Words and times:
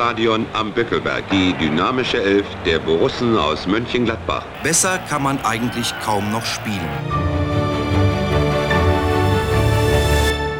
Ruhrstadion 0.00 0.46
am 0.54 0.72
Böckelberg. 0.72 1.28
Die 1.28 1.52
dynamische 1.60 2.22
Elf 2.22 2.46
der 2.64 2.78
Borussen 2.78 3.36
aus 3.36 3.66
Mönchengladbach. 3.66 4.46
Besser 4.62 4.98
kann 5.10 5.22
man 5.22 5.38
eigentlich 5.44 5.92
kaum 6.02 6.32
noch 6.32 6.46
spielen. 6.46 6.88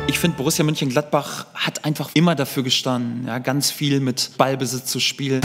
Ich 0.08 0.18
finde, 0.18 0.37
Borussia 0.37 0.62
Mönchengladbach 0.62 1.46
hat 1.54 1.87
einfach 1.87 2.11
immer 2.12 2.34
dafür 2.34 2.62
gestanden, 2.62 3.26
ja, 3.26 3.39
ganz 3.39 3.71
viel 3.71 4.00
mit 4.00 4.32
Ballbesitz 4.36 4.84
zu 4.84 5.00
spielen. 5.00 5.41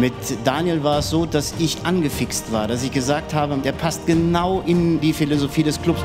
Mit 0.00 0.14
Daniel 0.42 0.82
war 0.82 0.98
es 0.98 1.10
so, 1.10 1.24
dass 1.24 1.54
ich 1.60 1.76
angefixt 1.84 2.50
war, 2.50 2.66
dass 2.66 2.82
ich 2.82 2.90
gesagt 2.90 3.32
habe, 3.32 3.56
der 3.58 3.72
passt 3.72 4.08
genau 4.08 4.64
in 4.66 5.00
die 5.00 5.12
Philosophie 5.12 5.62
des 5.62 5.80
Clubs. 5.80 6.02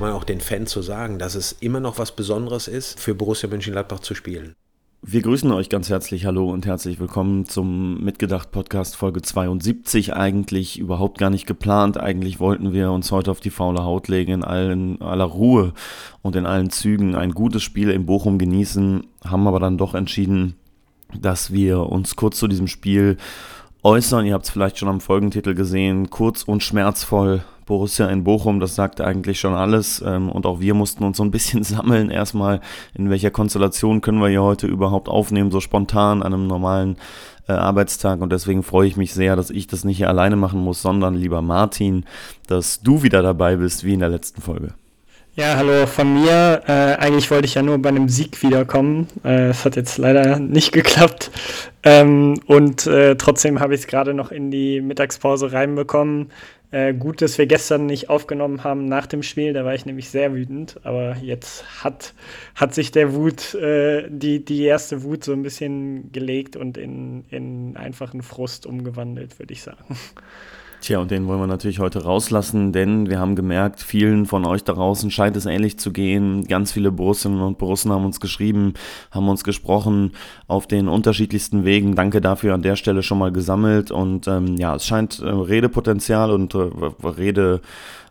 Kann 0.00 0.08
man 0.08 0.16
auch 0.16 0.24
den 0.24 0.40
Fans 0.40 0.70
so 0.70 0.80
sagen, 0.80 1.18
dass 1.18 1.34
es 1.34 1.52
immer 1.60 1.78
noch 1.78 1.98
was 1.98 2.12
Besonderes 2.12 2.68
ist, 2.68 2.98
für 2.98 3.14
Borussia 3.14 3.50
Mönchengladbach 3.50 4.00
zu 4.00 4.14
spielen. 4.14 4.54
Wir 5.02 5.20
grüßen 5.20 5.52
euch 5.52 5.68
ganz 5.68 5.90
herzlich. 5.90 6.24
Hallo 6.24 6.50
und 6.50 6.64
herzlich 6.64 6.98
willkommen 6.98 7.44
zum 7.44 8.02
Mitgedacht 8.02 8.50
Podcast 8.50 8.96
Folge 8.96 9.20
72. 9.20 10.14
Eigentlich 10.14 10.78
überhaupt 10.78 11.18
gar 11.18 11.28
nicht 11.28 11.46
geplant. 11.46 12.00
Eigentlich 12.00 12.40
wollten 12.40 12.72
wir 12.72 12.90
uns 12.92 13.12
heute 13.12 13.30
auf 13.30 13.40
die 13.40 13.50
faule 13.50 13.84
Haut 13.84 14.08
legen, 14.08 14.32
in 14.32 14.42
allen, 14.42 15.02
aller 15.02 15.24
Ruhe 15.26 15.74
und 16.22 16.34
in 16.34 16.46
allen 16.46 16.70
Zügen 16.70 17.14
ein 17.14 17.32
gutes 17.32 17.62
Spiel 17.62 17.90
in 17.90 18.06
Bochum 18.06 18.38
genießen, 18.38 19.06
haben 19.22 19.46
aber 19.46 19.60
dann 19.60 19.76
doch 19.76 19.94
entschieden, 19.94 20.54
dass 21.14 21.52
wir 21.52 21.80
uns 21.80 22.16
kurz 22.16 22.38
zu 22.38 22.48
diesem 22.48 22.68
Spiel 22.68 23.18
äußern. 23.82 24.24
Ihr 24.24 24.32
habt 24.32 24.46
es 24.46 24.50
vielleicht 24.50 24.78
schon 24.78 24.88
am 24.88 25.02
Folgentitel 25.02 25.52
gesehen. 25.52 26.08
Kurz 26.08 26.42
und 26.42 26.62
schmerzvoll 26.62 27.44
Borussia 27.70 28.08
in 28.08 28.24
Bochum, 28.24 28.58
das 28.58 28.74
sagt 28.74 29.00
eigentlich 29.00 29.38
schon 29.38 29.54
alles. 29.54 30.02
Ähm, 30.04 30.28
und 30.28 30.44
auch 30.44 30.58
wir 30.58 30.74
mussten 30.74 31.04
uns 31.04 31.18
so 31.18 31.22
ein 31.22 31.30
bisschen 31.30 31.62
sammeln. 31.64 32.10
Erstmal, 32.10 32.60
in 32.94 33.10
welcher 33.10 33.30
Konstellation 33.30 34.00
können 34.00 34.18
wir 34.18 34.28
hier 34.28 34.42
heute 34.42 34.66
überhaupt 34.66 35.08
aufnehmen, 35.08 35.52
so 35.52 35.60
spontan 35.60 36.22
an 36.24 36.34
einem 36.34 36.48
normalen 36.48 36.96
äh, 37.48 37.52
Arbeitstag. 37.52 38.20
Und 38.22 38.32
deswegen 38.32 38.64
freue 38.64 38.88
ich 38.88 38.96
mich 38.96 39.14
sehr, 39.14 39.36
dass 39.36 39.50
ich 39.50 39.68
das 39.68 39.84
nicht 39.84 39.98
hier 39.98 40.08
alleine 40.08 40.34
machen 40.34 40.58
muss, 40.58 40.82
sondern 40.82 41.14
lieber 41.14 41.42
Martin, 41.42 42.06
dass 42.48 42.80
du 42.82 43.04
wieder 43.04 43.22
dabei 43.22 43.54
bist, 43.54 43.84
wie 43.84 43.94
in 43.94 44.00
der 44.00 44.08
letzten 44.08 44.42
Folge. 44.42 44.74
Ja, 45.36 45.54
hallo 45.56 45.86
von 45.86 46.12
mir. 46.12 46.62
Äh, 46.66 46.96
eigentlich 46.96 47.30
wollte 47.30 47.44
ich 47.44 47.54
ja 47.54 47.62
nur 47.62 47.78
bei 47.78 47.90
einem 47.90 48.08
Sieg 48.08 48.42
wiederkommen. 48.42 49.06
Äh, 49.24 49.50
es 49.50 49.64
hat 49.64 49.76
jetzt 49.76 49.96
leider 49.96 50.40
nicht 50.40 50.72
geklappt. 50.72 51.30
Ähm, 51.84 52.34
und 52.46 52.88
äh, 52.88 53.14
trotzdem 53.14 53.60
habe 53.60 53.74
ich 53.74 53.82
es 53.82 53.86
gerade 53.86 54.12
noch 54.12 54.32
in 54.32 54.50
die 54.50 54.80
Mittagspause 54.80 55.52
reinbekommen. 55.52 56.32
Äh, 56.72 56.94
gut, 56.94 57.20
dass 57.20 57.36
wir 57.36 57.46
gestern 57.46 57.86
nicht 57.86 58.08
aufgenommen 58.08 58.62
haben 58.62 58.86
nach 58.86 59.06
dem 59.06 59.24
Spiel, 59.24 59.52
da 59.52 59.64
war 59.64 59.74
ich 59.74 59.86
nämlich 59.86 60.08
sehr 60.08 60.32
wütend, 60.32 60.78
aber 60.84 61.16
jetzt 61.16 61.82
hat, 61.82 62.14
hat 62.54 62.74
sich 62.74 62.92
der 62.92 63.12
Wut, 63.12 63.54
äh, 63.54 64.08
die, 64.08 64.44
die 64.44 64.62
erste 64.62 65.02
Wut 65.02 65.24
so 65.24 65.32
ein 65.32 65.42
bisschen 65.42 66.12
gelegt 66.12 66.54
und 66.54 66.78
in, 66.78 67.24
in 67.28 67.76
einfachen 67.76 68.22
Frust 68.22 68.66
umgewandelt, 68.66 69.38
würde 69.40 69.52
ich 69.52 69.62
sagen. 69.62 69.96
Tja, 70.80 70.98
und 70.98 71.10
den 71.10 71.26
wollen 71.26 71.40
wir 71.40 71.46
natürlich 71.46 71.78
heute 71.78 72.04
rauslassen, 72.04 72.72
denn 72.72 73.10
wir 73.10 73.20
haben 73.20 73.36
gemerkt, 73.36 73.80
vielen 73.80 74.24
von 74.24 74.46
euch 74.46 74.64
da 74.64 74.72
draußen 74.72 75.10
scheint 75.10 75.36
es 75.36 75.44
ähnlich 75.44 75.78
zu 75.78 75.92
gehen. 75.92 76.46
Ganz 76.48 76.72
viele 76.72 76.90
Borussinnen 76.90 77.42
und 77.42 77.58
Borussen 77.58 77.92
haben 77.92 78.06
uns 78.06 78.18
geschrieben, 78.18 78.72
haben 79.10 79.28
uns 79.28 79.44
gesprochen 79.44 80.12
auf 80.46 80.66
den 80.66 80.88
unterschiedlichsten 80.88 81.66
Wegen. 81.66 81.96
Danke 81.96 82.22
dafür 82.22 82.54
an 82.54 82.62
der 82.62 82.76
Stelle 82.76 83.02
schon 83.02 83.18
mal 83.18 83.30
gesammelt. 83.30 83.90
Und 83.90 84.26
ähm, 84.26 84.56
ja, 84.56 84.74
es 84.74 84.86
scheint 84.86 85.20
äh, 85.20 85.28
Redepotenzial 85.28 86.30
und 86.30 86.54
äh, 86.54 86.70
Rede 87.04 87.60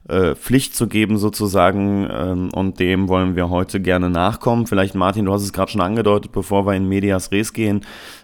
äh, 0.07 0.35
Pflicht 0.35 0.75
zu 0.75 0.87
geben 0.87 1.17
sozusagen 1.17 2.07
ähm, 2.11 2.49
und 2.53 2.79
dem 2.79 3.09
wollen 3.09 3.35
wir 3.35 3.49
heute 3.49 3.79
gerne 3.79 4.09
nachkommen. 4.09 4.65
Vielleicht 4.65 4.95
Martin, 4.95 5.25
du 5.25 5.33
hast 5.33 5.43
es 5.43 5.53
gerade 5.53 5.71
schon 5.71 5.81
angedeutet, 5.81 6.31
bevor 6.31 6.65
wir 6.65 6.73
in 6.73 6.87
Medias 6.87 7.31
Res 7.31 7.53
gehen. 7.53 7.81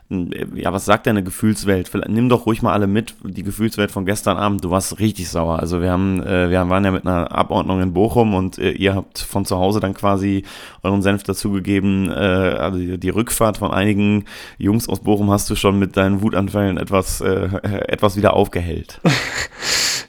Ja, 0.08 0.72
was 0.72 0.86
sagt 0.86 1.08
deine 1.08 1.24
Gefühlswelt? 1.24 1.88
Vielleicht, 1.88 2.10
nimm 2.10 2.30
doch 2.30 2.46
ruhig 2.46 2.62
mal 2.62 2.74
alle 2.74 2.86
mit, 2.86 3.16
die 3.24 3.42
Gefühlswelt 3.42 3.90
von 3.92 4.06
gestern 4.06 4.38
Abend. 4.38 4.64
Du 4.64 4.70
warst 4.70 5.00
richtig 5.00 5.30
sauer. 5.30 5.58
Also 5.58 5.82
wir 5.82 5.92
haben, 5.92 6.22
äh, 6.22 6.52
wir 6.52 6.70
waren 6.70 6.86
ja 6.86 6.92
mit 6.92 7.08
einer 7.08 7.32
Abordnung 7.32 7.82
in 7.82 7.94
Bochum 7.94 8.36
und 8.36 8.60
äh, 8.60 8.70
ihr 8.72 8.94
habt 8.94 9.18
von 9.18 9.46
zu 9.46 9.58
Hause 9.58 9.80
dann 9.80 9.96
quasi 9.96 10.44
euren 10.84 11.02
Senf 11.02 11.24
dazugegeben. 11.24 12.12
Äh, 12.12 12.14
also 12.14 12.78
die, 12.78 13.00
die 13.00 13.10
Rückfahrt 13.10 13.58
von 13.58 13.72
einigen 13.72 14.26
Jungs 14.60 14.88
aus 14.88 15.00
Bochum 15.00 15.32
hast 15.32 15.50
du 15.50 15.56
schon 15.56 15.80
mit 15.80 15.98
deinen 15.98 16.22
Wutanfällen 16.22 16.78
etwas, 16.78 17.22
äh, 17.22 17.50
etwas 17.88 18.16
wieder 18.16 18.36
aufgehellt. 18.36 19.02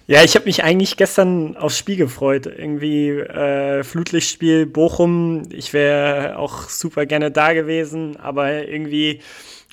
Ja, 0.08 0.22
ich 0.22 0.36
habe 0.36 0.44
mich 0.44 0.62
eigentlich 0.62 0.96
gestern 0.96 1.56
aufs 1.56 1.76
Spiel 1.76 1.96
gefreut. 1.96 2.46
Irgendwie 2.46 3.08
äh, 3.08 3.82
Flutlichtspiel 3.82 4.64
Bochum. 4.64 5.42
Ich 5.50 5.72
wäre 5.72 6.38
auch 6.38 6.68
super 6.68 7.06
gerne 7.06 7.32
da 7.32 7.54
gewesen, 7.54 8.16
aber 8.16 8.68
irgendwie 8.68 9.20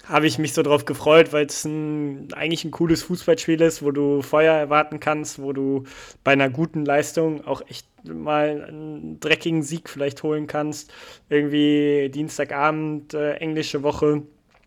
habe 0.08 0.28
ich 0.28 0.38
mich 0.38 0.54
so 0.54 0.62
drauf 0.64 0.86
gefreut, 0.86 1.32
weil 1.32 1.46
es 1.46 1.66
eigentlich 1.66 2.66
ein 2.66 2.72
cooles 2.72 3.04
Fußballspiel 3.04 3.62
ist, 3.62 3.84
wo 3.84 3.92
du 3.92 4.22
Feuer 4.22 4.54
erwarten 4.54 5.00
kannst, 5.00 5.42
wo 5.42 5.54
du 5.54 5.84
bei 6.24 6.34
einer 6.34 6.50
guten 6.50 6.84
Leistung 6.86 7.46
auch 7.46 7.62
echt 7.68 7.88
mal 8.04 8.66
einen 8.68 9.20
dreckigen 9.22 9.64
Sieg 9.64 9.90
vielleicht 9.90 10.22
holen 10.24 10.48
kannst. 10.48 10.92
Irgendwie 11.30 12.10
Dienstagabend, 12.14 13.14
äh, 13.14 13.36
englische 13.36 13.84
Woche 13.84 14.24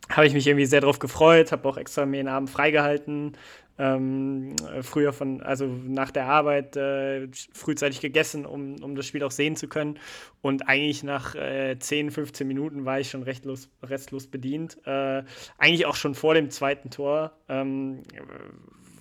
habe 0.08 0.26
ich 0.26 0.32
mich 0.32 0.46
irgendwie 0.46 0.66
sehr 0.66 0.80
drauf 0.80 0.98
gefreut, 0.98 1.52
habe 1.52 1.68
auch 1.68 1.76
extra 1.76 2.06
mir 2.06 2.18
den 2.18 2.28
Abend 2.28 2.48
freigehalten, 2.48 3.36
ähm, 3.78 4.56
früher 4.82 5.12
von, 5.12 5.42
also 5.42 5.66
nach 5.66 6.10
der 6.10 6.26
Arbeit 6.26 6.76
äh, 6.76 7.28
frühzeitig 7.52 8.00
gegessen, 8.00 8.46
um, 8.46 8.76
um 8.82 8.96
das 8.96 9.06
Spiel 9.06 9.22
auch 9.22 9.30
sehen 9.30 9.56
zu 9.56 9.68
können. 9.68 9.98
Und 10.40 10.68
eigentlich 10.68 11.02
nach 11.02 11.34
äh, 11.34 11.78
10, 11.78 12.10
15 12.10 12.46
Minuten 12.46 12.84
war 12.84 13.00
ich 13.00 13.10
schon 13.10 13.22
rechtlos, 13.22 13.68
restlos 13.82 14.26
bedient. 14.26 14.78
Äh, 14.86 15.24
eigentlich 15.58 15.86
auch 15.86 15.96
schon 15.96 16.14
vor 16.14 16.34
dem 16.34 16.50
zweiten 16.50 16.90
Tor. 16.90 17.32
Ähm, 17.48 18.02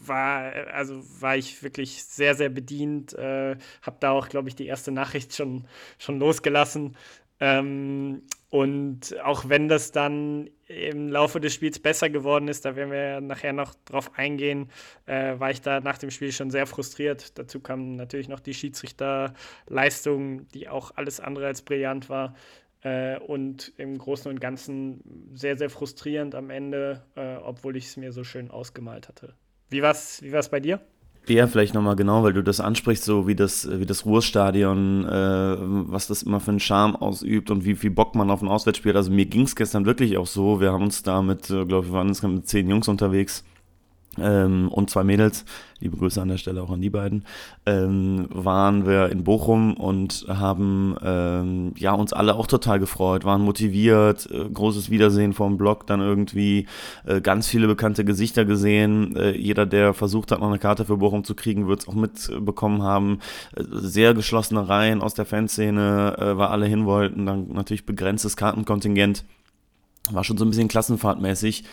war, 0.08 0.54
also 0.74 1.02
war 1.20 1.38
ich 1.38 1.64
wirklich 1.64 2.04
sehr, 2.04 2.36
sehr 2.36 2.50
bedient. 2.50 3.14
Äh, 3.14 3.58
habe 3.82 3.98
da 4.00 4.12
auch, 4.12 4.30
glaube 4.30 4.50
ich, 4.50 4.56
die 4.56 4.68
erste 4.68 4.92
Nachricht 4.92 5.34
schon, 5.34 5.66
schon 5.98 6.20
losgelassen. 6.20 6.96
Ähm, 7.40 8.24
und 8.50 9.20
auch 9.22 9.50
wenn 9.50 9.68
das 9.68 9.92
dann 9.92 10.50
im 10.68 11.10
Laufe 11.10 11.40
des 11.40 11.54
Spiels 11.54 11.80
besser 11.80 12.10
geworden 12.10 12.48
ist, 12.48 12.66
da 12.66 12.76
werden 12.76 12.92
wir 12.92 13.22
nachher 13.22 13.54
noch 13.54 13.76
drauf 13.86 14.12
eingehen, 14.18 14.70
äh, 15.06 15.40
war 15.40 15.52
ich 15.52 15.62
da 15.62 15.80
nach 15.80 15.98
dem 15.98 16.10
Spiel 16.10 16.32
schon 16.32 16.50
sehr 16.50 16.66
frustriert. 16.66 17.38
Dazu 17.38 17.60
kam 17.60 17.96
natürlich 17.96 18.30
noch 18.30 18.40
die 18.40 18.54
Schiedsrichterleistung, 18.54 20.48
die 20.50 20.68
auch 20.68 20.92
alles 20.96 21.20
andere 21.20 21.48
als 21.48 21.62
brillant 21.62 22.10
war. 22.10 22.36
Äh, 22.82 23.18
und 23.20 23.74
im 23.78 23.98
Großen 23.98 24.30
und 24.30 24.40
Ganzen 24.40 25.32
sehr, 25.34 25.58
sehr 25.58 25.70
frustrierend 25.70 26.36
am 26.36 26.50
Ende, 26.50 27.04
äh, 27.16 27.36
obwohl 27.38 27.76
ich 27.78 27.86
es 27.86 27.98
mir 27.98 28.12
so 28.12 28.24
schön 28.24 28.52
ausgemalt 28.52 29.08
hatte. 29.08 29.34
Wie 29.70 29.82
war 29.82 29.92
es 29.92 30.22
wie 30.22 30.32
war's 30.32 30.50
bei 30.50 30.60
dir? 30.60 30.80
Ja, 31.28 31.48
vielleicht 31.48 31.74
nochmal 31.74 31.96
genau, 31.96 32.24
weil 32.24 32.34
du 32.34 32.44
das 32.44 32.60
ansprichst, 32.60 33.04
so 33.04 33.28
wie 33.28 33.36
das, 33.36 33.68
wie 33.72 33.86
das 33.88 34.06
Ruhrstadion, 34.06 35.06
äh, 35.06 35.56
was 35.60 36.06
das 36.08 36.22
immer 36.22 36.40
für 36.40 36.52
einen 36.52 36.60
Charme 36.60 36.96
ausübt 36.96 37.50
und 37.50 37.66
wie 37.66 37.76
viel 37.76 37.90
Bock 37.90 38.14
man 38.14 38.30
auf 38.30 38.44
ein 38.44 38.48
Auswärtsspiel 38.48 38.92
hat. 38.92 38.98
Also 38.98 39.12
mir 39.12 39.26
ging 39.26 39.42
es 39.42 39.56
gestern 39.56 39.86
wirklich 39.86 40.18
auch 40.18 40.28
so. 40.28 40.62
Wir 40.62 40.72
haben 40.72 40.84
uns 40.84 41.02
da 41.02 41.24
mit, 41.24 41.50
äh, 41.50 41.66
glaube 41.66 41.86
ich, 41.86 41.92
wir 41.92 41.98
waren 41.98 42.10
insgesamt 42.10 42.36
mit 42.36 42.48
zehn 42.48 42.70
Jungs 42.70 42.88
unterwegs 42.88 43.44
ähm, 44.20 44.70
und 44.70 44.90
zwei 44.90 45.04
Mädels, 45.04 45.46
liebe 45.80 45.98
Grüße 45.98 46.22
an 46.22 46.30
der 46.30 46.38
Stelle 46.38 46.64
auch 46.64 46.72
an 46.72 46.82
die 46.82 46.90
beiden, 46.90 47.26
ähm, 47.66 48.28
waren 48.30 48.88
wir 48.88 49.10
in 49.10 49.24
Bochum 49.24 49.76
und 49.76 50.26
haben 50.28 50.96
ähm, 51.04 51.74
ja 51.78 51.94
uns 51.94 52.14
alle 52.14 52.36
auch 52.36 52.48
total 52.48 52.80
gefreut, 52.80 53.26
waren 53.26 53.42
motiviert, 53.42 54.30
äh, 54.32 54.50
großes 54.50 54.90
Wiedersehen 54.90 55.34
vom 55.34 55.58
Blog, 55.58 55.88
dann 55.88 56.02
irgendwie 56.02 56.68
äh, 57.06 57.22
ganz 57.22 57.48
viele 57.48 57.68
bekannte 57.68 58.06
Gesichter 58.06 58.46
gesehen. 58.46 59.16
Äh, 59.16 59.32
jeder, 59.38 59.66
der 59.66 59.94
versucht 59.94 60.32
hat, 60.32 60.40
noch 60.40 60.48
eine 60.48 60.60
Karte 60.60 60.86
für 60.86 60.98
Bochum 60.98 61.24
zu 61.24 61.36
kriegen, 61.36 61.68
wird 61.68 61.82
es 61.82 61.88
auch 61.88 61.94
mitbekommen 61.94 62.82
haben. 62.82 63.20
Äh, 63.56 63.64
sehr 63.72 64.14
geschlossene 64.14 64.68
Reihen 64.68 65.02
aus 65.02 65.14
der 65.14 65.26
Fanszene, 65.26 66.16
äh, 66.18 66.38
weil 66.38 66.48
alle 66.48 66.66
hin 66.66 66.86
wollten, 66.86 67.26
dann 67.26 67.50
natürlich 67.50 67.86
begrenztes 67.86 68.38
Kartenkontingent 68.38 69.26
war 70.14 70.24
schon 70.24 70.38
so 70.38 70.46
ein 70.46 70.50
bisschen 70.50 70.68
klassenfahrtmäßig. 70.68 71.64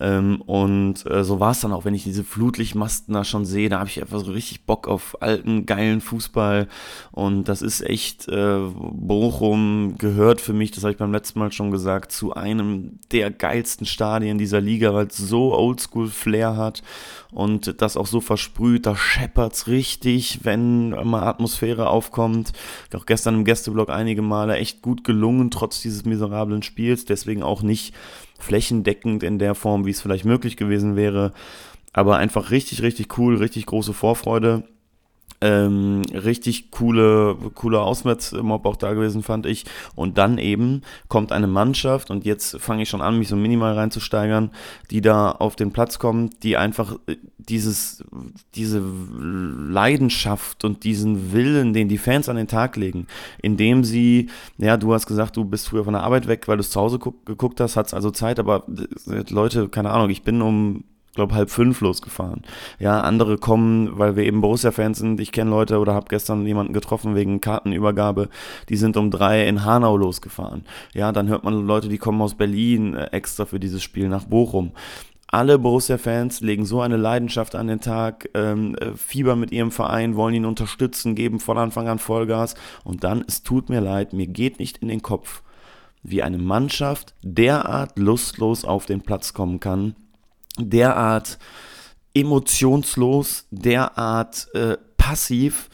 Ähm, 0.00 0.40
und 0.42 1.06
äh, 1.10 1.24
so 1.24 1.40
war 1.40 1.52
es 1.52 1.60
dann 1.60 1.72
auch, 1.72 1.84
wenn 1.84 1.94
ich 1.94 2.04
diese 2.04 2.24
Flutlichtmasten 2.24 3.14
da 3.14 3.24
schon 3.24 3.44
sehe, 3.44 3.68
da 3.68 3.78
habe 3.78 3.88
ich 3.88 4.00
einfach 4.00 4.20
so 4.20 4.32
richtig 4.32 4.66
Bock 4.66 4.88
auf 4.88 5.20
alten, 5.22 5.66
geilen 5.66 6.00
Fußball. 6.00 6.68
Und 7.12 7.48
das 7.48 7.62
ist 7.62 7.80
echt, 7.82 8.28
äh, 8.28 8.58
Bochum 8.58 9.96
gehört 9.98 10.40
für 10.40 10.52
mich, 10.52 10.70
das 10.70 10.84
habe 10.84 10.92
ich 10.92 10.98
beim 10.98 11.12
letzten 11.12 11.38
Mal 11.38 11.52
schon 11.52 11.70
gesagt, 11.70 12.12
zu 12.12 12.34
einem 12.34 12.98
der 13.12 13.30
geilsten 13.30 13.86
Stadien 13.86 14.38
dieser 14.38 14.60
Liga, 14.60 14.94
weil 14.94 15.06
es 15.06 15.16
so 15.16 15.54
Oldschool-Flair 15.54 16.56
hat 16.56 16.82
und 17.30 17.80
das 17.82 17.96
auch 17.96 18.06
so 18.06 18.20
versprüht, 18.20 18.86
da 18.86 18.96
scheppert's 18.96 19.66
richtig, 19.66 20.40
wenn 20.44 20.90
mal 20.90 21.24
Atmosphäre 21.24 21.88
aufkommt. 21.88 22.52
Auch 22.94 23.06
gestern 23.06 23.34
im 23.34 23.44
Gästeblock 23.44 23.90
einige 23.90 24.22
Male 24.22 24.56
echt 24.56 24.82
gut 24.82 25.04
gelungen, 25.04 25.50
trotz 25.50 25.82
dieses 25.82 26.04
miserablen 26.04 26.62
Spiels, 26.62 27.04
deswegen 27.04 27.42
auch 27.42 27.62
nicht 27.62 27.77
flächendeckend 28.38 29.22
in 29.22 29.38
der 29.38 29.54
Form, 29.54 29.84
wie 29.84 29.90
es 29.90 30.00
vielleicht 30.00 30.24
möglich 30.24 30.56
gewesen 30.56 30.96
wäre. 30.96 31.32
Aber 31.92 32.16
einfach 32.16 32.50
richtig, 32.50 32.82
richtig 32.82 33.18
cool, 33.18 33.36
richtig 33.36 33.66
große 33.66 33.92
Vorfreude 33.92 34.64
Ähm, 35.40 36.02
richtig 36.12 36.72
coole, 36.72 37.36
coole 37.54 37.80
Auswärtsmob 37.80 38.66
auch 38.66 38.74
da 38.74 38.92
gewesen, 38.94 39.22
fand 39.22 39.46
ich. 39.46 39.66
Und 39.94 40.18
dann 40.18 40.38
eben 40.38 40.82
kommt 41.08 41.30
eine 41.30 41.46
Mannschaft, 41.46 42.10
und 42.10 42.24
jetzt 42.24 42.58
fange 42.58 42.82
ich 42.82 42.88
schon 42.88 43.02
an, 43.02 43.18
mich 43.18 43.28
so 43.28 43.36
minimal 43.36 43.74
reinzusteigern, 43.74 44.50
die 44.90 45.00
da 45.00 45.30
auf 45.30 45.54
den 45.54 45.70
Platz 45.70 46.00
kommt, 46.00 46.42
die 46.42 46.56
einfach 46.56 46.96
äh, 47.06 47.16
dieses, 47.38 48.04
diese 48.56 48.80
Leidenschaft 48.80 50.64
und 50.64 50.82
diesen 50.82 51.32
Willen, 51.32 51.72
den 51.72 51.88
die 51.88 51.98
Fans 51.98 52.28
an 52.28 52.36
den 52.36 52.48
Tag 52.48 52.76
legen, 52.76 53.06
indem 53.40 53.84
sie, 53.84 54.28
ja, 54.58 54.76
du 54.76 54.92
hast 54.92 55.06
gesagt, 55.06 55.36
du 55.36 55.44
bist 55.44 55.68
früher 55.68 55.84
von 55.84 55.94
der 55.94 56.02
Arbeit 56.02 56.26
weg, 56.26 56.48
weil 56.48 56.56
du 56.56 56.62
es 56.62 56.70
zu 56.70 56.80
Hause 56.80 56.98
geguckt 56.98 57.60
hast, 57.60 57.76
hat's 57.76 57.94
also 57.94 58.10
Zeit, 58.10 58.40
aber 58.40 58.66
äh, 59.06 59.22
Leute, 59.30 59.68
keine 59.68 59.90
Ahnung, 59.90 60.10
ich 60.10 60.22
bin 60.22 60.42
um 60.42 60.84
glaube 61.18 61.34
halb 61.34 61.50
fünf 61.50 61.80
losgefahren. 61.80 62.42
Ja, 62.78 63.00
andere 63.00 63.38
kommen, 63.38 63.98
weil 63.98 64.14
wir 64.14 64.24
eben 64.24 64.40
Borussia-Fans 64.40 64.98
sind. 64.98 65.18
Ich 65.18 65.32
kenne 65.32 65.50
Leute 65.50 65.80
oder 65.80 65.92
habe 65.92 66.06
gestern 66.08 66.46
jemanden 66.46 66.72
getroffen 66.72 67.16
wegen 67.16 67.40
Kartenübergabe. 67.40 68.28
Die 68.68 68.76
sind 68.76 68.96
um 68.96 69.10
drei 69.10 69.48
in 69.48 69.64
Hanau 69.64 69.96
losgefahren. 69.96 70.64
Ja, 70.94 71.10
dann 71.10 71.26
hört 71.28 71.42
man 71.42 71.66
Leute, 71.66 71.88
die 71.88 71.98
kommen 71.98 72.22
aus 72.22 72.36
Berlin 72.36 72.94
äh, 72.94 73.06
extra 73.06 73.46
für 73.46 73.58
dieses 73.58 73.82
Spiel 73.82 74.08
nach 74.08 74.26
Bochum. 74.26 74.70
Alle 75.26 75.58
Borussia-Fans 75.58 76.40
legen 76.40 76.64
so 76.64 76.80
eine 76.80 76.96
Leidenschaft 76.96 77.56
an 77.56 77.66
den 77.66 77.80
Tag, 77.80 78.30
ähm, 78.34 78.76
äh, 78.76 78.92
Fieber 78.94 79.34
mit 79.34 79.50
ihrem 79.50 79.72
Verein, 79.72 80.14
wollen 80.14 80.36
ihn 80.36 80.46
unterstützen, 80.46 81.16
geben 81.16 81.40
von 81.40 81.58
Anfang 81.58 81.88
an 81.88 81.98
Vollgas. 81.98 82.54
Und 82.84 83.02
dann, 83.02 83.24
es 83.26 83.42
tut 83.42 83.70
mir 83.70 83.80
leid, 83.80 84.12
mir 84.12 84.28
geht 84.28 84.60
nicht 84.60 84.78
in 84.78 84.86
den 84.86 85.02
Kopf, 85.02 85.42
wie 86.04 86.22
eine 86.22 86.38
Mannschaft 86.38 87.14
derart 87.22 87.98
lustlos 87.98 88.64
auf 88.64 88.86
den 88.86 89.00
Platz 89.00 89.34
kommen 89.34 89.58
kann 89.58 89.96
derart 90.58 91.38
emotionslos, 92.14 93.46
derart 93.50 94.48
äh, 94.54 94.76
passiv, 94.96 95.68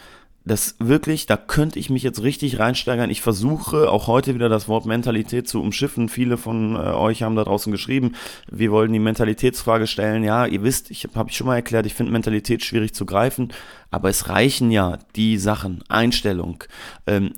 das 0.47 0.77
wirklich, 0.79 1.25
da 1.25 1.39
könnte 1.39 1.79
ich 1.79 1.89
mich 1.89 2.03
jetzt 2.03 2.23
richtig 2.23 2.59
reinsteigern. 2.59 3.09
Ich 3.09 3.23
versuche 3.23 3.91
auch 3.91 4.09
heute 4.09 4.35
wieder 4.35 4.51
das 4.51 4.69
Wort 4.69 4.85
Mentalität 4.85 5.49
zu 5.49 5.63
umschiffen. 5.63 6.11
Viele 6.11 6.37
von 6.37 6.77
äh, 6.77 6.79
euch 6.81 7.23
haben 7.23 7.35
da 7.35 7.45
draußen 7.45 7.73
geschrieben, 7.73 8.13
wir 8.51 8.71
wollen 8.71 8.93
die 8.93 8.99
Mentalitätsfrage 8.99 9.87
stellen. 9.87 10.23
Ja, 10.23 10.45
ihr 10.45 10.63
wisst, 10.63 10.91
ich 10.91 11.09
habe 11.15 11.31
ich 11.31 11.37
schon 11.37 11.47
mal 11.47 11.57
erklärt, 11.57 11.87
ich 11.87 11.95
finde 11.95 12.13
Mentalität 12.13 12.63
schwierig 12.63 12.95
zu 12.95 13.07
greifen, 13.07 13.55
aber 13.91 14.11
es 14.11 14.29
reichen 14.29 14.71
ja 14.71 14.99
die 15.17 15.39
Sachen, 15.39 15.83
Einstellung, 15.89 16.63
ähm, 17.07 17.33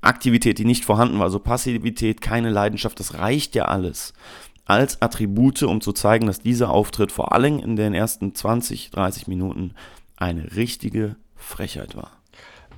Aktivität, 0.00 0.58
die 0.58 0.64
nicht 0.64 0.84
vorhanden 0.84 1.18
war, 1.18 1.24
also 1.24 1.40
Passivität, 1.40 2.20
keine 2.20 2.50
Leidenschaft, 2.50 3.00
das 3.00 3.14
reicht 3.14 3.56
ja 3.56 3.64
alles 3.64 4.12
als 4.66 5.00
Attribute, 5.00 5.62
um 5.62 5.80
zu 5.80 5.92
zeigen, 5.92 6.26
dass 6.26 6.40
dieser 6.40 6.70
Auftritt 6.70 7.12
vor 7.12 7.32
allem 7.32 7.58
in 7.58 7.76
den 7.76 7.94
ersten 7.94 8.34
20, 8.34 8.90
30 8.90 9.28
Minuten 9.28 9.74
eine 10.16 10.56
richtige 10.56 11.16
Frechheit 11.36 11.96
war. 11.96 12.12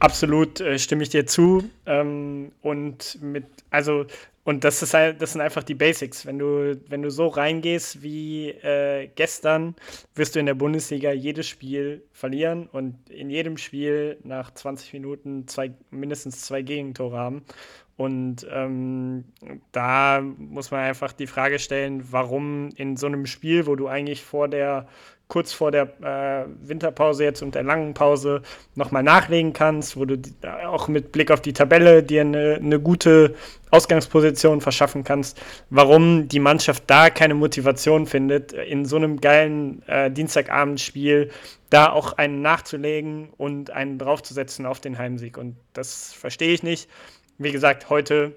Absolut 0.00 0.60
äh, 0.60 0.78
stimme 0.78 1.02
ich 1.02 1.08
dir 1.08 1.26
zu. 1.26 1.68
Ähm, 1.86 2.52
und 2.62 3.20
mit, 3.20 3.46
also, 3.70 4.06
und 4.44 4.64
das 4.64 4.82
ist 4.82 4.94
halt, 4.94 5.20
das 5.20 5.32
sind 5.32 5.40
einfach 5.40 5.64
die 5.64 5.74
Basics. 5.74 6.24
Wenn 6.24 6.38
du, 6.38 6.80
wenn 6.88 7.02
du 7.02 7.10
so 7.10 7.26
reingehst 7.26 8.02
wie 8.02 8.50
äh, 8.50 9.08
gestern, 9.14 9.74
wirst 10.14 10.36
du 10.36 10.40
in 10.40 10.46
der 10.46 10.54
Bundesliga 10.54 11.10
jedes 11.12 11.48
Spiel 11.48 12.04
verlieren 12.12 12.68
und 12.70 13.10
in 13.10 13.28
jedem 13.28 13.56
Spiel 13.56 14.18
nach 14.22 14.52
20 14.54 14.92
Minuten 14.92 15.48
zwei, 15.48 15.72
mindestens 15.90 16.42
zwei 16.42 16.62
Gegentore 16.62 17.18
haben. 17.18 17.44
Und 17.98 18.46
ähm, 18.52 19.24
da 19.72 20.22
muss 20.22 20.70
man 20.70 20.82
einfach 20.82 21.12
die 21.12 21.26
Frage 21.26 21.58
stellen, 21.58 22.04
warum 22.12 22.68
in 22.76 22.96
so 22.96 23.08
einem 23.08 23.26
Spiel, 23.26 23.66
wo 23.66 23.74
du 23.74 23.88
eigentlich 23.88 24.22
vor 24.22 24.46
der, 24.46 24.86
kurz 25.26 25.52
vor 25.52 25.72
der 25.72 25.88
äh, 26.00 26.46
Winterpause 26.60 27.24
jetzt 27.24 27.42
und 27.42 27.56
der 27.56 27.64
langen 27.64 27.94
Pause 27.94 28.42
nochmal 28.76 29.02
nachlegen 29.02 29.52
kannst, 29.52 29.96
wo 29.96 30.04
du 30.04 30.16
auch 30.64 30.86
mit 30.86 31.10
Blick 31.10 31.32
auf 31.32 31.40
die 31.40 31.52
Tabelle 31.52 32.04
dir 32.04 32.20
eine, 32.20 32.60
eine 32.62 32.78
gute 32.78 33.34
Ausgangsposition 33.72 34.60
verschaffen 34.60 35.02
kannst, 35.02 35.42
warum 35.68 36.28
die 36.28 36.38
Mannschaft 36.38 36.84
da 36.86 37.10
keine 37.10 37.34
Motivation 37.34 38.06
findet, 38.06 38.52
in 38.52 38.84
so 38.84 38.94
einem 38.94 39.20
geilen 39.20 39.82
äh, 39.88 40.08
Dienstagabendspiel 40.08 41.32
da 41.68 41.90
auch 41.90 42.12
einen 42.12 42.42
nachzulegen 42.42 43.30
und 43.36 43.70
einen 43.70 43.98
draufzusetzen 43.98 44.66
auf 44.66 44.78
den 44.78 44.98
Heimsieg. 44.98 45.36
Und 45.36 45.56
das 45.72 46.12
verstehe 46.12 46.54
ich 46.54 46.62
nicht 46.62 46.88
wie 47.38 47.52
gesagt, 47.52 47.88
heute 47.88 48.34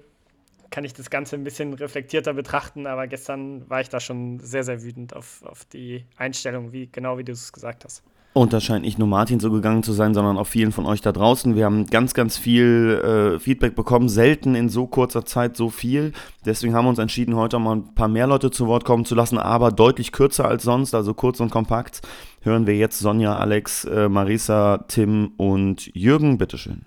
kann 0.70 0.84
ich 0.84 0.94
das 0.94 1.10
Ganze 1.10 1.36
ein 1.36 1.44
bisschen 1.44 1.74
reflektierter 1.74 2.32
betrachten, 2.32 2.86
aber 2.86 3.06
gestern 3.06 3.68
war 3.68 3.80
ich 3.80 3.90
da 3.90 4.00
schon 4.00 4.40
sehr, 4.40 4.64
sehr 4.64 4.82
wütend 4.82 5.14
auf, 5.14 5.42
auf 5.44 5.64
die 5.66 6.04
Einstellung, 6.16 6.72
wie, 6.72 6.88
genau 6.90 7.18
wie 7.18 7.24
du 7.24 7.32
es 7.32 7.52
gesagt 7.52 7.84
hast. 7.84 8.02
Und 8.34 8.54
das 8.54 8.64
scheint 8.64 8.86
nicht 8.86 8.98
nur 8.98 9.08
Martin 9.08 9.40
so 9.40 9.50
gegangen 9.50 9.82
zu 9.82 9.92
sein, 9.92 10.14
sondern 10.14 10.38
auch 10.38 10.46
vielen 10.46 10.72
von 10.72 10.86
euch 10.86 11.02
da 11.02 11.12
draußen. 11.12 11.54
Wir 11.54 11.66
haben 11.66 11.86
ganz, 11.88 12.14
ganz 12.14 12.38
viel 12.38 13.34
äh, 13.36 13.38
Feedback 13.38 13.74
bekommen, 13.74 14.08
selten 14.08 14.54
in 14.54 14.70
so 14.70 14.86
kurzer 14.86 15.26
Zeit 15.26 15.54
so 15.54 15.68
viel. 15.68 16.12
Deswegen 16.46 16.74
haben 16.74 16.86
wir 16.86 16.90
uns 16.90 16.98
entschieden, 16.98 17.36
heute 17.36 17.58
mal 17.58 17.76
ein 17.76 17.94
paar 17.94 18.08
mehr 18.08 18.26
Leute 18.26 18.50
zu 18.50 18.66
Wort 18.66 18.86
kommen 18.86 19.04
zu 19.04 19.14
lassen, 19.14 19.36
aber 19.36 19.70
deutlich 19.70 20.12
kürzer 20.12 20.48
als 20.48 20.62
sonst, 20.62 20.94
also 20.94 21.12
kurz 21.12 21.40
und 21.40 21.50
kompakt. 21.50 22.00
Hören 22.40 22.66
wir 22.66 22.74
jetzt 22.74 23.00
Sonja, 23.00 23.36
Alex, 23.36 23.84
äh, 23.84 24.08
Marisa, 24.08 24.86
Tim 24.88 25.32
und 25.36 25.94
Jürgen, 25.94 26.38
bitteschön 26.38 26.86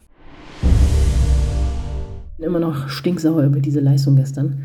immer 2.38 2.60
noch 2.60 2.90
stinksauer 2.90 3.44
über 3.44 3.60
diese 3.60 3.80
Leistung 3.80 4.16
gestern. 4.16 4.64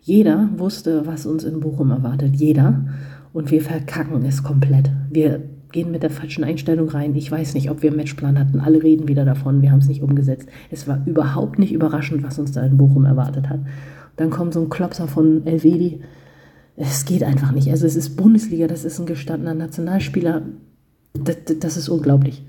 Jeder 0.00 0.48
wusste, 0.56 1.06
was 1.06 1.26
uns 1.26 1.44
in 1.44 1.60
Bochum 1.60 1.90
erwartet. 1.90 2.34
Jeder. 2.34 2.84
Und 3.32 3.50
wir 3.50 3.60
verkacken 3.60 4.24
es 4.24 4.42
komplett. 4.42 4.90
Wir 5.10 5.42
gehen 5.72 5.90
mit 5.90 6.02
der 6.02 6.10
falschen 6.10 6.42
Einstellung 6.42 6.88
rein. 6.88 7.14
Ich 7.14 7.30
weiß 7.30 7.54
nicht, 7.54 7.70
ob 7.70 7.82
wir 7.82 7.90
einen 7.90 7.98
Matchplan 7.98 8.38
hatten. 8.38 8.60
Alle 8.60 8.82
reden 8.82 9.08
wieder 9.08 9.24
davon. 9.24 9.62
Wir 9.62 9.70
haben 9.70 9.78
es 9.78 9.88
nicht 9.88 10.02
umgesetzt. 10.02 10.48
Es 10.70 10.88
war 10.88 11.02
überhaupt 11.06 11.58
nicht 11.58 11.72
überraschend, 11.72 12.22
was 12.22 12.38
uns 12.38 12.52
da 12.52 12.64
in 12.64 12.76
Bochum 12.76 13.04
erwartet 13.04 13.48
hat. 13.48 13.60
Dann 14.16 14.30
kommt 14.30 14.54
so 14.54 14.60
ein 14.60 14.68
Klopser 14.68 15.06
von 15.06 15.46
Elvedi. 15.46 16.00
Es 16.76 17.04
geht 17.04 17.22
einfach 17.22 17.52
nicht. 17.52 17.70
Also 17.70 17.86
es 17.86 17.94
ist 17.94 18.16
Bundesliga, 18.16 18.66
das 18.66 18.84
ist 18.84 18.98
ein 18.98 19.06
gestandener 19.06 19.54
Nationalspieler. 19.54 20.42
Das, 21.14 21.36
das 21.60 21.76
ist 21.76 21.88
unglaublich. 21.88 22.42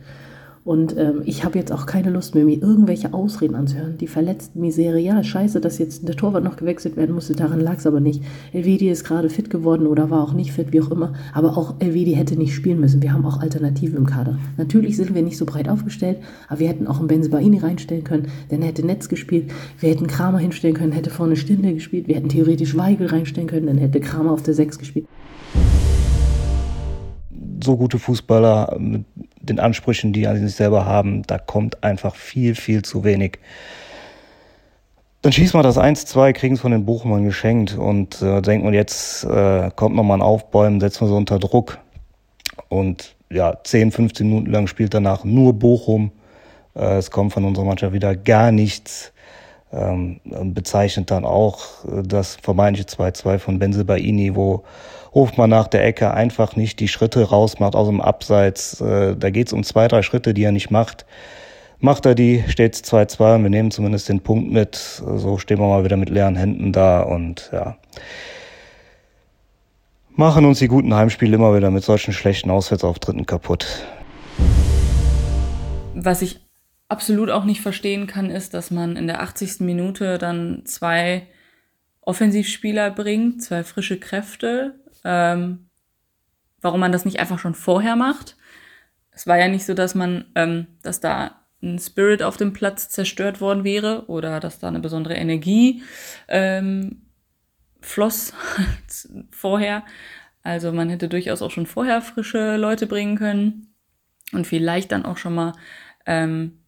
Und 0.64 0.96
ähm, 0.96 1.24
ich 1.26 1.44
habe 1.44 1.58
jetzt 1.58 1.72
auch 1.72 1.88
keine 1.88 2.12
Lust 2.12 2.36
mehr, 2.36 2.46
mir 2.46 2.62
irgendwelche 2.62 3.14
Ausreden 3.14 3.56
anzuhören. 3.56 3.98
Die 3.98 4.08
verletzten 4.08 4.62
Misere, 4.62 5.00
ja, 5.00 5.24
scheiße, 5.24 5.60
dass 5.60 5.80
jetzt 5.80 6.08
der 6.08 6.16
Torwart 6.16 6.44
noch 6.44 6.56
gewechselt 6.56 6.98
werden 6.98 7.16
musste, 7.16 7.34
daran 7.34 7.60
lag 7.60 7.78
es 7.78 7.88
aber 7.88 8.00
nicht. 8.00 8.24
Elvedi 8.54 8.90
ist 8.90 9.04
gerade 9.04 9.30
fit 9.30 9.50
geworden 9.50 9.88
oder 9.88 10.12
war 10.12 10.22
auch 10.22 10.34
nicht 10.34 10.52
fit, 10.52 10.72
wie 10.72 10.82
auch 10.82 10.92
immer. 10.92 11.14
Aber 11.34 11.58
auch 11.58 11.76
Elvedi 11.80 12.14
hätte 12.14 12.38
nicht 12.38 12.54
spielen 12.54 12.80
müssen. 12.80 13.02
Wir 13.02 13.12
haben 13.12 13.26
auch 13.26 13.40
Alternativen 13.40 13.98
im 13.98 14.06
Kader. 14.06 14.38
Natürlich 14.58 14.98
sind 14.98 15.16
wir 15.16 15.24
nicht 15.24 15.38
so 15.38 15.46
breit 15.46 15.68
aufgestellt, 15.68 16.18
aber 16.48 16.60
wir 16.60 16.68
hätten 16.68 16.86
auch 16.86 17.00
einen 17.00 17.08
Benzebaini 17.08 17.58
reinstellen 17.58 18.04
können, 18.04 18.28
dann 18.50 18.62
hätte 18.62 18.86
Netz 18.86 19.10
gespielt. 19.10 19.52
Wir 19.80 19.90
hätten 19.90 20.06
Kramer 20.06 20.38
hinstellen 20.38 20.76
können, 20.76 20.92
hätte 20.92 21.10
vorne 21.10 21.38
Stinde 21.38 21.74
gespielt. 21.74 22.08
Wir 22.08 22.16
hätten 22.16 22.30
theoretisch 22.30 22.78
Weigel 22.78 23.08
reinstellen 23.08 23.50
können, 23.50 23.66
dann 23.66 23.78
hätte 23.80 24.00
Kramer 24.00 24.32
auf 24.32 24.44
der 24.44 24.54
6 24.54 24.78
gespielt 24.78 25.08
so 27.64 27.78
gute 27.78 28.00
Fußballer 28.00 28.78
mit 28.80 29.06
den 29.42 29.60
Ansprüchen, 29.60 30.14
die 30.14 30.28
an 30.28 30.40
sich 30.40 30.56
selber 30.56 30.86
haben, 30.86 31.24
da 31.24 31.38
kommt 31.38 31.84
einfach 31.84 32.16
viel, 32.16 32.56
viel 32.56 32.84
zu 32.84 33.04
wenig. 33.04 33.40
Dann 35.22 35.32
schießt 35.32 35.54
man 35.54 35.64
das 35.64 35.78
1-2, 35.78 36.34
kriegen 36.34 36.56
es 36.56 36.62
von 36.62 36.72
den 36.72 36.86
Bochumern 36.86 37.24
geschenkt 37.24 37.78
und 37.78 38.22
äh, 38.22 38.42
denkt 38.42 38.66
man, 38.66 38.74
jetzt 38.74 39.24
äh, 39.24 39.70
kommt 39.76 39.96
nochmal 39.96 40.18
ein 40.18 40.24
Aufbäumen, 40.24 40.80
setzt 40.80 41.00
man 41.00 41.10
so 41.10 41.16
unter 41.16 41.38
Druck. 41.38 41.78
Und 42.70 43.16
ja, 43.30 43.58
10, 43.64 43.92
15 43.92 44.28
Minuten 44.28 44.52
lang 44.52 44.68
spielt 44.68 44.94
danach 44.94 45.24
nur 45.24 45.54
Bochum. 45.54 46.12
Äh, 46.76 46.98
es 46.98 47.12
kommt 47.12 47.34
von 47.34 47.46
unserer 47.46 47.66
Mannschaft 47.66 47.94
wieder 47.94 48.16
gar 48.16 48.52
nichts. 48.52 49.14
Ähm, 49.74 50.20
bezeichnet 50.26 51.12
dann 51.12 51.24
auch 51.24 51.86
äh, 51.86 52.04
das 52.04 52.36
vermeintliche 52.36 52.90
2-2 52.90 53.40
von 53.40 53.60
Benze 53.60 53.86
Baini, 53.86 54.36
wo 54.36 54.64
man 55.38 55.50
nach 55.50 55.68
der 55.68 55.86
Ecke 55.86 56.14
einfach 56.14 56.56
nicht 56.56 56.80
die 56.80 56.88
Schritte 56.88 57.30
raus, 57.30 57.60
macht 57.60 57.76
aus 57.76 57.88
dem 57.88 58.02
Abseits. 58.02 58.80
Äh, 58.82 59.16
da 59.18 59.30
geht 59.30 59.48
es 59.48 59.54
um 59.54 59.64
zwei, 59.64 59.88
drei 59.88 60.02
Schritte, 60.02 60.34
die 60.34 60.44
er 60.44 60.52
nicht 60.52 60.72
macht. 60.72 61.06
Macht 61.80 62.06
er 62.06 62.16
die, 62.16 62.44
steht 62.48 62.76
2-2 62.76 63.36
und 63.36 63.44
wir 63.44 63.50
nehmen 63.50 63.72
zumindest 63.72 64.08
den 64.08 64.22
Punkt 64.22 64.52
mit. 64.52 64.76
So 64.76 65.38
stehen 65.38 65.60
wir 65.60 65.68
mal 65.68 65.84
wieder 65.84 65.98
mit 65.98 66.10
leeren 66.10 66.36
Händen 66.36 66.72
da 66.72 67.02
und 67.02 67.50
ja. 67.52 67.78
Machen 70.16 70.46
uns 70.46 70.60
die 70.60 70.68
guten 70.68 70.94
Heimspiele 70.94 71.36
immer 71.36 71.56
wieder 71.56 71.72
mit 71.72 71.84
solchen 71.84 72.14
schlechten 72.14 72.52
Auswärtsauftritten 72.52 73.26
kaputt. 73.26 73.66
Was 75.96 76.22
ich 76.22 76.40
absolut 76.88 77.30
auch 77.32 77.46
nicht 77.46 77.62
verstehen 77.62 78.06
kann, 78.08 78.30
ist, 78.30 78.54
dass 78.54 78.70
man 78.70 78.96
in 78.96 79.08
der 79.08 79.22
80. 79.22 79.62
Minute 79.62 80.18
dann 80.18 80.64
zwei 80.66 81.28
Offensivspieler 82.02 82.92
bringt, 82.92 83.42
zwei 83.42 83.64
frische 83.64 84.00
Kräfte, 84.00 84.81
ähm, 85.04 85.70
warum 86.62 86.80
man 86.80 86.92
das 86.92 87.06
nicht 87.06 87.20
einfach 87.20 87.40
schon 87.40 87.56
vorher 87.56 87.96
macht. 87.96 88.38
Es 89.12 89.28
war 89.28 89.38
ja 89.38 89.48
nicht 89.48 89.66
so, 89.66 89.74
dass 89.74 89.96
man, 89.96 90.26
ähm, 90.36 90.68
dass 90.84 91.00
da 91.00 91.42
ein 91.62 91.80
Spirit 91.80 92.24
auf 92.24 92.38
dem 92.38 92.54
Platz 92.54 92.90
zerstört 92.90 93.42
worden 93.42 93.64
wäre 93.64 94.06
oder 94.08 94.40
dass 94.40 94.60
da 94.60 94.68
eine 94.68 94.80
besondere 94.80 95.16
Energie 95.16 95.84
ähm, 96.28 97.04
floss 97.82 98.34
vorher. 99.32 99.84
Also 100.44 100.72
man 100.72 100.90
hätte 100.90 101.08
durchaus 101.08 101.42
auch 101.42 101.52
schon 101.52 101.68
vorher 101.68 102.02
frische 102.02 102.58
Leute 102.58 102.88
bringen 102.88 103.18
können 103.18 103.76
und 104.34 104.48
vielleicht 104.48 104.92
dann 104.92 105.06
auch 105.06 105.18
schon 105.18 105.36
mal 105.36 105.54
ähm, 106.06 106.62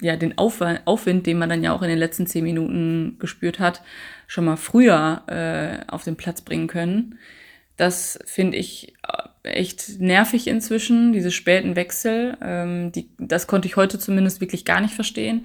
ja, 0.00 0.16
den 0.16 0.36
Aufwind, 0.38 1.26
den 1.26 1.38
man 1.38 1.48
dann 1.48 1.62
ja 1.62 1.72
auch 1.72 1.82
in 1.82 1.88
den 1.88 1.98
letzten 1.98 2.26
zehn 2.26 2.42
Minuten 2.42 3.16
gespürt 3.20 3.60
hat, 3.60 3.82
schon 4.26 4.44
mal 4.44 4.56
früher 4.56 5.22
äh, 5.28 5.90
auf 5.90 6.02
den 6.02 6.16
Platz 6.16 6.40
bringen 6.40 6.66
können. 6.66 7.18
Das 7.76 8.18
finde 8.24 8.56
ich 8.56 8.94
äh, 9.44 9.48
echt 9.48 10.00
nervig 10.00 10.46
inzwischen, 10.46 11.12
diese 11.12 11.30
späten 11.30 11.76
Wechsel. 11.76 12.36
Ähm, 12.42 12.92
die, 12.92 13.08
das 13.18 13.46
konnte 13.46 13.66
ich 13.66 13.76
heute 13.76 13.98
zumindest 13.98 14.40
wirklich 14.40 14.64
gar 14.64 14.80
nicht 14.80 14.94
verstehen. 14.94 15.44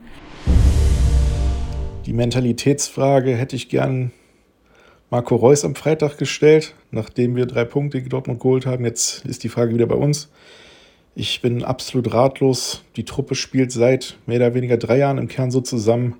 Die 2.05 2.13
Mentalitätsfrage 2.13 3.35
hätte 3.35 3.55
ich 3.55 3.69
gern 3.69 4.11
Marco 5.09 5.35
Reus 5.35 5.65
am 5.65 5.75
Freitag 5.75 6.17
gestellt, 6.17 6.75
nachdem 6.91 7.35
wir 7.35 7.47
drei 7.47 7.65
Punkte 7.65 8.01
Dortmund 8.03 8.39
geholt 8.39 8.67
haben. 8.67 8.85
Jetzt 8.85 9.25
ist 9.25 9.43
die 9.43 9.49
Frage 9.49 9.73
wieder 9.73 9.87
bei 9.87 9.95
uns. 9.95 10.29
Ich 11.15 11.41
bin 11.41 11.63
absolut 11.63 12.13
ratlos. 12.13 12.83
Die 12.95 13.05
Truppe 13.05 13.33
spielt 13.33 13.71
seit 13.71 14.17
mehr 14.27 14.37
oder 14.37 14.53
weniger 14.53 14.77
drei 14.77 14.99
Jahren 14.99 15.17
im 15.17 15.27
Kern 15.27 15.49
so 15.49 15.61
zusammen. 15.61 16.15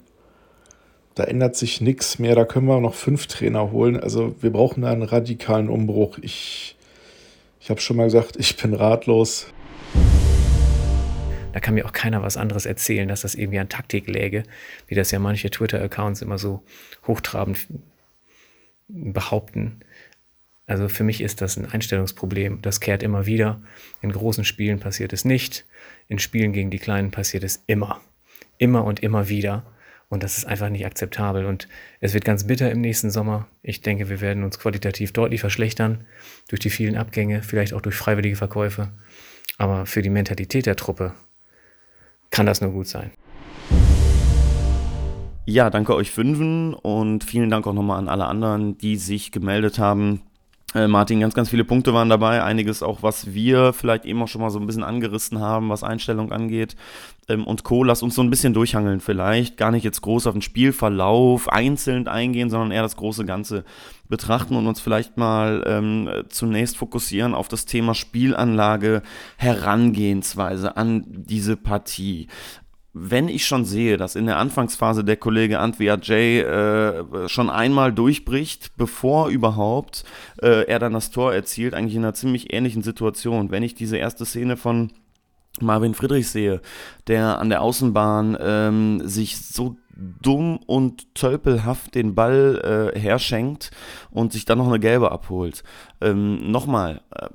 Da 1.20 1.26
ändert 1.26 1.58
sich 1.58 1.82
nichts 1.82 2.18
mehr. 2.18 2.34
Da 2.34 2.46
können 2.46 2.66
wir 2.66 2.80
noch 2.80 2.96
fünf 2.96 3.28
Trainer 3.28 3.74
holen. 3.74 4.00
Also 4.00 4.42
wir 4.42 4.54
brauchen 4.54 4.84
da 4.84 4.90
einen 4.90 5.04
radikalen 5.04 5.68
Umbruch. 5.68 6.18
Ich, 6.22 6.78
ich 7.60 7.70
habe 7.70 7.82
schon 7.82 7.98
mal 7.98 8.06
gesagt, 8.06 8.38
ich 8.38 8.56
bin 8.56 8.74
ratlos. 8.74 9.48
Da 11.52 11.60
kann 11.60 11.74
mir 11.74 11.86
auch 11.86 11.92
keiner 11.92 12.22
was 12.22 12.38
anderes 12.38 12.66
erzählen, 12.66 13.10
dass 13.10 13.20
das 13.20 13.36
irgendwie 13.36 13.60
an 13.60 13.68
Taktik 13.68 14.08
läge, 14.08 14.44
wie 14.88 14.96
das 14.96 15.12
ja 15.12 15.20
manche 15.20 15.50
Twitter-Accounts 15.50 16.22
immer 16.22 16.38
so 16.38 16.64
hochtrabend 17.06 17.68
behaupten. 18.88 19.82
Also 20.68 20.88
für 20.88 21.04
mich 21.04 21.20
ist 21.20 21.42
das 21.42 21.58
ein 21.58 21.70
Einstellungsproblem. 21.70 22.62
Das 22.62 22.80
kehrt 22.80 23.04
immer 23.04 23.26
wieder. 23.26 23.62
In 24.02 24.14
großen 24.14 24.46
Spielen 24.46 24.80
passiert 24.80 25.12
es 25.12 25.26
nicht. 25.26 25.66
In 26.08 26.18
Spielen 26.18 26.54
gegen 26.54 26.72
die 26.72 26.80
Kleinen 26.80 27.12
passiert 27.12 27.44
es 27.44 27.62
immer. 27.68 28.00
Immer 28.58 28.86
und 28.86 29.02
immer 29.02 29.28
wieder. 29.28 29.66
Und 30.10 30.24
das 30.24 30.40
ist 30.40 30.46
einfach 30.46 30.70
nicht 30.70 30.86
akzeptabel. 30.86 31.46
Und 31.46 31.68
es 32.00 32.14
wird 32.14 32.26
ganz 32.26 32.48
bitter 32.48 32.72
im 32.72 32.82
nächsten 32.82 33.12
Sommer. 33.12 33.48
Ich 33.62 33.82
denke, 33.82 34.10
wir 34.10 34.22
werden 34.22 34.44
uns 34.44 34.60
qualitativ 34.60 35.14
deutlich 35.14 35.40
verschlechtern. 35.40 36.06
Durch 36.48 36.60
die 36.60 36.72
vielen 36.72 36.98
Abgänge, 36.98 37.44
vielleicht 37.44 37.74
auch 37.74 37.82
durch 37.82 37.96
freiwillige 37.96 38.36
Verkäufe. 38.36 38.90
Aber 39.58 39.86
für 39.86 40.02
die 40.02 40.10
Mentalität 40.10 40.66
der 40.66 40.76
Truppe 40.76 41.14
kann 42.32 42.46
das 42.46 42.62
nur 42.62 42.72
gut 42.72 42.88
sein. 42.88 43.12
Ja, 45.46 45.70
danke 45.70 45.96
euch 45.96 46.12
Fünfen 46.12 46.74
und 46.76 47.24
vielen 47.24 47.50
Dank 47.50 47.66
auch 47.66 47.74
nochmal 47.74 47.98
an 47.98 48.08
alle 48.08 48.26
anderen, 48.26 48.78
die 48.78 48.98
sich 48.98 49.32
gemeldet 49.32 49.80
haben. 49.80 50.22
Äh, 50.76 50.88
Martin, 50.88 51.20
ganz, 51.20 51.34
ganz 51.34 51.50
viele 51.50 51.64
Punkte 51.66 51.94
waren 51.94 52.10
dabei. 52.10 52.44
Einiges 52.44 52.84
auch, 52.84 53.02
was 53.02 53.34
wir 53.34 53.74
vielleicht 53.74 54.06
eben 54.06 54.22
auch 54.22 54.28
schon 54.28 54.42
mal 54.42 54.52
so 54.52 54.60
ein 54.60 54.68
bisschen 54.68 54.84
angerissen 54.84 55.40
haben, 55.40 55.70
was 55.70 55.84
Einstellung 55.84 56.32
angeht. 56.32 56.76
Ähm, 57.28 57.48
und 57.48 57.64
Co. 57.64 57.84
Lass 57.84 58.04
uns 58.04 58.14
so 58.14 58.22
ein 58.22 58.30
bisschen 58.30 58.54
durchhangeln 58.54 59.00
vielleicht. 59.00 59.58
Gar 59.58 59.72
nicht 59.72 59.84
jetzt 59.84 60.02
groß 60.02 60.28
auf 60.28 60.34
den 60.34 60.44
Spielverlauf 60.44 61.50
einzeln 61.50 62.08
eingehen, 62.08 62.52
sondern 62.52 62.72
eher 62.72 62.84
das 62.84 62.98
große 62.98 63.26
Ganze 63.26 63.64
betrachten 64.10 64.56
und 64.56 64.68
uns 64.68 64.80
vielleicht 64.80 65.18
mal 65.18 65.64
ähm, 65.66 66.10
zunächst 66.30 66.78
fokussieren 66.78 67.34
auf 67.34 67.48
das 67.48 67.66
Thema 67.66 67.96
Spielanlage, 67.96 69.02
Herangehensweise 69.38 70.78
an 70.78 71.04
diese 71.08 71.58
Partie 71.58 72.28
wenn 72.94 73.28
ich 73.30 73.46
schon 73.46 73.66
sehe, 73.66 73.98
dass 73.98 74.16
in 74.16 74.26
der 74.26 74.38
Anfangsphase 74.38 75.04
der 75.04 75.18
Kollege 75.18 75.60
Antwia 75.60 75.98
Jay 76.02 76.40
äh, 76.40 77.28
schon 77.28 77.50
einmal 77.50 77.94
durchbricht, 77.94 78.76
bevor 78.78 79.30
überhaupt 79.30 80.04
äh, 80.42 80.66
er 80.66 80.80
dann 80.80 80.94
das 80.94 81.12
Tor 81.12 81.34
erzielt, 81.34 81.74
eigentlich 81.74 81.96
in 81.96 82.04
einer 82.04 82.16
ziemlich 82.16 82.52
ähnlichen 82.52 82.82
Situation. 82.82 83.52
Wenn 83.52 83.64
ich 83.64 83.76
diese 83.76 83.98
erste 83.98 84.26
Szene 84.26 84.58
von 84.58 84.92
Marvin 85.62 85.94
Friedrich 85.94 86.30
sehe, 86.30 86.62
der 87.08 87.40
an 87.40 87.50
der 87.50 87.62
Außenbahn 87.62 88.38
ähm, 88.40 89.02
sich 89.08 89.38
so 89.38 89.76
dumm 90.22 90.58
und 90.66 91.14
tölpelhaft 91.14 91.96
den 91.96 92.16
Ball 92.16 92.94
äh, 92.96 93.00
herschenkt 93.00 93.72
und 94.12 94.32
sich 94.32 94.46
dann 94.46 94.58
noch 94.58 94.68
eine 94.68 94.80
gelbe 94.80 95.12
abholt. 95.12 95.64
Ähm, 96.02 96.52
Nochmal, 96.52 97.02
äh, 97.14 97.28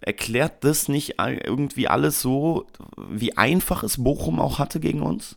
erklärt 0.00 0.64
das 0.64 0.88
nicht 0.88 1.14
irgendwie 1.18 1.88
alles 1.88 2.20
so, 2.20 2.66
wie 2.96 3.36
einfach 3.36 3.82
es 3.82 4.02
Bochum 4.02 4.40
auch 4.40 4.58
hatte 4.58 4.80
gegen 4.80 5.02
uns? 5.02 5.36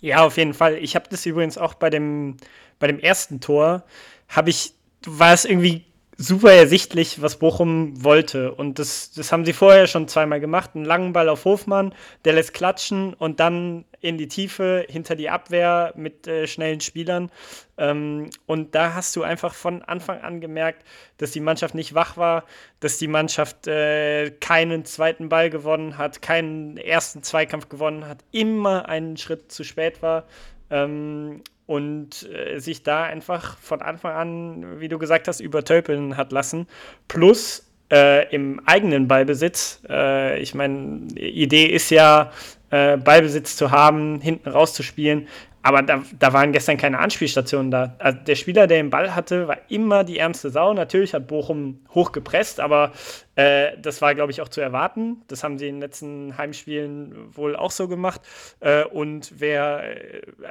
Ja, 0.00 0.24
auf 0.24 0.36
jeden 0.36 0.54
Fall. 0.54 0.76
Ich 0.76 0.94
habe 0.94 1.06
das 1.10 1.26
übrigens 1.26 1.58
auch 1.58 1.74
bei 1.74 1.90
dem, 1.90 2.36
bei 2.78 2.86
dem 2.86 2.98
ersten 2.98 3.40
Tor, 3.40 3.84
habe 4.28 4.50
ich, 4.50 4.74
war 5.06 5.32
es 5.32 5.44
irgendwie 5.44 5.84
super 6.20 6.52
ersichtlich, 6.52 7.22
was 7.22 7.38
Bochum 7.38 8.04
wollte. 8.04 8.52
Und 8.52 8.78
das, 8.78 9.10
das 9.12 9.32
haben 9.32 9.46
sie 9.46 9.54
vorher 9.54 9.86
schon 9.86 10.06
zweimal 10.06 10.38
gemacht. 10.38 10.70
Einen 10.74 10.84
langen 10.84 11.14
Ball 11.14 11.30
auf 11.30 11.46
Hofmann, 11.46 11.94
der 12.26 12.34
lässt 12.34 12.52
klatschen 12.52 13.14
und 13.14 13.40
dann 13.40 13.86
in 14.00 14.18
die 14.18 14.28
Tiefe 14.28 14.84
hinter 14.88 15.16
die 15.16 15.30
Abwehr 15.30 15.94
mit 15.96 16.26
äh, 16.26 16.46
schnellen 16.46 16.80
Spielern. 16.82 17.30
Ähm, 17.78 18.28
und 18.44 18.74
da 18.74 18.92
hast 18.92 19.16
du 19.16 19.22
einfach 19.22 19.54
von 19.54 19.82
Anfang 19.82 20.20
an 20.20 20.42
gemerkt, 20.42 20.84
dass 21.16 21.30
die 21.30 21.40
Mannschaft 21.40 21.74
nicht 21.74 21.94
wach 21.94 22.18
war, 22.18 22.44
dass 22.80 22.98
die 22.98 23.08
Mannschaft 23.08 23.66
äh, 23.66 24.30
keinen 24.30 24.84
zweiten 24.84 25.30
Ball 25.30 25.48
gewonnen 25.48 25.96
hat, 25.96 26.20
keinen 26.20 26.76
ersten 26.76 27.22
Zweikampf 27.22 27.70
gewonnen 27.70 28.06
hat, 28.06 28.18
immer 28.30 28.88
einen 28.88 29.16
Schritt 29.16 29.50
zu 29.50 29.64
spät 29.64 30.02
war. 30.02 30.26
Ähm, 30.68 31.42
und 31.70 32.28
äh, 32.28 32.58
sich 32.58 32.82
da 32.82 33.04
einfach 33.04 33.56
von 33.58 33.80
Anfang 33.80 34.12
an, 34.12 34.80
wie 34.80 34.88
du 34.88 34.98
gesagt 34.98 35.28
hast, 35.28 35.38
übertölpeln 35.38 36.16
hat 36.16 36.32
lassen. 36.32 36.66
Plus 37.06 37.70
äh, 37.92 38.28
im 38.34 38.60
eigenen 38.66 39.06
Ballbesitz. 39.06 39.80
Äh, 39.88 40.40
ich 40.40 40.52
meine, 40.56 41.06
Idee 41.14 41.66
ist 41.66 41.90
ja, 41.90 42.32
äh, 42.70 42.96
Ballbesitz 42.96 43.54
zu 43.54 43.70
haben, 43.70 44.20
hinten 44.20 44.48
rauszuspielen. 44.48 45.28
Aber 45.62 45.82
da, 45.82 46.02
da 46.18 46.32
waren 46.32 46.52
gestern 46.52 46.78
keine 46.78 46.98
Anspielstationen 46.98 47.70
da. 47.70 47.94
Also 47.98 48.18
der 48.18 48.34
Spieler, 48.34 48.66
der 48.66 48.78
den 48.78 48.88
Ball 48.88 49.14
hatte, 49.14 49.46
war 49.46 49.58
immer 49.68 50.04
die 50.04 50.18
ärmste 50.18 50.48
Sau. 50.48 50.72
Natürlich 50.72 51.12
hat 51.12 51.26
Bochum 51.26 51.80
hochgepresst, 51.94 52.60
aber 52.60 52.92
äh, 53.34 53.76
das 53.78 54.00
war, 54.00 54.14
glaube 54.14 54.32
ich, 54.32 54.40
auch 54.40 54.48
zu 54.48 54.62
erwarten. 54.62 55.22
Das 55.28 55.44
haben 55.44 55.58
sie 55.58 55.68
in 55.68 55.76
den 55.76 55.80
letzten 55.82 56.38
Heimspielen 56.38 57.36
wohl 57.36 57.56
auch 57.56 57.72
so 57.72 57.88
gemacht. 57.88 58.22
Äh, 58.60 58.84
und 58.84 59.34
wer, 59.38 59.82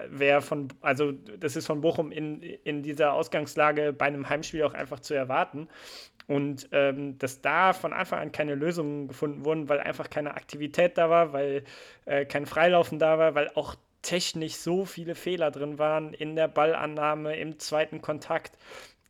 wer 0.10 0.42
von, 0.42 0.68
also 0.82 1.12
das 1.12 1.56
ist 1.56 1.66
von 1.66 1.82
Bochum 1.82 2.12
in, 2.12 2.42
in 2.42 2.84
dieser 2.84 3.14
Ausgangslage 3.14 3.94
bei 3.94 4.06
einem 4.06 4.30
Heimspiel 4.30 4.64
auch 4.64 4.76
einfach 4.76 5.00
zu 5.00 5.16
erwarten. 5.16 5.70
Und 6.28 6.70
ähm, 6.74 7.18
dass 7.18 7.42
da 7.42 7.74
von 7.74 7.92
Anfang 7.92 8.20
an 8.20 8.32
keine 8.32 8.54
Lösungen 8.54 9.08
gefunden 9.08 9.44
wurden, 9.46 9.68
weil 9.68 9.80
einfach 9.80 10.12
keine 10.12 10.36
Aktivität 10.36 10.96
da 11.00 11.10
war, 11.10 11.34
weil 11.34 11.64
äh, 12.06 12.26
kein 12.26 12.46
Freilaufen 12.46 13.00
da 13.00 13.18
war, 13.18 13.34
weil 13.34 13.50
auch 13.56 13.76
technisch 14.02 14.56
so 14.56 14.86
viele 14.86 15.16
Fehler 15.16 15.52
drin 15.52 15.78
waren 15.80 16.14
in 16.14 16.36
der 16.36 16.48
Ballannahme, 16.48 17.36
im 17.38 17.60
zweiten 17.60 18.02
Kontakt. 18.02 18.58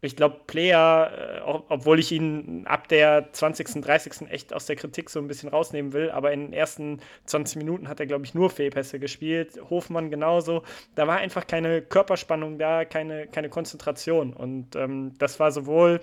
Ich 0.02 0.16
glaube, 0.16 0.40
Player, 0.48 1.42
äh, 1.46 1.50
obwohl 1.68 2.00
ich 2.00 2.12
ihn 2.14 2.66
ab 2.66 2.88
der 2.88 3.34
20., 3.34 3.82
30. 3.82 4.30
echt 4.30 4.54
aus 4.54 4.66
der 4.66 4.78
Kritik 4.78 5.10
so 5.10 5.20
ein 5.20 5.28
bisschen 5.28 5.50
rausnehmen 5.50 5.92
will, 5.92 6.10
aber 6.10 6.32
in 6.32 6.48
den 6.48 6.54
ersten 6.54 7.02
20 7.26 7.58
Minuten 7.58 7.90
hat 7.90 8.00
er, 8.00 8.06
glaube 8.06 8.24
ich, 8.24 8.34
nur 8.34 8.50
Fehlpässe 8.50 8.98
gespielt. 9.00 9.60
Hofmann 9.70 10.10
genauso. 10.10 10.64
Da 10.96 11.06
war 11.08 11.18
einfach 11.18 11.48
keine 11.48 11.82
Körperspannung 11.82 12.58
da, 12.58 12.86
keine, 12.86 13.28
keine 13.28 13.50
Konzentration. 13.50 14.32
Und 14.34 14.76
ähm, 14.78 15.14
das 15.18 15.40
war 15.40 15.52
sowohl 15.52 16.00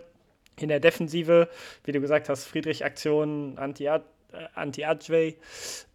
in 0.61 0.69
der 0.69 0.81
Defensive, 0.81 1.49
wie 1.85 1.93
du 1.93 2.01
gesagt 2.01 2.29
hast, 2.29 2.45
Friedrich-Aktion, 2.47 3.57
Anti-Art 3.59 4.05
äh, 4.33 4.47
Anti-Adjway, 4.55 5.37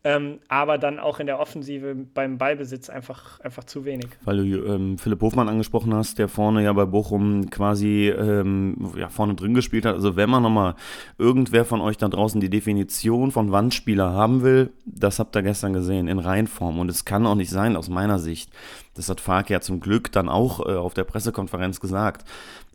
ähm, 0.04 0.40
aber 0.48 0.78
dann 0.78 1.00
auch 1.00 1.20
in 1.20 1.28
der 1.28 1.40
Offensive 1.40 1.96
beim 2.14 2.38
Ballbesitz 2.38 2.90
einfach, 2.90 3.40
einfach 3.42 3.66
zu 3.66 3.86
wenig. 3.86 4.08
Weil 4.24 4.38
du 4.38 4.66
ähm, 4.66 4.98
Philipp 4.98 5.22
Hofmann 5.22 5.50
angesprochen 5.50 5.94
hast, 5.94 6.18
der 6.18 6.28
vorne 6.28 6.64
ja 6.64 6.74
bei 6.74 6.86
Bochum 6.86 7.50
quasi 7.50 8.10
ähm, 8.10 8.94
ja, 8.98 9.10
vorne 9.10 9.36
drin 9.36 9.54
gespielt 9.54 9.86
hat. 9.86 9.96
Also 9.96 10.16
wenn 10.16 10.30
man 10.30 10.44
nochmal 10.44 10.76
irgendwer 11.18 11.66
von 11.66 11.82
euch 11.82 11.98
da 11.98 12.08
draußen 12.08 12.42
die 12.42 12.50
Definition 12.50 13.32
von 13.32 13.52
Wandspieler 13.52 14.12
haben 14.12 14.42
will, 14.42 14.72
das 14.86 15.20
habt 15.20 15.36
ihr 15.36 15.44
gestern 15.44 15.74
gesehen, 15.74 16.08
in 16.08 16.20
Reihenform. 16.20 16.80
Und 16.80 16.90
es 16.90 17.06
kann 17.06 17.28
auch 17.28 17.36
nicht 17.36 17.52
sein, 17.52 17.76
aus 17.76 17.90
meiner 17.90 18.18
Sicht, 18.18 18.52
das 19.02 19.10
hat 19.10 19.20
Fark 19.20 19.50
ja 19.50 19.62
zum 19.62 19.80
Glück 19.80 20.12
dann 20.12 20.30
auch 20.30 20.60
äh, 20.60 20.76
auf 20.76 20.94
der 20.94 21.04
Pressekonferenz 21.04 21.80
gesagt, 21.80 22.24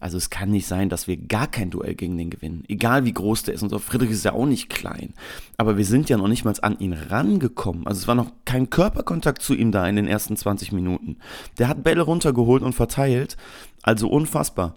also 0.00 0.16
es 0.16 0.28
kann 0.28 0.50
nicht 0.50 0.66
sein, 0.66 0.88
dass 0.88 1.06
wir 1.06 1.16
gar 1.16 1.47
kein 1.47 1.71
Duell 1.71 1.95
gegen 1.95 2.18
den 2.18 2.30
gewinnen. 2.30 2.64
Egal 2.68 3.04
wie 3.04 3.12
groß 3.12 3.45
der 3.45 3.54
ist. 3.54 3.61
So 3.61 3.78
Friedrich 3.78 4.11
ist 4.11 4.25
ja 4.25 4.33
auch 4.33 4.45
nicht 4.45 4.68
klein. 4.68 5.14
Aber 5.56 5.78
wir 5.78 5.85
sind 5.85 6.09
ja 6.09 6.16
noch 6.16 6.28
nicht 6.28 6.45
mal 6.45 6.54
an 6.61 6.78
ihn 6.80 6.92
rangekommen. 6.92 7.87
Also 7.87 8.00
es 8.00 8.09
war 8.09 8.14
noch 8.14 8.33
kein 8.45 8.68
Körperkontakt 8.68 9.40
zu 9.40 9.54
ihm 9.54 9.73
da 9.73 9.87
in 9.87 9.97
den 9.97 10.06
ersten 10.06 10.37
20 10.37 10.73
Minuten. 10.73 11.16
Der 11.59 11.68
hat 11.68 11.85
Bälle 11.85 12.02
runtergeholt 12.02 12.62
und 12.62 12.75
verteilt. 12.75 13.37
Also 13.83 14.09
unfassbar. 14.09 14.75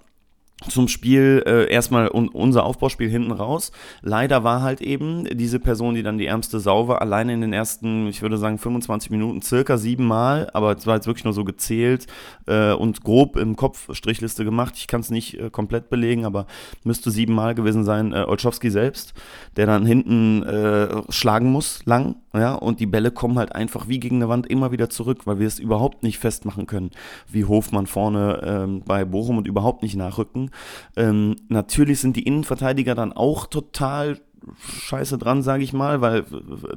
Zum 0.68 0.90
Spiel 0.90 1.44
äh, 1.46 1.72
erstmal 1.72 2.10
un 2.10 2.28
unser 2.28 2.66
Aufbauspiel 2.66 3.10
hinten 3.10 3.32
raus. 3.32 3.72
Leider 4.02 4.44
war 4.44 4.62
halt 4.62 4.82
eben 4.82 5.26
diese 5.26 5.60
Person, 5.60 5.96
die 5.96 6.04
dann 6.04 6.18
die 6.18 6.26
ärmste 6.26 6.60
Sau 6.60 6.88
war, 6.90 7.02
alleine 7.02 7.34
in 7.34 7.42
den 7.42 7.54
ersten, 7.54 8.08
ich 8.08 8.22
würde 8.22 8.38
sagen, 8.38 8.58
25 8.58 9.10
Minuten 9.10 9.42
circa 9.42 9.78
siebenmal, 9.78 10.50
aber 10.54 10.76
es 10.76 10.86
war 10.86 10.96
jetzt 10.96 11.08
wirklich 11.08 11.24
nur 11.24 11.34
so 11.34 11.46
gezählt 11.46 12.08
äh, 12.46 12.74
und 12.74 13.04
grob 13.04 13.38
im 13.38 13.56
Kopf 13.56 13.94
Strichliste 13.96 14.44
gemacht. 14.44 14.74
Ich 14.76 14.88
kann 14.88 15.00
es 15.00 15.10
nicht 15.10 15.40
äh, 15.40 15.50
komplett 15.50 15.90
belegen, 15.90 16.26
aber 16.26 16.46
müsste 16.84 17.10
siebenmal 17.10 17.56
gewesen 17.56 17.86
sein. 17.86 18.12
Äh, 18.12 18.26
Olschowski 18.28 18.70
selbst, 18.70 19.14
der 19.56 19.66
dann 19.66 19.86
hinten 19.86 20.44
äh, 20.44 21.02
schlagen 21.10 21.52
muss, 21.52 21.86
lang, 21.86 22.16
ja, 22.34 22.54
und 22.54 22.80
die 22.80 22.86
Bälle 22.86 23.12
kommen 23.12 23.40
halt 23.40 23.56
einfach 23.56 23.88
wie 23.88 24.00
gegen 24.00 24.18
eine 24.18 24.30
Wand 24.30 24.46
immer 24.48 24.72
wieder 24.72 24.90
zurück, 24.90 25.26
weil 25.26 25.40
wir 25.40 25.48
es 25.48 25.58
überhaupt 25.58 26.04
nicht 26.04 26.20
festmachen 26.20 26.68
können, 26.68 26.92
wie 27.28 27.46
Hofmann 27.46 27.88
vorne 27.88 28.42
ähm, 28.44 28.84
bei 28.86 29.04
Bochum 29.04 29.38
und 29.38 29.48
überhaupt 29.48 29.82
nicht 29.82 29.96
nachrücken. 29.96 30.49
Ähm, 30.96 31.36
natürlich 31.48 32.00
sind 32.00 32.16
die 32.16 32.24
Innenverteidiger 32.24 32.96
dann 32.96 33.14
auch 33.14 33.48
total 33.48 34.20
scheiße 34.58 35.18
dran, 35.18 35.44
sage 35.44 35.64
ich 35.64 35.74
mal, 35.74 36.02
weil 36.02 36.26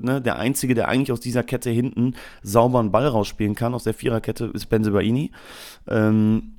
ne, 0.01 0.21
der 0.21 0.39
Einzige, 0.39 0.75
der 0.75 0.89
eigentlich 0.89 1.13
aus 1.13 1.21
dieser 1.21 1.43
Kette 1.43 1.71
hinten 1.71 2.15
sauber 2.43 2.81
einen 2.81 2.93
Ball 2.93 3.07
rausspielen 3.07 3.55
kann, 3.55 3.75
aus 3.75 3.85
der 3.85 3.95
Viererkette, 3.95 4.51
ist 4.53 4.67
Benzebaini. 4.67 5.31
Ähm, 5.89 6.55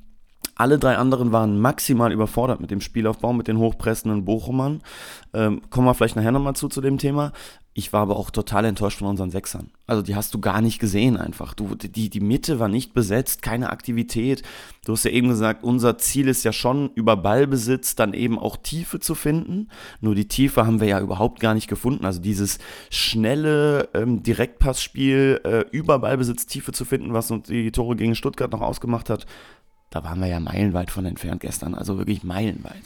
alle 0.56 0.78
drei 0.78 0.96
anderen 0.96 1.32
waren 1.32 1.58
maximal 1.58 2.12
überfordert 2.12 2.60
mit 2.60 2.70
dem 2.70 2.80
Spielaufbau, 2.80 3.32
mit 3.32 3.48
den 3.48 3.58
hochpressenden 3.58 4.24
Bochumern. 4.24 4.82
Ähm, 5.32 5.62
kommen 5.70 5.86
wir 5.86 5.94
vielleicht 5.94 6.16
nachher 6.16 6.32
nochmal 6.32 6.56
zu, 6.56 6.68
zu 6.68 6.80
dem 6.80 6.98
Thema. 6.98 7.32
Ich 7.76 7.92
war 7.92 8.02
aber 8.02 8.16
auch 8.16 8.30
total 8.30 8.66
enttäuscht 8.66 9.00
von 9.00 9.08
unseren 9.08 9.32
Sechsern. 9.32 9.72
Also 9.88 10.00
die 10.00 10.14
hast 10.14 10.32
du 10.32 10.40
gar 10.40 10.60
nicht 10.60 10.78
gesehen 10.78 11.16
einfach. 11.16 11.54
Du, 11.54 11.74
die, 11.74 12.08
die 12.08 12.20
Mitte 12.20 12.60
war 12.60 12.68
nicht 12.68 12.94
besetzt, 12.94 13.42
keine 13.42 13.70
Aktivität. 13.70 14.44
Du 14.84 14.92
hast 14.92 15.04
ja 15.04 15.10
eben 15.10 15.28
gesagt, 15.28 15.64
unser 15.64 15.98
Ziel 15.98 16.28
ist 16.28 16.44
ja 16.44 16.52
schon, 16.52 16.90
über 16.94 17.16
Ballbesitz 17.16 17.96
dann 17.96 18.14
eben 18.14 18.38
auch 18.38 18.56
Tiefe 18.56 19.00
zu 19.00 19.16
finden. 19.16 19.70
Nur 20.00 20.14
die 20.14 20.28
Tiefe 20.28 20.64
haben 20.64 20.80
wir 20.80 20.86
ja 20.86 21.00
überhaupt 21.00 21.40
gar 21.40 21.54
nicht 21.54 21.66
gefunden. 21.66 22.04
Also 22.04 22.20
dieses 22.20 22.58
schnelle 22.90 23.88
ähm, 23.92 24.22
Direktpassspiel 24.22 25.40
äh, 25.42 25.64
über 25.72 25.98
Ballbesitz 25.98 26.46
Tiefe 26.46 26.70
zu 26.70 26.84
finden, 26.84 27.12
was 27.12 27.32
uns 27.32 27.48
die 27.48 27.72
Tore 27.72 27.96
gegen 27.96 28.14
Stuttgart 28.14 28.52
noch 28.52 28.60
ausgemacht 28.60 29.10
hat, 29.10 29.26
da 29.94 30.02
waren 30.02 30.18
wir 30.18 30.26
ja 30.26 30.40
meilenweit 30.40 30.90
von 30.90 31.06
entfernt 31.06 31.40
gestern. 31.40 31.76
Also 31.76 31.98
wirklich 31.98 32.24
meilenweit. 32.24 32.82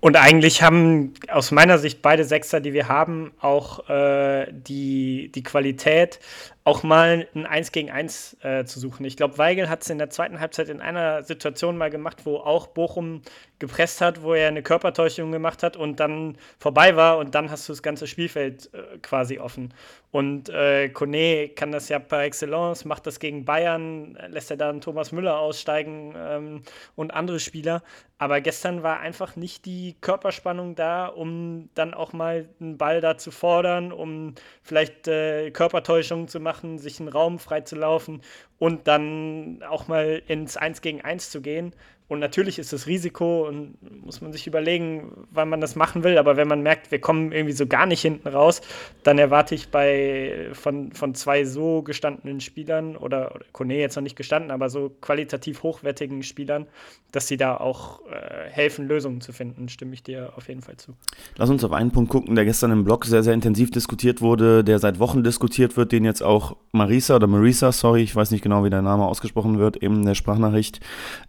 Und 0.00 0.16
eigentlich 0.16 0.62
haben 0.62 1.14
aus 1.28 1.50
meiner 1.50 1.78
Sicht 1.78 2.02
beide 2.02 2.24
Sechser, 2.24 2.60
die 2.60 2.74
wir 2.74 2.88
haben, 2.88 3.32
auch 3.40 3.88
äh, 3.88 4.52
die, 4.52 5.32
die 5.34 5.42
Qualität, 5.42 6.20
auch 6.64 6.84
mal 6.84 7.26
ein 7.34 7.46
1 7.46 7.72
gegen 7.72 7.90
1 7.90 8.36
äh, 8.42 8.64
zu 8.64 8.78
suchen. 8.78 9.04
Ich 9.04 9.16
glaube, 9.16 9.36
Weigel 9.38 9.68
hat 9.68 9.82
es 9.82 9.90
in 9.90 9.98
der 9.98 10.10
zweiten 10.10 10.38
Halbzeit 10.38 10.68
in 10.68 10.80
einer 10.80 11.24
Situation 11.24 11.76
mal 11.76 11.90
gemacht, 11.90 12.18
wo 12.24 12.36
auch 12.36 12.68
Bochum 12.68 13.22
gepresst 13.58 14.00
hat, 14.00 14.22
wo 14.22 14.34
er 14.34 14.48
eine 14.48 14.62
Körpertäuschung 14.62 15.32
gemacht 15.32 15.62
hat 15.62 15.76
und 15.76 15.98
dann 15.98 16.36
vorbei 16.58 16.96
war 16.96 17.18
und 17.18 17.34
dann 17.34 17.50
hast 17.50 17.68
du 17.68 17.72
das 17.72 17.82
ganze 17.82 18.06
Spielfeld 18.06 18.70
äh, 18.74 18.98
quasi 18.98 19.38
offen. 19.38 19.72
Und 20.12 20.50
äh, 20.50 20.90
Kone 20.90 21.48
kann 21.48 21.72
das 21.72 21.88
ja 21.88 21.98
par 21.98 22.22
excellence, 22.24 22.84
macht 22.84 23.06
das 23.06 23.18
gegen 23.18 23.44
Bayern, 23.46 24.18
lässt 24.28 24.50
er 24.50 24.58
dann 24.58 24.82
Thomas 24.82 25.10
Müller 25.10 25.38
aussteigen 25.38 26.14
ähm, 26.16 26.62
und 26.96 27.14
andere 27.14 27.40
Spieler. 27.40 27.82
Aber 28.18 28.40
gestern 28.40 28.82
war 28.82 29.00
einfach 29.00 29.36
nicht 29.36 29.64
die 29.64 29.96
Körperspannung 30.00 30.74
da, 30.74 31.06
um 31.06 31.70
dann 31.74 31.94
auch 31.94 32.12
mal 32.12 32.48
einen 32.60 32.78
Ball 32.78 33.00
da 33.00 33.16
zu 33.16 33.30
fordern, 33.30 33.90
um 33.90 34.34
vielleicht 34.62 35.08
äh, 35.08 35.50
Körpertäuschungen 35.50 36.28
zu 36.28 36.38
machen, 36.38 36.51
sich 36.78 37.00
einen 37.00 37.08
Raum 37.08 37.38
freizulaufen 37.38 38.22
und 38.58 38.86
dann 38.86 39.62
auch 39.68 39.88
mal 39.88 40.22
ins 40.26 40.56
1 40.56 40.80
gegen 40.82 41.00
1 41.00 41.30
zu 41.30 41.40
gehen. 41.40 41.74
Und 42.12 42.18
natürlich 42.18 42.58
ist 42.58 42.74
das 42.74 42.86
Risiko 42.86 43.48
und 43.48 43.78
muss 44.04 44.20
man 44.20 44.34
sich 44.34 44.46
überlegen, 44.46 45.26
wann 45.30 45.48
man 45.48 45.62
das 45.62 45.76
machen 45.76 46.04
will. 46.04 46.18
Aber 46.18 46.36
wenn 46.36 46.46
man 46.46 46.62
merkt, 46.62 46.90
wir 46.90 47.00
kommen 47.00 47.32
irgendwie 47.32 47.54
so 47.54 47.66
gar 47.66 47.86
nicht 47.86 48.02
hinten 48.02 48.28
raus, 48.28 48.60
dann 49.02 49.16
erwarte 49.18 49.54
ich 49.54 49.70
bei 49.70 50.50
von, 50.52 50.92
von 50.92 51.14
zwei 51.14 51.44
so 51.46 51.80
gestandenen 51.80 52.42
Spielern 52.42 52.98
oder, 52.98 53.34
oder 53.34 53.46
Kone 53.52 53.78
jetzt 53.78 53.96
noch 53.96 54.02
nicht 54.02 54.16
gestanden, 54.16 54.50
aber 54.50 54.68
so 54.68 54.90
qualitativ 55.00 55.62
hochwertigen 55.62 56.22
Spielern, 56.22 56.66
dass 57.12 57.28
sie 57.28 57.38
da 57.38 57.56
auch 57.56 58.00
äh, 58.10 58.50
helfen, 58.50 58.88
Lösungen 58.88 59.22
zu 59.22 59.32
finden, 59.32 59.70
stimme 59.70 59.94
ich 59.94 60.02
dir 60.02 60.34
auf 60.36 60.48
jeden 60.48 60.60
Fall 60.60 60.76
zu. 60.76 60.92
Lass 61.36 61.48
uns 61.48 61.64
auf 61.64 61.72
einen 61.72 61.92
Punkt 61.92 62.10
gucken, 62.10 62.34
der 62.34 62.44
gestern 62.44 62.72
im 62.72 62.84
Blog 62.84 63.06
sehr, 63.06 63.22
sehr 63.22 63.32
intensiv 63.32 63.70
diskutiert 63.70 64.20
wurde, 64.20 64.64
der 64.64 64.78
seit 64.78 64.98
Wochen 64.98 65.24
diskutiert 65.24 65.78
wird, 65.78 65.92
den 65.92 66.04
jetzt 66.04 66.22
auch 66.22 66.56
Marisa 66.72 67.16
oder 67.16 67.26
Marisa, 67.26 67.72
sorry, 67.72 68.02
ich 68.02 68.14
weiß 68.14 68.32
nicht 68.32 68.42
genau, 68.42 68.64
wie 68.64 68.70
der 68.70 68.82
Name 68.82 69.06
ausgesprochen 69.06 69.58
wird, 69.58 69.78
eben 69.78 69.96
in 69.96 70.06
der 70.06 70.14
Sprachnachricht, 70.14 70.80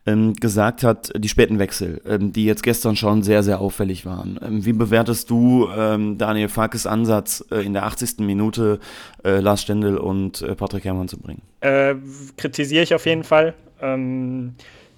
ähm, 0.05 0.33
gesagt 0.33 0.72
hat, 0.81 1.11
die 1.15 1.29
späten 1.29 1.59
Wechsel, 1.59 2.01
ähm, 2.07 2.33
die 2.33 2.45
jetzt 2.45 2.63
gestern 2.63 2.95
schon 2.95 3.21
sehr, 3.21 3.43
sehr 3.43 3.59
auffällig 3.59 4.05
waren. 4.05 4.39
Ähm, 4.41 4.65
wie 4.65 4.73
bewertest 4.73 5.29
du 5.29 5.67
ähm, 5.77 6.17
Daniel 6.17 6.47
Farkes 6.47 6.87
Ansatz, 6.87 7.45
äh, 7.51 7.63
in 7.63 7.73
der 7.73 7.83
80. 7.83 8.19
Minute 8.19 8.79
äh, 9.23 9.39
Lars 9.39 9.61
Stendel 9.61 9.97
und 9.97 10.41
äh, 10.41 10.55
Patrick 10.55 10.85
Herrmann 10.85 11.07
zu 11.07 11.19
bringen? 11.19 11.41
Äh, 11.59 11.95
kritisiere 12.37 12.83
ich 12.83 12.95
auf 12.95 13.05
jeden 13.05 13.23
Fall. 13.23 13.53
Ähm, 13.81 14.55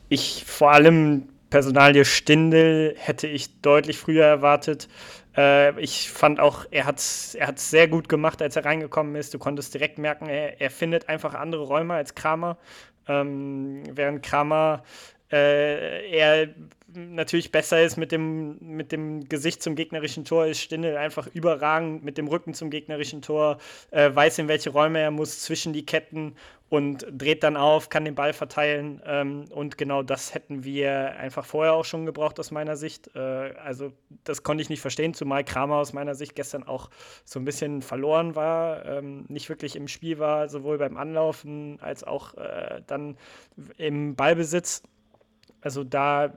ich 0.07 0.45
vor 0.45 0.71
allem 0.71 1.23
Personalie 1.49 2.05
Stindel 2.05 2.95
hätte 2.97 3.27
ich 3.27 3.61
deutlich 3.61 3.97
früher 3.97 4.25
erwartet. 4.25 4.87
Ich 5.77 6.11
fand 6.11 6.39
auch, 6.39 6.65
er 6.71 6.85
hat 6.85 6.99
es 6.99 7.35
er 7.35 7.51
sehr 7.57 7.89
gut 7.89 8.07
gemacht, 8.07 8.41
als 8.41 8.55
er 8.55 8.63
reingekommen 8.63 9.15
ist. 9.15 9.33
Du 9.33 9.37
konntest 9.37 9.73
direkt 9.73 9.97
merken, 9.97 10.27
er, 10.27 10.61
er 10.61 10.69
findet 10.69 11.09
einfach 11.09 11.33
andere 11.33 11.63
Räume 11.63 11.93
als 11.93 12.15
Kramer. 12.15 12.57
Ähm, 13.07 13.83
während 13.91 14.23
Kramer 14.23 14.83
äh, 15.31 16.09
er 16.11 16.49
natürlich 16.95 17.51
besser 17.51 17.83
ist 17.83 17.97
mit 17.97 18.11
dem, 18.11 18.57
mit 18.59 18.91
dem 18.91 19.27
Gesicht 19.27 19.61
zum 19.61 19.75
gegnerischen 19.75 20.25
Tor, 20.25 20.45
ist 20.45 20.61
Stindel 20.61 20.97
einfach 20.97 21.27
überragend 21.27 22.03
mit 22.03 22.17
dem 22.17 22.27
Rücken 22.27 22.53
zum 22.53 22.69
gegnerischen 22.69 23.21
Tor, 23.21 23.57
äh, 23.91 24.13
weiß, 24.13 24.39
in 24.39 24.47
welche 24.47 24.69
Räume 24.69 24.99
er 24.99 25.11
muss, 25.11 25.41
zwischen 25.41 25.73
die 25.73 25.85
Ketten 25.85 26.35
und 26.67 27.05
dreht 27.11 27.43
dann 27.43 27.57
auf, 27.57 27.89
kann 27.89 28.05
den 28.05 28.15
Ball 28.15 28.33
verteilen. 28.33 29.01
Ähm, 29.05 29.45
und 29.51 29.77
genau 29.77 30.03
das 30.03 30.33
hätten 30.33 30.63
wir 30.63 31.15
einfach 31.17 31.45
vorher 31.45 31.73
auch 31.73 31.85
schon 31.85 32.05
gebraucht 32.05 32.39
aus 32.39 32.51
meiner 32.51 32.75
Sicht. 32.75 33.15
Äh, 33.15 33.19
also 33.63 33.91
das 34.23 34.43
konnte 34.43 34.61
ich 34.61 34.69
nicht 34.69 34.81
verstehen, 34.81 35.13
zumal 35.13 35.43
Kramer 35.43 35.75
aus 35.75 35.93
meiner 35.93 36.15
Sicht 36.15 36.35
gestern 36.35 36.63
auch 36.63 36.89
so 37.23 37.39
ein 37.39 37.45
bisschen 37.45 37.81
verloren 37.81 38.35
war, 38.35 38.85
ähm, 38.85 39.25
nicht 39.27 39.49
wirklich 39.49 39.75
im 39.75 39.87
Spiel 39.87 40.17
war, 40.17 40.49
sowohl 40.49 40.77
beim 40.77 40.97
Anlaufen 40.97 41.77
als 41.81 42.03
auch 42.03 42.33
äh, 42.35 42.81
dann 42.87 43.17
im 43.77 44.15
Ballbesitz. 44.15 44.81
Also 45.65 45.83
da, 45.83 46.31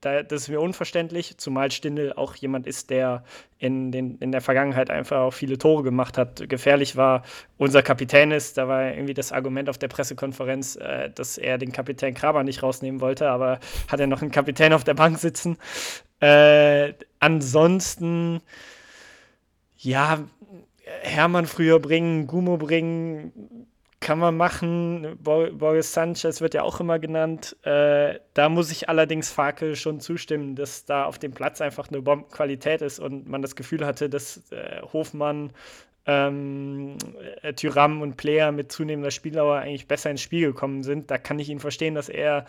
da, 0.00 0.22
das 0.22 0.42
ist 0.42 0.48
mir 0.48 0.58
unverständlich, 0.58 1.36
zumal 1.36 1.70
Stindl 1.70 2.14
auch 2.14 2.34
jemand 2.34 2.66
ist, 2.66 2.88
der 2.88 3.24
in, 3.58 3.92
den, 3.92 4.16
in 4.16 4.32
der 4.32 4.40
Vergangenheit 4.40 4.88
einfach 4.88 5.18
auch 5.18 5.32
viele 5.32 5.58
Tore 5.58 5.82
gemacht 5.82 6.16
hat, 6.16 6.48
gefährlich 6.48 6.96
war, 6.96 7.22
unser 7.58 7.82
Kapitän 7.82 8.30
ist. 8.30 8.56
Da 8.56 8.68
war 8.68 8.90
irgendwie 8.90 9.12
das 9.12 9.32
Argument 9.32 9.68
auf 9.68 9.76
der 9.76 9.88
Pressekonferenz, 9.88 10.76
äh, 10.76 11.10
dass 11.10 11.36
er 11.36 11.58
den 11.58 11.72
Kapitän 11.72 12.14
Kramer 12.14 12.42
nicht 12.42 12.62
rausnehmen 12.62 13.02
wollte, 13.02 13.28
aber 13.28 13.60
hat 13.88 14.00
er 14.00 14.06
noch 14.06 14.22
einen 14.22 14.30
Kapitän 14.30 14.72
auf 14.72 14.84
der 14.84 14.94
Bank 14.94 15.18
sitzen. 15.18 15.58
Äh, 16.20 16.94
ansonsten, 17.18 18.40
ja, 19.76 20.24
Hermann 21.02 21.46
früher 21.46 21.78
bringen, 21.78 22.26
Gumo 22.26 22.56
bringen, 22.56 23.32
kann 24.00 24.18
man 24.18 24.36
machen. 24.36 25.18
Boris 25.20 25.92
Sanchez 25.92 26.40
wird 26.40 26.54
ja 26.54 26.62
auch 26.62 26.80
immer 26.80 26.98
genannt. 26.98 27.54
Äh, 27.64 28.18
da 28.32 28.48
muss 28.48 28.70
ich 28.70 28.88
allerdings 28.88 29.30
Fakel 29.30 29.76
schon 29.76 30.00
zustimmen, 30.00 30.56
dass 30.56 30.86
da 30.86 31.04
auf 31.04 31.18
dem 31.18 31.32
Platz 31.32 31.60
einfach 31.60 31.88
eine 31.88 32.00
Bombenqualität 32.00 32.80
ist 32.80 32.98
und 32.98 33.28
man 33.28 33.42
das 33.42 33.56
Gefühl 33.56 33.84
hatte, 33.84 34.08
dass 34.08 34.50
äh, 34.52 34.80
Hofmann, 34.92 35.52
ähm, 36.06 36.96
äh, 37.42 37.52
Tyram 37.52 38.00
und 38.00 38.16
Player 38.16 38.52
mit 38.52 38.72
zunehmender 38.72 39.10
Spieldauer 39.10 39.58
eigentlich 39.58 39.86
besser 39.86 40.10
ins 40.10 40.22
Spiel 40.22 40.46
gekommen 40.46 40.82
sind. 40.82 41.10
Da 41.10 41.18
kann 41.18 41.38
ich 41.38 41.50
ihn 41.50 41.60
verstehen, 41.60 41.94
dass 41.94 42.08
er, 42.08 42.46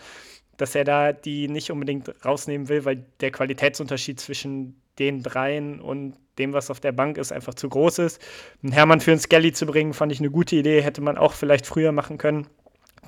dass 0.56 0.74
er 0.74 0.86
da 0.86 1.12
die 1.12 1.50
nicht 1.50 1.70
unbedingt 1.70 2.14
rausnehmen 2.24 2.70
will, 2.70 2.86
weil 2.86 3.06
der 3.20 3.32
Qualitätsunterschied 3.32 4.22
zwischen 4.22 4.82
den 5.02 5.24
dreien 5.24 5.82
und 5.82 6.14
dem, 6.38 6.54
was 6.54 6.70
auf 6.70 6.80
der 6.80 6.92
Bank 6.92 7.18
ist, 7.18 7.32
einfach 7.32 7.56
zu 7.56 7.68
groß 7.68 8.00
ist. 8.00 8.22
Einen 8.64 8.72
Hermann 8.72 9.02
für 9.02 9.12
einen 9.12 9.20
Skelly 9.20 9.52
zu 9.52 9.66
bringen, 9.66 9.94
fand 9.94 10.12
ich 10.12 10.20
eine 10.20 10.30
gute 10.30 10.56
Idee, 10.56 10.82
hätte 10.82 11.02
man 11.02 11.18
auch 11.18 11.34
vielleicht 11.34 11.66
früher 11.66 11.92
machen 11.92 12.18
können. 12.18 12.48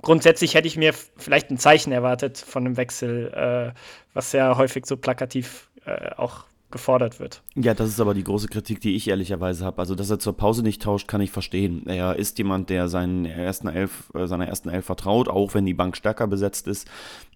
Grundsätzlich 0.01 0.56
hätte 0.56 0.67
ich 0.67 0.75
mir 0.75 0.93
vielleicht 0.93 1.51
ein 1.51 1.58
Zeichen 1.58 1.93
erwartet 1.93 2.38
von 2.38 2.65
einem 2.65 2.77
Wechsel, 2.77 3.32
äh, 3.34 3.79
was 4.13 4.32
ja 4.34 4.58
häufig 4.58 4.86
so 4.86 4.97
plakativ 4.97 5.69
äh, 5.86 6.10
auch 6.17 6.45
gefordert 6.71 7.19
wird. 7.19 7.43
Ja, 7.56 7.75
das 7.75 7.89
ist 7.89 7.99
aber 7.99 8.15
die 8.15 8.23
große 8.23 8.47
Kritik, 8.47 8.82
die 8.82 8.95
ich 8.95 9.08
ehrlicherweise 9.08 9.63
habe. 9.63 9.77
Also, 9.77 9.93
dass 9.93 10.10
er 10.10 10.17
zur 10.17 10.36
Pause 10.36 10.63
nicht 10.63 10.82
tauscht, 10.82 11.08
kann 11.08 11.21
ich 11.21 11.29
verstehen. 11.29 11.86
Er 11.86 12.15
ist 12.15 12.39
jemand, 12.39 12.71
der 12.71 12.89
seinen 12.89 13.25
ersten 13.25 13.67
Elf, 13.67 14.12
äh, 14.15 14.25
seiner 14.25 14.47
ersten 14.47 14.69
Elf 14.69 14.86
vertraut, 14.86 15.29
auch 15.29 15.53
wenn 15.53 15.65
die 15.65 15.75
Bank 15.75 15.95
stärker 15.95 16.25
besetzt 16.25 16.67
ist. 16.67 16.89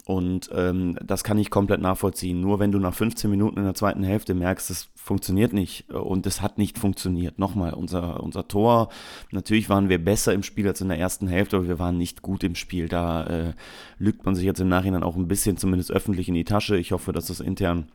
Und 0.08 0.50
ähm, 0.54 0.98
das 1.04 1.26
kann 1.26 1.38
ich 1.38 1.50
komplett 1.50 1.82
nachvollziehen. 1.82 2.39
Nur 2.39 2.60
wenn 2.60 2.72
du 2.72 2.80
nach 2.80 2.93
15 2.93 3.30
Minuten 3.30 3.58
in 3.58 3.65
der 3.65 3.74
zweiten 3.74 4.04
Hälfte 4.04 4.36
merkst, 4.36 4.70
es 4.70 4.88
funktioniert 4.96 5.52
nicht 5.52 5.89
und 5.91 6.26
es 6.26 6.41
hat 6.41 6.58
nicht 6.58 6.80
funktioniert. 6.80 7.39
Nochmal, 7.39 7.74
unser, 7.74 8.24
unser 8.24 8.48
Tor, 8.48 8.88
natürlich 9.32 9.67
waren 9.67 9.89
wir 9.89 10.02
besser 10.02 10.34
im 10.34 10.43
Spiel 10.43 10.65
als 10.65 10.80
in 10.80 10.88
der 10.88 10.98
ersten 10.98 11.28
Hälfte, 11.28 11.58
aber 11.58 11.67
wir 11.67 11.78
waren 11.78 11.98
nicht 11.98 12.22
gut 12.22 12.46
im 12.46 12.56
Spiel. 12.56 12.88
Da 12.88 13.26
äh, 13.26 13.54
lügt 14.00 14.26
man 14.26 14.34
sich 14.34 14.46
jetzt 14.46 14.62
im 14.62 14.70
Nachhinein 14.70 15.04
auch 15.04 15.17
ein 15.17 15.28
bisschen 15.28 15.58
zumindest 15.58 15.91
öffentlich 15.91 16.30
in 16.30 16.36
die 16.36 16.46
Tasche. 16.46 16.78
Ich 16.78 16.93
hoffe, 16.93 17.12
dass 17.12 17.26
das 17.26 17.41
intern 17.41 17.88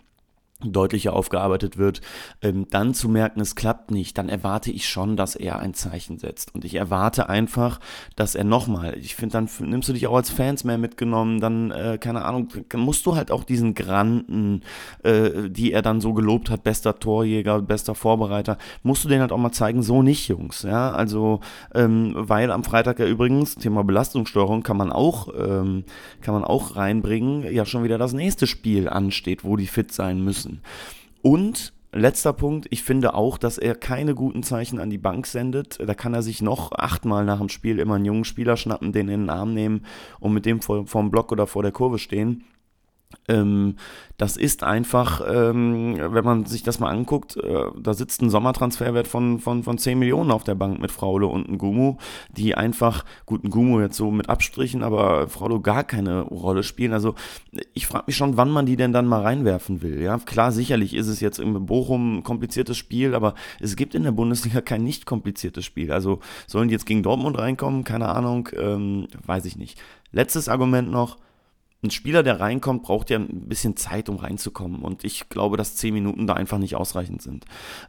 deutlicher 0.65 1.15
aufgearbeitet 1.15 1.79
wird, 1.79 2.01
ähm, 2.43 2.67
dann 2.71 2.95
zu 2.95 3.09
merken, 3.09 3.41
es 3.41 3.55
klappt 3.55 3.91
nicht, 3.91 4.17
dann 4.19 4.29
erwarte 4.29 4.71
ich 4.71 4.89
schon, 4.89 5.17
dass 5.17 5.35
er 5.35 5.59
ein 5.59 5.75
Zeichen 5.75 6.19
setzt. 6.19 6.55
Und 6.55 6.65
ich 6.65 6.75
erwarte 6.75 7.29
einfach, 7.29 7.81
dass 8.17 8.35
er 8.35 8.45
nochmal, 8.45 8.97
ich 8.99 9.15
finde, 9.15 9.33
dann 9.33 9.49
nimmst 9.61 9.89
du 9.89 9.93
dich 9.93 10.07
auch 10.07 10.17
als 10.17 10.31
Fans 10.31 10.65
mehr 10.65 10.79
mitgenommen, 10.79 11.41
dann, 11.41 11.71
äh, 11.71 11.99
keine 11.99 12.25
Ahnung, 12.25 12.49
musst 12.75 13.07
du 13.07 13.17
halt 13.17 13.31
auch 13.31 13.45
diesen 13.45 13.75
Granten, 13.75 14.63
äh, 15.03 15.49
die 15.49 15.73
er 15.73 15.83
dann 15.83 16.01
so 16.01 16.13
gelobt 16.13 16.51
hat, 16.51 16.63
bester 16.63 16.99
Torjäger, 16.99 17.63
bester 17.63 17.95
Vorbereiter, 17.95 18.59
musst 18.83 19.05
du 19.05 19.09
denen 19.09 19.23
halt 19.23 19.33
auch 19.33 19.39
mal 19.39 19.53
zeigen, 19.53 19.83
so 19.83 20.03
nicht, 20.03 20.29
Jungs. 20.29 20.63
Ja, 20.63 20.93
also, 20.93 21.41
ähm, 21.75 22.13
weil 22.15 22.51
am 22.51 22.65
Freitag 22.65 22.99
ja 22.99 23.07
übrigens, 23.07 23.57
Thema 23.57 23.85
Belastungssteuerung, 23.85 24.63
kann 24.63 24.77
man 24.77 24.93
auch, 24.93 25.29
ähm, 25.37 25.85
kann 26.21 26.35
man 26.35 26.45
auch 26.45 26.77
reinbringen, 26.77 27.53
ja 27.53 27.65
schon 27.65 27.85
wieder 27.85 27.99
das 27.99 28.13
nächste 28.13 28.47
Spiel 28.47 28.89
ansteht, 28.89 29.45
wo 29.45 29.57
die 29.57 29.67
fit 29.67 29.93
sein 29.93 30.23
müssen 30.23 30.52
müssen. 30.53 30.63
Und 31.23 31.73
Letzter 31.95 32.33
Punkt, 32.33 32.69
ich 32.71 32.83
finde 32.83 33.13
auch, 33.13 33.37
dass 33.37 33.59
er 33.59 33.75
keine 33.75 34.15
guten 34.15 34.43
Zeichen 34.43 34.79
an 34.79 34.89
die 34.89 34.97
Bank 34.97 35.27
sendet. 35.27 35.79
Da 35.79 35.93
kann 35.93 36.15
er 36.15 36.23
sich 36.23 36.41
noch 36.41 36.73
achtmal 36.73 37.27
nach 37.27 37.39
dem 37.39 37.51
Spiel 37.51 37.79
immer 37.79 37.97
einen 37.97 38.07
jungen 38.07 38.25
Spieler 38.25 38.57
schnappen, 38.57 38.93
den 38.93 39.11
in 39.11 39.21
den 39.21 39.31
Arm 39.31 39.53
nehmen 39.53 39.85
und 40.19 40.33
mit 40.33 40.47
dem 40.47 40.63
vor, 40.63 40.87
dem 40.87 41.11
Block 41.11 41.33
oder 41.33 41.47
vor 41.47 41.63
der 41.63 41.71
Kurve 41.71 41.99
stehen. 41.99 42.45
Ähm, 43.29 43.77
das 44.23 44.37
ist 44.37 44.63
einfach, 44.63 45.21
ähm, 45.27 45.97
wenn 45.99 46.25
man 46.25 46.45
sich 46.45 46.63
das 46.63 46.79
mal 46.79 46.91
anguckt, 46.91 47.37
äh, 47.37 47.65
da 47.77 47.93
sitzt 47.93 48.23
ein 48.23 48.31
Sommertransferwert 48.31 49.09
von, 49.09 49.41
von, 49.41 49.65
von 49.65 49.79
10 49.79 49.99
Millionen 49.99 50.31
auf 50.31 50.45
der 50.45 50.55
Bank 50.55 50.81
mit 50.81 50.93
Fraulo 50.93 51.29
und 51.29 51.49
ein 51.49 51.59
Gumu, 51.59 51.97
die 52.31 52.55
einfach, 52.55 53.05
gut, 53.27 53.43
ein 53.43 53.51
Gumu 53.51 53.81
jetzt 53.81 53.97
so 53.97 54.11
mit 54.11 54.29
Abstrichen, 54.29 54.83
aber 54.83 55.29
Fraulo 55.29 55.61
gar 55.61 55.83
keine 55.83 56.23
Rolle 56.23 56.63
spielen. 56.63 56.93
Also 56.93 57.15
ich 57.75 57.87
frage 57.87 58.05
mich 58.07 58.17
schon, 58.17 58.37
wann 58.37 58.51
man 58.51 58.67
die 58.67 58.77
denn 58.77 58.93
dann 58.93 59.07
mal 59.07 59.23
reinwerfen 59.23 59.83
will. 59.83 60.01
Ja, 60.01 60.19
klar, 60.19 60.53
sicherlich 60.53 60.95
ist 60.95 61.09
es 61.09 61.21
jetzt 61.21 61.41
im 61.41 61.67
Bochum 61.67 62.19
ein 62.19 62.23
kompliziertes 62.23 62.77
Spiel, 62.77 63.15
aber 63.15 63.35
es 63.59 63.75
gibt 63.77 63.95
in 63.95 64.05
der 64.05 64.13
Bundesliga 64.13 64.61
kein 64.61 64.85
nicht 64.85 65.05
kompliziertes 65.05 65.65
Spiel. 65.65 65.91
Also 65.91 66.21
sollen 66.47 66.69
die 66.69 66.75
jetzt 66.75 66.87
gegen 66.87 67.03
Dortmund 67.03 67.39
reinkommen? 67.39 67.85
Keine 67.85 68.09
Ahnung, 68.09 68.49
ähm, 68.57 69.09
weiß 69.27 69.47
ich 69.47 69.57
nicht. 69.57 69.81
Letztes 70.13 70.49
Argument 70.49 70.91
noch 70.91 71.17
ein 71.83 71.91
Spieler, 71.91 72.23
der 72.23 72.39
reinkommt, 72.39 72.85
braucht 72.85 73.11
ja 73.11 73.19
ein 73.19 73.49
bisschen 73.49 73.77
Zeit, 73.77 74.09
um 74.09 74.17
reinzukommen. 74.17 74.83
Und 74.83 75.05
ich 75.05 75.29
glaube, 75.29 75.57
dass 75.57 75.75
zehn 75.75 75.93
Minuten 75.93 76.29
da 76.29 76.35
einfach 76.35 76.59
nicht 76.59 76.77
ausreichend 76.77 77.23
sind. 77.23 77.45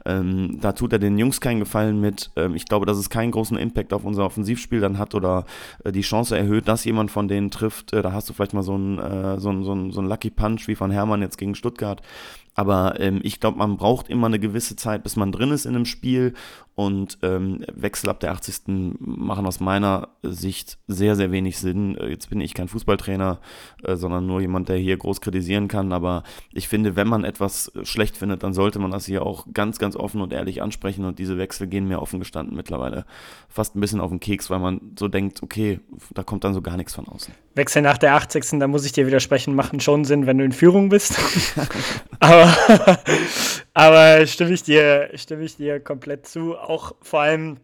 Ähm, 0.06 0.58
da 0.60 0.72
tut 0.72 0.94
er 0.94 1.00
den 1.00 1.18
Jungs 1.20 1.42
keinen 1.42 1.60
Gefallen 1.60 2.02
mit. 2.02 2.32
Ähm, 2.36 2.56
ich 2.56 2.66
glaube, 2.66 2.88
dass 2.88 2.98
es 2.98 3.12
keinen 3.12 3.32
großen 3.32 3.56
Impact 3.56 3.94
auf 3.94 4.04
unser 4.04 4.26
Offensivspiel 4.26 4.80
dann 4.80 4.98
hat 4.98 5.14
oder 5.14 5.46
äh, 5.84 5.92
die 5.92 6.02
Chance 6.02 6.36
erhöht, 6.36 6.68
dass 6.68 6.86
jemand 6.86 7.12
von 7.12 7.28
denen 7.28 7.52
trifft. 7.52 7.94
Äh, 7.94 8.02
da 8.02 8.14
hast 8.14 8.28
du 8.30 8.34
vielleicht 8.34 8.54
mal 8.54 8.64
so 8.64 8.74
einen 8.74 8.98
äh, 8.98 9.40
so 9.40 9.50
ein, 9.50 9.64
so 9.64 9.74
ein, 9.74 9.92
so 9.92 10.02
ein 10.02 10.08
Lucky 10.08 10.32
Punch 10.32 10.68
wie 10.68 10.76
von 10.76 10.90
Hermann 10.90 11.22
jetzt 11.22 11.38
gegen 11.38 11.54
Stuttgart. 11.54 12.02
Aber 12.56 13.00
ähm, 13.00 13.20
ich 13.24 13.40
glaube, 13.40 13.58
man 13.58 13.78
braucht 13.78 14.10
immer 14.10 14.28
eine 14.28 14.40
gewisse 14.40 14.76
Zeit, 14.76 15.04
bis 15.04 15.16
man 15.16 15.32
drin 15.32 15.52
ist 15.52 15.66
in 15.66 15.76
einem 15.76 15.86
Spiel. 15.86 16.34
Und 16.76 17.20
ähm, 17.22 17.64
Wechsel 17.72 18.10
ab 18.10 18.20
der 18.20 18.32
80. 18.32 18.64
machen 19.00 19.46
aus 19.46 19.60
meiner 19.60 20.10
Sicht 20.24 20.80
sehr, 20.88 21.16
sehr 21.16 21.32
wenig 21.32 21.60
Sinn. 21.60 21.96
Äh, 21.98 22.10
jetzt 22.10 22.30
bin 22.30 22.42
ich 22.42 22.54
kein 22.56 22.68
Fußballtrainer, 22.68 23.40
äh, 23.84 23.96
sondern 23.96 24.26
nur 24.26 24.42
jemand, 24.42 24.70
der 24.70 24.78
hier 24.78 24.98
groß 24.98 25.22
kritisieren 25.22 25.68
kann. 25.68 25.94
Aber 25.94 26.24
ich 26.52 26.68
finde, 26.68 26.96
wenn 26.96 27.08
man 27.08 27.26
etwas 27.26 27.72
schlecht 27.84 28.18
findet, 28.18 28.42
dann 28.42 28.54
sollte 28.54 28.80
man 28.80 28.90
das 28.90 29.06
hier 29.06 29.24
auch 29.24 29.46
ganz, 29.54 29.78
ganz 29.78 29.96
offen 29.96 30.22
und 30.22 30.34
ehrlich 30.34 30.64
ansprechen. 30.64 31.06
Und 31.06 31.20
diese 31.20 31.38
Wechsel 31.38 31.68
gehen 31.68 31.88
mir 31.88 32.02
offen 32.02 32.20
gestanden 32.20 32.56
mittlerweile 32.56 33.06
fast 33.50 33.76
ein 33.76 33.80
bisschen 33.80 34.00
auf 34.00 34.10
den 34.10 34.20
Keks, 34.20 34.50
weil 34.50 34.60
man 34.60 34.82
so 34.98 35.08
denkt, 35.08 35.44
okay, 35.44 35.80
da 36.14 36.24
kommt 36.24 36.44
dann 36.44 36.56
so 36.56 36.62
gar 36.62 36.76
nichts 36.76 36.96
von 36.96 37.08
außen. 37.08 37.34
Wechsel 37.54 37.84
nach 37.84 38.00
der 38.00 38.16
80. 38.16 38.60
Da 38.60 38.68
muss 38.68 38.86
ich 38.86 38.94
dir 38.94 39.06
widersprechen, 39.06 39.54
machen 39.54 39.80
schon 39.80 40.06
Sinn, 40.06 40.26
wenn 40.26 40.40
du 40.40 40.44
in 40.44 40.52
Führung 40.52 40.90
bist. 40.90 41.20
aber 42.20 42.52
aber 43.74 44.26
stimme 44.28 44.54
ich 44.54 44.64
dir, 44.64 45.10
stimme 45.16 45.44
ich 45.44 45.56
dir 45.56 45.80
komplett 45.80 46.28
zu. 46.28 46.58
Auch 46.58 46.96
vor 47.02 47.22
allem, 47.22 47.58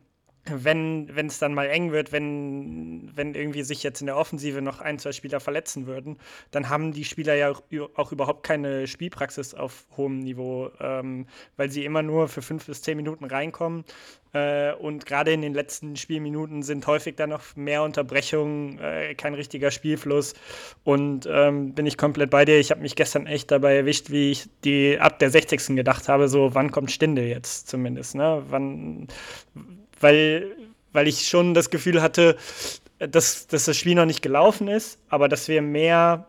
wenn 0.55 1.09
wenn 1.15 1.27
es 1.27 1.39
dann 1.39 1.53
mal 1.53 1.67
eng 1.67 1.91
wird, 1.91 2.11
wenn, 2.11 3.11
wenn 3.15 3.35
irgendwie 3.35 3.63
sich 3.63 3.83
jetzt 3.83 4.01
in 4.01 4.07
der 4.07 4.17
Offensive 4.17 4.61
noch 4.61 4.81
ein, 4.81 4.99
zwei 4.99 5.11
Spieler 5.11 5.39
verletzen 5.39 5.87
würden, 5.87 6.17
dann 6.51 6.69
haben 6.69 6.91
die 6.91 7.05
Spieler 7.05 7.35
ja 7.35 7.51
auch, 7.51 7.61
auch 7.95 8.11
überhaupt 8.11 8.43
keine 8.43 8.87
Spielpraxis 8.87 9.53
auf 9.53 9.85
hohem 9.97 10.19
Niveau, 10.19 10.71
ähm, 10.79 11.27
weil 11.57 11.69
sie 11.69 11.85
immer 11.85 12.03
nur 12.03 12.27
für 12.27 12.41
fünf 12.41 12.65
bis 12.65 12.81
zehn 12.81 12.97
Minuten 12.97 13.25
reinkommen. 13.25 13.85
Äh, 14.33 14.73
und 14.73 15.05
gerade 15.05 15.31
in 15.31 15.41
den 15.41 15.53
letzten 15.53 15.95
Spielminuten 15.95 16.61
sind 16.61 16.85
häufig 16.85 17.15
dann 17.15 17.29
noch 17.31 17.55
mehr 17.55 17.83
Unterbrechungen, 17.83 18.77
äh, 18.79 19.15
kein 19.15 19.33
richtiger 19.33 19.71
Spielfluss. 19.71 20.33
Und 20.83 21.27
ähm, 21.31 21.73
bin 21.73 21.85
ich 21.85 21.97
komplett 21.97 22.29
bei 22.29 22.45
dir. 22.45 22.59
Ich 22.59 22.71
habe 22.71 22.81
mich 22.81 22.95
gestern 22.95 23.25
echt 23.25 23.49
dabei 23.51 23.75
erwischt, 23.75 24.11
wie 24.11 24.31
ich 24.31 24.49
die 24.63 24.99
ab 24.99 25.19
der 25.19 25.31
60. 25.31 25.75
gedacht 25.75 26.07
habe, 26.07 26.27
so 26.27 26.53
wann 26.53 26.71
kommt 26.71 26.91
Stinde 26.91 27.23
jetzt 27.23 27.67
zumindest, 27.69 28.15
ne? 28.15 28.43
Wann 28.49 29.07
weil, 29.99 30.55
weil 30.93 31.07
ich 31.07 31.27
schon 31.27 31.53
das 31.53 31.69
Gefühl 31.69 32.01
hatte, 32.01 32.37
dass, 32.99 33.47
dass 33.47 33.65
das 33.65 33.77
Spiel 33.77 33.95
noch 33.95 34.05
nicht 34.05 34.21
gelaufen 34.21 34.67
ist, 34.67 34.99
aber 35.09 35.29
dass 35.29 35.47
wir 35.47 35.61
mehr, 35.61 36.27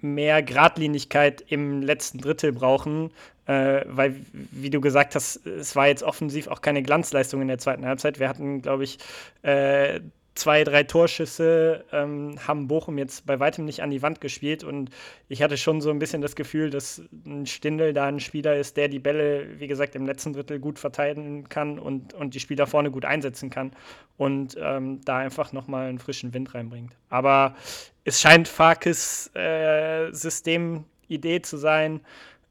mehr 0.00 0.42
Gradlinigkeit 0.42 1.44
im 1.48 1.82
letzten 1.82 2.18
Drittel 2.18 2.52
brauchen, 2.52 3.10
äh, 3.46 3.82
weil, 3.86 4.14
wie 4.32 4.70
du 4.70 4.80
gesagt 4.80 5.14
hast, 5.14 5.44
es 5.46 5.74
war 5.74 5.88
jetzt 5.88 6.02
offensiv 6.02 6.46
auch 6.46 6.60
keine 6.60 6.82
Glanzleistung 6.82 7.42
in 7.42 7.48
der 7.48 7.58
zweiten 7.58 7.84
Halbzeit. 7.84 8.20
Wir 8.20 8.28
hatten, 8.28 8.62
glaube 8.62 8.84
ich, 8.84 8.98
äh, 9.42 10.00
zwei, 10.34 10.64
drei 10.64 10.84
Torschüsse 10.84 11.84
ähm, 11.92 12.36
haben 12.46 12.68
Bochum 12.68 12.98
jetzt 12.98 13.26
bei 13.26 13.40
weitem 13.40 13.64
nicht 13.64 13.82
an 13.82 13.90
die 13.90 14.02
Wand 14.02 14.20
gespielt. 14.20 14.64
Und 14.64 14.90
ich 15.28 15.42
hatte 15.42 15.56
schon 15.56 15.80
so 15.80 15.90
ein 15.90 15.98
bisschen 15.98 16.22
das 16.22 16.36
Gefühl, 16.36 16.70
dass 16.70 17.02
ein 17.26 17.46
Stindel 17.46 17.92
da 17.92 18.06
ein 18.06 18.20
Spieler 18.20 18.56
ist, 18.56 18.76
der 18.76 18.88
die 18.88 18.98
Bälle, 18.98 19.58
wie 19.58 19.66
gesagt, 19.66 19.94
im 19.94 20.06
letzten 20.06 20.32
Drittel 20.32 20.58
gut 20.58 20.78
verteidigen 20.78 21.48
kann 21.48 21.78
und, 21.78 22.14
und 22.14 22.34
die 22.34 22.40
Spieler 22.40 22.66
vorne 22.66 22.90
gut 22.90 23.04
einsetzen 23.04 23.50
kann 23.50 23.72
und 24.16 24.56
ähm, 24.60 25.00
da 25.04 25.18
einfach 25.18 25.52
nochmal 25.52 25.88
einen 25.88 25.98
frischen 25.98 26.32
Wind 26.32 26.54
reinbringt. 26.54 26.94
Aber 27.08 27.54
es 28.04 28.20
scheint 28.20 28.48
Farkes 28.48 29.34
äh, 29.34 30.12
Systemidee 30.12 31.42
zu 31.42 31.56
sein 31.56 32.00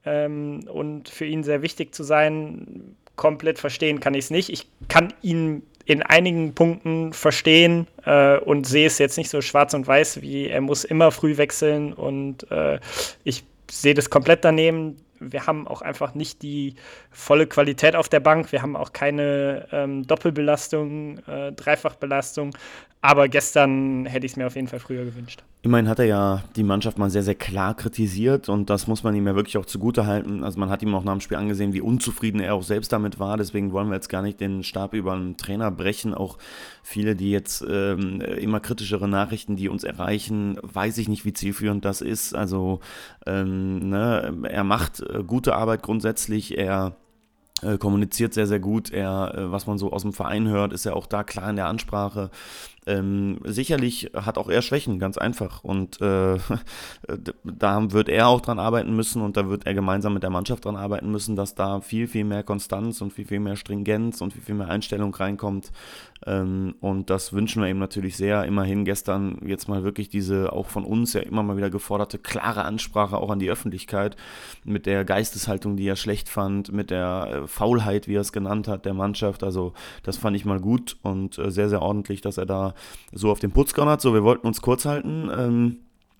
ähm, 0.05 0.61
und 0.67 1.09
für 1.09 1.25
ihn 1.25 1.43
sehr 1.43 1.61
wichtig 1.61 1.93
zu 1.95 2.03
sein. 2.03 2.95
Komplett 3.15 3.59
verstehen 3.59 3.99
kann 3.99 4.13
ich 4.13 4.25
es 4.25 4.31
nicht. 4.31 4.49
Ich 4.49 4.67
kann 4.87 5.13
ihn 5.21 5.63
in 5.89 6.03
einigen 6.03 6.53
Punkten 6.53 7.13
verstehen 7.13 7.87
äh, 8.05 8.37
und 8.37 8.67
sehe 8.67 8.85
es 8.85 8.99
jetzt 8.99 9.17
nicht 9.17 9.31
so 9.31 9.41
schwarz 9.41 9.73
und 9.73 9.87
weiß, 9.87 10.21
wie 10.21 10.47
er 10.47 10.61
muss 10.61 10.83
immer 10.83 11.11
früh 11.11 11.37
wechseln 11.37 11.93
und 11.93 12.49
äh, 12.51 12.79
ich 13.23 13.43
sehe 13.71 13.95
das 13.95 14.11
komplett 14.11 14.45
daneben. 14.45 14.97
Wir 15.19 15.47
haben 15.47 15.67
auch 15.67 15.81
einfach 15.81 16.13
nicht 16.13 16.43
die 16.43 16.75
volle 17.11 17.47
Qualität 17.47 17.95
auf 17.95 18.07
der 18.07 18.19
Bank. 18.19 18.51
Wir 18.51 18.61
haben 18.61 18.75
auch 18.75 18.93
keine 18.93 19.67
ähm, 19.71 20.05
Doppelbelastung, 20.05 21.17
äh, 21.27 21.51
Dreifachbelastung. 21.53 22.55
Aber 23.01 23.27
gestern 23.27 24.05
hätte 24.05 24.27
ich 24.27 24.33
es 24.33 24.35
mir 24.37 24.45
auf 24.45 24.55
jeden 24.55 24.67
Fall 24.67 24.79
früher 24.79 25.05
gewünscht. 25.05 25.43
Immerhin 25.61 25.89
hat 25.89 25.99
er 25.99 26.05
ja 26.05 26.43
die 26.55 26.63
Mannschaft 26.63 26.97
mal 26.97 27.09
sehr, 27.09 27.21
sehr 27.23 27.35
klar 27.35 27.75
kritisiert 27.75 28.47
und 28.47 28.69
das 28.69 28.87
muss 28.87 29.03
man 29.03 29.13
ihm 29.13 29.27
ja 29.27 29.35
wirklich 29.35 29.57
auch 29.57 29.65
zugute 29.65 30.05
halten. 30.05 30.41
Also 30.41 30.57
man 30.57 30.69
hat 30.69 30.81
ihm 30.81 30.95
auch 30.95 31.03
nach 31.03 31.11
dem 31.11 31.19
Spiel 31.19 31.35
angesehen, 31.35 31.73
wie 31.73 31.81
unzufrieden 31.81 32.39
er 32.39 32.55
auch 32.55 32.63
selbst 32.63 32.93
damit 32.93 33.19
war. 33.19 33.35
Deswegen 33.35 33.73
wollen 33.73 33.89
wir 33.89 33.95
jetzt 33.95 34.07
gar 34.07 34.21
nicht 34.21 34.39
den 34.39 34.63
Stab 34.63 34.93
über 34.93 35.11
einen 35.11 35.35
Trainer 35.35 35.69
brechen. 35.69 36.13
Auch 36.13 36.37
viele, 36.81 37.17
die 37.17 37.29
jetzt 37.31 37.61
ähm, 37.69 38.21
immer 38.21 38.61
kritischere 38.61 39.09
Nachrichten, 39.09 39.57
die 39.57 39.67
uns 39.67 39.83
erreichen, 39.83 40.57
weiß 40.61 40.97
ich 40.97 41.09
nicht, 41.09 41.25
wie 41.25 41.33
zielführend 41.33 41.83
das 41.83 41.99
ist. 41.99 42.33
Also 42.33 42.79
ähm, 43.25 43.89
ne, 43.89 44.37
er 44.43 44.63
macht 44.63 45.01
äh, 45.01 45.25
gute 45.27 45.55
Arbeit 45.55 45.83
grundsätzlich. 45.83 46.57
Er 46.57 46.95
äh, 47.61 47.77
kommuniziert 47.77 48.33
sehr, 48.33 48.47
sehr 48.47 48.59
gut. 48.59 48.91
Er, 48.91 49.33
äh, 49.35 49.51
was 49.51 49.67
man 49.67 49.77
so 49.77 49.91
aus 49.91 50.03
dem 50.03 50.13
Verein 50.13 50.47
hört, 50.47 50.73
ist 50.73 50.85
ja 50.85 50.93
auch 50.93 51.05
da 51.05 51.23
klar 51.23 51.49
in 51.49 51.55
der 51.55 51.67
Ansprache. 51.67 52.29
Ähm, 52.85 53.39
sicherlich 53.43 54.11
hat 54.15 54.37
auch 54.37 54.49
er 54.49 54.61
Schwächen, 54.61 54.99
ganz 54.99 55.17
einfach. 55.17 55.63
Und 55.63 56.01
äh, 56.01 56.37
da 57.43 57.91
wird 57.91 58.09
er 58.09 58.27
auch 58.27 58.41
dran 58.41 58.59
arbeiten 58.59 58.95
müssen 58.95 59.21
und 59.21 59.37
da 59.37 59.49
wird 59.49 59.65
er 59.67 59.73
gemeinsam 59.73 60.13
mit 60.13 60.23
der 60.23 60.29
Mannschaft 60.29 60.65
dran 60.65 60.75
arbeiten 60.75 61.11
müssen, 61.11 61.35
dass 61.35 61.55
da 61.55 61.81
viel, 61.81 62.07
viel 62.07 62.23
mehr 62.23 62.43
Konstanz 62.43 63.01
und 63.01 63.13
viel, 63.13 63.25
viel 63.25 63.39
mehr 63.39 63.57
Stringenz 63.57 64.21
und 64.21 64.33
viel, 64.33 64.41
viel 64.41 64.55
mehr 64.55 64.69
Einstellung 64.69 65.13
reinkommt. 65.13 65.71
Ähm, 66.25 66.75
und 66.81 67.09
das 67.09 67.33
wünschen 67.33 67.61
wir 67.61 67.69
ihm 67.69 67.79
natürlich 67.79 68.17
sehr. 68.17 68.43
Immerhin 68.45 68.85
gestern 68.85 69.39
jetzt 69.45 69.67
mal 69.67 69.83
wirklich 69.83 70.09
diese 70.09 70.51
auch 70.53 70.67
von 70.67 70.83
uns 70.83 71.13
ja 71.13 71.21
immer 71.21 71.43
mal 71.43 71.57
wieder 71.57 71.69
geforderte 71.69 72.17
klare 72.17 72.65
Ansprache 72.65 73.17
auch 73.17 73.29
an 73.29 73.39
die 73.39 73.49
Öffentlichkeit 73.49 74.17
mit 74.63 74.85
der 74.85 75.05
Geisteshaltung, 75.05 75.77
die 75.77 75.87
er 75.87 75.95
schlecht 75.95 76.29
fand, 76.29 76.71
mit 76.71 76.91
der 76.91 77.43
äh, 77.43 77.47
Faulheit, 77.47 78.07
wie 78.07 78.15
er 78.15 78.21
es 78.21 78.31
genannt 78.31 78.67
hat, 78.67 78.85
der 78.85 78.93
Mannschaft. 78.93 79.43
Also 79.43 79.73
das 80.03 80.17
fand 80.17 80.35
ich 80.35 80.45
mal 80.45 80.59
gut 80.59 80.97
und 81.01 81.37
äh, 81.37 81.51
sehr, 81.51 81.69
sehr 81.69 81.81
ordentlich, 81.81 82.21
dass 82.21 82.37
er 82.37 82.45
da 82.45 82.73
so 83.11 83.31
auf 83.31 83.39
den 83.39 83.51
Putz 83.51 83.73
gehauen 83.73 83.89
hat. 83.89 84.01
So, 84.01 84.13
wir 84.13 84.23
wollten 84.23 84.47
uns 84.47 84.61
kurz 84.61 84.85
halten. 84.85 85.79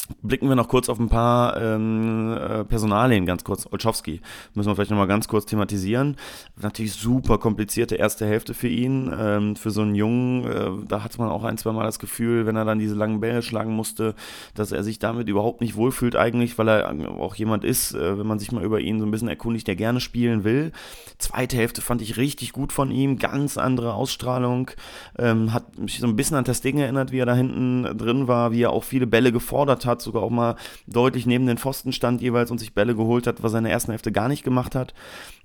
Ähm, 0.09 0.15
Blicken 0.21 0.49
wir 0.49 0.55
noch 0.55 0.67
kurz 0.67 0.89
auf 0.89 0.99
ein 0.99 1.09
paar 1.09 1.59
ähm, 1.61 2.37
äh, 2.37 2.63
Personalien, 2.65 3.25
ganz 3.25 3.43
kurz. 3.43 3.67
Olschowski 3.71 4.21
müssen 4.53 4.69
wir 4.69 4.75
vielleicht 4.75 4.91
nochmal 4.91 5.07
ganz 5.07 5.27
kurz 5.27 5.45
thematisieren. 5.45 6.17
Natürlich 6.61 6.93
super 6.93 7.37
komplizierte 7.37 7.95
erste 7.95 8.25
Hälfte 8.25 8.53
für 8.53 8.67
ihn. 8.67 9.13
Ähm, 9.17 9.55
für 9.55 9.71
so 9.71 9.81
einen 9.81 9.95
Jungen, 9.95 10.45
äh, 10.45 10.69
da 10.87 11.03
hat 11.03 11.17
man 11.17 11.29
auch 11.29 11.43
ein, 11.43 11.57
zwei 11.57 11.71
Mal 11.71 11.85
das 11.85 11.99
Gefühl, 11.99 12.45
wenn 12.45 12.55
er 12.55 12.65
dann 12.65 12.79
diese 12.79 12.95
langen 12.95 13.19
Bälle 13.19 13.41
schlagen 13.41 13.73
musste, 13.73 14.15
dass 14.55 14.71
er 14.71 14.83
sich 14.83 14.99
damit 14.99 15.29
überhaupt 15.29 15.61
nicht 15.61 15.75
wohlfühlt 15.75 16.15
eigentlich, 16.15 16.57
weil 16.57 16.67
er 16.67 17.11
auch 17.19 17.35
jemand 17.35 17.63
ist, 17.63 17.93
äh, 17.93 18.17
wenn 18.17 18.27
man 18.27 18.39
sich 18.39 18.51
mal 18.51 18.63
über 18.63 18.79
ihn 18.79 18.99
so 18.99 19.05
ein 19.05 19.11
bisschen 19.11 19.29
erkundigt, 19.29 19.67
der 19.67 19.75
gerne 19.75 19.99
spielen 19.99 20.43
will. 20.43 20.71
Zweite 21.17 21.57
Hälfte 21.57 21.81
fand 21.81 22.01
ich 22.01 22.17
richtig 22.17 22.53
gut 22.53 22.73
von 22.73 22.91
ihm, 22.91 23.19
ganz 23.19 23.57
andere 23.57 23.93
Ausstrahlung. 23.93 24.71
Ähm, 25.17 25.53
hat 25.53 25.77
mich 25.77 25.99
so 25.99 26.07
ein 26.07 26.15
bisschen 26.15 26.37
an 26.37 26.45
Testing 26.45 26.77
erinnert, 26.77 27.11
wie 27.11 27.19
er 27.19 27.25
da 27.25 27.35
hinten 27.35 27.97
drin 27.97 28.27
war, 28.27 28.51
wie 28.51 28.63
er 28.63 28.71
auch 28.71 28.83
viele 28.83 29.07
Bälle 29.07 29.31
gefordert 29.31 29.85
hat 29.85 29.98
hat, 29.99 30.03
sogar 30.03 30.23
auch 30.23 30.29
mal 30.29 30.55
deutlich 30.87 31.25
neben 31.25 31.45
den 31.45 31.57
Pfosten 31.57 31.91
stand 31.91 32.21
jeweils 32.21 32.51
und 32.51 32.57
sich 32.57 32.73
Bälle 32.73 32.95
geholt 32.95 33.27
hat, 33.27 33.43
was 33.43 33.53
er 33.53 33.59
in 33.59 33.65
der 33.65 33.73
ersten 33.73 33.91
Hälfte 33.91 34.11
gar 34.11 34.27
nicht 34.27 34.43
gemacht 34.43 34.75
hat. 34.75 34.93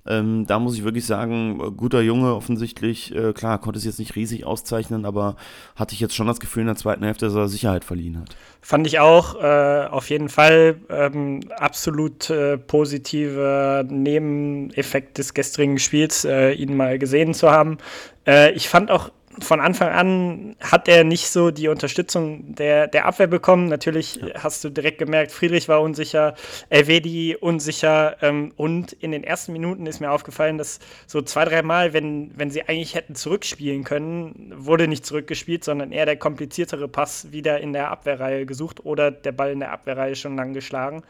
Ähm, 0.07 0.45
da 0.45 0.59
muss 0.59 0.75
ich 0.75 0.83
wirklich 0.83 1.05
sagen, 1.05 1.75
guter 1.77 2.01
Junge 2.01 2.35
offensichtlich. 2.35 3.13
Äh, 3.15 3.33
klar, 3.33 3.59
konnte 3.59 3.79
es 3.79 3.85
jetzt 3.85 3.97
nicht 3.97 4.15
riesig 4.15 4.45
auszeichnen, 4.45 5.03
aber 5.03 5.35
hatte 5.75 5.93
ich 5.93 5.99
jetzt 5.99 6.15
schon 6.15 6.27
das 6.27 6.39
Gefühl 6.39 6.61
in 6.61 6.67
der 6.67 6.75
zweiten 6.75 7.03
Hälfte, 7.03 7.25
dass 7.25 7.33
er 7.33 7.47
Sicherheit 7.47 7.83
verliehen 7.83 8.19
hat. 8.19 8.35
Fand 8.61 8.85
ich 8.85 8.99
auch 8.99 9.35
äh, 9.41 9.87
auf 9.87 10.09
jeden 10.09 10.29
Fall 10.29 10.79
ähm, 10.89 11.41
absolut 11.57 12.29
äh, 12.29 12.57
positiver 12.57 13.83
Nebeneffekt 13.87 15.17
des 15.17 15.33
gestrigen 15.33 15.79
Spiels, 15.79 16.23
äh, 16.23 16.51
ihn 16.51 16.77
mal 16.77 16.99
gesehen 16.99 17.33
zu 17.33 17.49
haben. 17.49 17.79
Äh, 18.27 18.51
ich 18.51 18.69
fand 18.69 18.91
auch 18.91 19.09
von 19.39 19.59
Anfang 19.59 19.89
an 19.89 20.55
hat 20.59 20.87
er 20.87 21.03
nicht 21.03 21.29
so 21.29 21.51
die 21.51 21.67
Unterstützung 21.67 22.55
der, 22.55 22.87
der 22.87 23.05
Abwehr 23.05 23.27
bekommen. 23.27 23.67
Natürlich 23.67 24.15
ja. 24.15 24.43
hast 24.43 24.63
du 24.63 24.69
direkt 24.69 24.97
gemerkt, 24.97 25.31
Friedrich 25.31 25.67
war 25.67 25.81
unsicher, 25.81 26.35
Elvedi 26.69 27.35
unsicher 27.39 28.17
ähm, 28.21 28.53
und 28.55 28.93
in 28.93 29.11
den 29.11 29.23
ersten 29.23 29.53
Minuten 29.53 29.85
ist 29.85 29.99
mir 29.99 30.11
aufgefallen, 30.11 30.57
dass 30.57 30.79
so 31.07 31.21
zwei, 31.21 31.45
dreimal, 31.45 31.93
wenn, 31.93 32.31
wenn 32.35 32.49
sie 32.49 32.63
eigentlich 32.63 32.95
hätten 32.95 33.15
zurückspielen 33.15 33.83
können, 33.83 34.53
wurde 34.55 34.87
nicht 34.87 35.05
zurückgespielt, 35.05 35.63
sondern 35.63 35.91
eher 35.91 36.05
der 36.05 36.17
kompliziertere 36.17 36.87
Pass 36.87 37.31
wieder 37.31 37.59
in 37.59 37.73
der 37.73 37.91
Abwehrreihe 37.91 38.45
gesucht 38.45 38.85
oder 38.85 39.11
der 39.11 39.31
Ball 39.31 39.51
in 39.51 39.59
der 39.59 39.71
Abwehrreihe 39.71 40.15
schon 40.15 40.35
lang 40.35 40.53
geschlagen. 40.53 41.03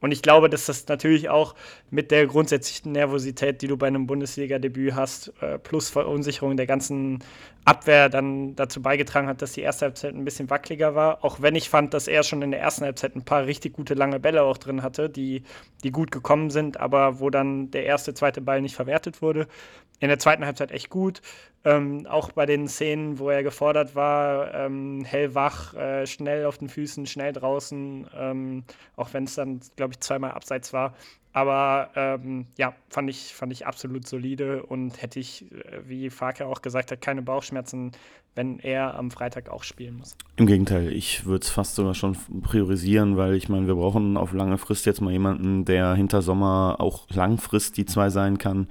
Und 0.00 0.12
ich 0.12 0.22
glaube, 0.22 0.48
dass 0.50 0.66
das 0.66 0.86
natürlich 0.88 1.28
auch 1.28 1.54
mit 1.90 2.10
der 2.10 2.26
grundsätzlichen 2.26 2.92
Nervosität, 2.92 3.62
die 3.62 3.68
du 3.68 3.76
bei 3.76 3.86
einem 3.86 4.06
Bundesliga-Debüt 4.06 4.94
hast, 4.94 5.32
äh, 5.40 5.58
plus 5.58 5.90
Verunsicherung 5.90 6.56
der 6.56 6.66
ganzen 6.66 7.20
Abwehr 7.64 8.08
dann 8.08 8.56
dazu 8.56 8.80
beigetragen 8.82 9.28
hat, 9.28 9.42
dass 9.42 9.52
die 9.52 9.60
erste 9.60 9.86
Halbzeit 9.86 10.14
ein 10.14 10.24
bisschen 10.24 10.50
wackeliger 10.50 10.94
war. 10.94 11.24
Auch 11.24 11.40
wenn 11.42 11.54
ich 11.54 11.68
fand, 11.68 11.92
dass 11.94 12.08
er 12.08 12.22
schon 12.22 12.42
in 12.42 12.50
der 12.50 12.60
ersten 12.60 12.84
Halbzeit 12.84 13.14
ein 13.14 13.24
paar 13.24 13.46
richtig 13.46 13.74
gute 13.74 13.94
lange 13.94 14.18
Bälle 14.18 14.42
auch 14.42 14.56
drin 14.56 14.82
hatte, 14.82 15.10
die, 15.10 15.42
die 15.84 15.90
gut 15.90 16.10
gekommen 16.10 16.50
sind, 16.50 16.80
aber 16.80 17.20
wo 17.20 17.30
dann 17.30 17.70
der 17.70 17.84
erste, 17.84 18.14
zweite 18.14 18.40
Ball 18.40 18.62
nicht 18.62 18.74
verwertet 18.74 19.20
wurde. 19.22 19.46
In 20.00 20.08
der 20.08 20.18
zweiten 20.18 20.46
Halbzeit 20.46 20.72
echt 20.72 20.88
gut. 20.88 21.20
Ähm, 21.62 22.06
auch 22.06 22.32
bei 22.32 22.46
den 22.46 22.68
Szenen, 22.68 23.18
wo 23.18 23.28
er 23.28 23.42
gefordert 23.42 23.94
war, 23.94 24.54
ähm, 24.54 25.04
hellwach, 25.04 25.74
äh, 25.74 26.06
schnell 26.06 26.46
auf 26.46 26.56
den 26.56 26.70
Füßen, 26.70 27.04
schnell 27.04 27.34
draußen, 27.34 28.08
ähm, 28.16 28.64
auch 28.96 29.12
wenn 29.12 29.24
es 29.24 29.34
dann, 29.34 29.60
glaube 29.76 29.92
ich, 29.92 30.00
zweimal 30.00 30.30
abseits 30.30 30.72
war. 30.72 30.94
Aber 31.32 31.90
ähm, 31.94 32.46
ja, 32.58 32.74
fand 32.88 33.08
ich, 33.08 33.34
fand 33.34 33.52
ich 33.52 33.66
absolut 33.66 34.06
solide 34.06 34.64
und 34.64 35.00
hätte 35.00 35.20
ich, 35.20 35.50
äh, 35.52 35.80
wie 35.86 36.10
Farke 36.10 36.46
auch 36.46 36.60
gesagt 36.60 36.90
hat, 36.90 37.00
keine 37.00 37.22
Bauchschmerzen, 37.22 37.92
wenn 38.34 38.58
er 38.58 38.96
am 38.96 39.10
Freitag 39.10 39.48
auch 39.48 39.62
spielen 39.62 39.96
muss. 39.96 40.16
Im 40.36 40.46
Gegenteil, 40.46 40.92
ich 40.92 41.26
würde 41.26 41.42
es 41.44 41.50
fast 41.50 41.74
sogar 41.74 41.94
schon 41.94 42.16
priorisieren, 42.42 43.16
weil 43.16 43.34
ich 43.34 43.48
meine, 43.48 43.66
wir 43.66 43.74
brauchen 43.74 44.16
auf 44.16 44.32
lange 44.32 44.58
Frist 44.58 44.86
jetzt 44.86 45.00
mal 45.00 45.12
jemanden, 45.12 45.64
der 45.64 45.94
hinter 45.94 46.22
Sommer 46.22 46.76
auch 46.78 47.08
langfristig 47.10 47.70
die 47.70 47.84
zwei 47.86 48.10
sein 48.10 48.38
kann. 48.38 48.68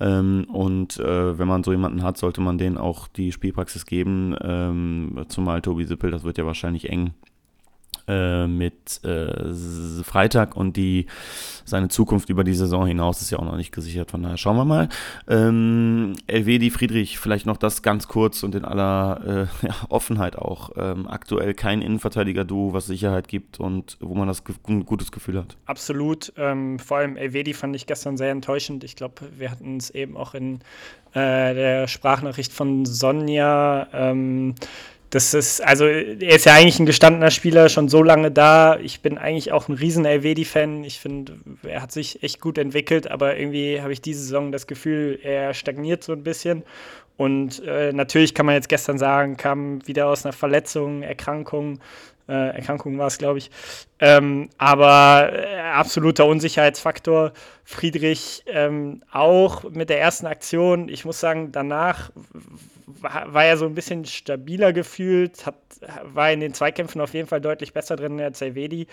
Ähm, 0.00 0.46
und 0.50 0.98
äh, 0.98 1.38
wenn 1.38 1.48
man 1.48 1.64
so 1.64 1.72
jemanden 1.72 2.02
hat, 2.02 2.16
sollte 2.16 2.40
man 2.40 2.58
denen 2.58 2.78
auch 2.78 3.08
die 3.08 3.32
Spielpraxis 3.32 3.84
geben. 3.84 4.34
Ähm, 4.42 5.24
zumal 5.28 5.60
Tobi 5.60 5.84
Sippel, 5.84 6.10
das 6.10 6.24
wird 6.24 6.38
ja 6.38 6.46
wahrscheinlich 6.46 6.88
eng 6.88 7.12
äh, 8.08 8.46
mit 8.46 9.04
äh, 9.04 9.52
Freitag 10.02 10.56
und 10.56 10.76
die 10.76 11.06
seine 11.64 11.88
Zukunft 11.88 12.30
über 12.30 12.44
die 12.44 12.54
Saison 12.54 12.86
hinaus 12.86 13.20
ist 13.20 13.30
ja 13.30 13.38
auch 13.38 13.44
noch 13.44 13.56
nicht 13.56 13.72
gesichert. 13.72 14.10
Von 14.10 14.22
daher 14.22 14.38
schauen 14.38 14.56
wir 14.56 14.64
mal. 14.64 14.88
Ähm, 15.28 16.14
Elvedi 16.26 16.70
Friedrich, 16.70 17.18
vielleicht 17.18 17.46
noch 17.46 17.58
das 17.58 17.82
ganz 17.82 18.08
kurz 18.08 18.42
und 18.42 18.54
in 18.54 18.64
aller 18.64 19.48
äh, 19.62 19.66
ja, 19.66 19.74
Offenheit 19.88 20.36
auch. 20.36 20.70
Ähm, 20.76 21.06
aktuell 21.06 21.54
kein 21.54 21.82
Innenverteidiger-Duo, 21.82 22.72
was 22.72 22.86
Sicherheit 22.86 23.28
gibt 23.28 23.60
und 23.60 23.98
wo 24.00 24.14
man 24.14 24.26
das 24.26 24.42
ein 24.66 24.86
gutes 24.86 25.12
Gefühl 25.12 25.38
hat. 25.38 25.56
Absolut. 25.66 26.32
Ähm, 26.36 26.78
vor 26.78 26.98
allem 26.98 27.16
Elvedi 27.16 27.52
fand 27.52 27.76
ich 27.76 27.86
gestern 27.86 28.16
sehr 28.16 28.30
enttäuschend. 28.30 28.82
Ich 28.84 28.96
glaube, 28.96 29.14
wir 29.36 29.50
hatten 29.50 29.76
es 29.76 29.90
eben 29.90 30.16
auch 30.16 30.34
in 30.34 30.60
äh, 31.12 31.54
der 31.54 31.86
Sprachnachricht 31.86 32.52
von 32.52 32.86
Sonja. 32.86 33.88
Ähm, 33.92 34.54
das 35.10 35.32
ist, 35.32 35.64
also 35.64 35.86
er 35.86 36.36
ist 36.36 36.44
ja 36.44 36.54
eigentlich 36.54 36.78
ein 36.78 36.86
gestandener 36.86 37.30
Spieler, 37.30 37.68
schon 37.68 37.88
so 37.88 38.02
lange 38.02 38.30
da. 38.30 38.78
Ich 38.78 39.00
bin 39.00 39.16
eigentlich 39.16 39.52
auch 39.52 39.68
ein 39.68 39.74
riesen 39.74 40.04
Elvedi-Fan. 40.04 40.84
Ich 40.84 41.00
finde, 41.00 41.38
er 41.62 41.80
hat 41.80 41.92
sich 41.92 42.22
echt 42.22 42.40
gut 42.40 42.58
entwickelt, 42.58 43.10
aber 43.10 43.36
irgendwie 43.36 43.80
habe 43.80 43.92
ich 43.92 44.02
diese 44.02 44.20
Saison 44.20 44.52
das 44.52 44.66
Gefühl, 44.66 45.18
er 45.22 45.54
stagniert 45.54 46.04
so 46.04 46.12
ein 46.12 46.22
bisschen. 46.22 46.62
Und 47.16 47.62
äh, 47.66 47.92
natürlich 47.92 48.34
kann 48.34 48.46
man 48.46 48.54
jetzt 48.54 48.68
gestern 48.68 48.98
sagen, 48.98 49.36
kam 49.36 49.86
wieder 49.86 50.06
aus 50.06 50.24
einer 50.24 50.32
Verletzung, 50.32 51.02
Erkrankung, 51.02 51.80
äh, 52.28 52.56
Erkrankung 52.56 52.98
war 52.98 53.06
es, 53.06 53.18
glaube 53.18 53.38
ich. 53.38 53.50
Ähm, 53.98 54.50
aber 54.58 55.32
äh, 55.32 55.58
absoluter 55.58 56.26
Unsicherheitsfaktor. 56.26 57.32
Friedrich 57.64 58.44
ähm, 58.46 59.02
auch 59.10 59.64
mit 59.70 59.88
der 59.88 60.00
ersten 60.00 60.26
Aktion. 60.26 60.88
Ich 60.88 61.04
muss 61.04 61.18
sagen, 61.18 61.50
danach 61.50 62.10
war, 63.00 63.44
er 63.44 63.56
so 63.56 63.66
ein 63.66 63.74
bisschen 63.74 64.04
stabiler 64.04 64.72
gefühlt, 64.72 65.46
hat, 65.46 65.56
war 66.04 66.32
in 66.32 66.40
den 66.40 66.54
Zweikämpfen 66.54 67.00
auf 67.00 67.14
jeden 67.14 67.28
Fall 67.28 67.40
deutlich 67.40 67.72
besser 67.72 67.96
drin 67.96 68.20
als 68.20 68.40
Elvedi. 68.40 68.86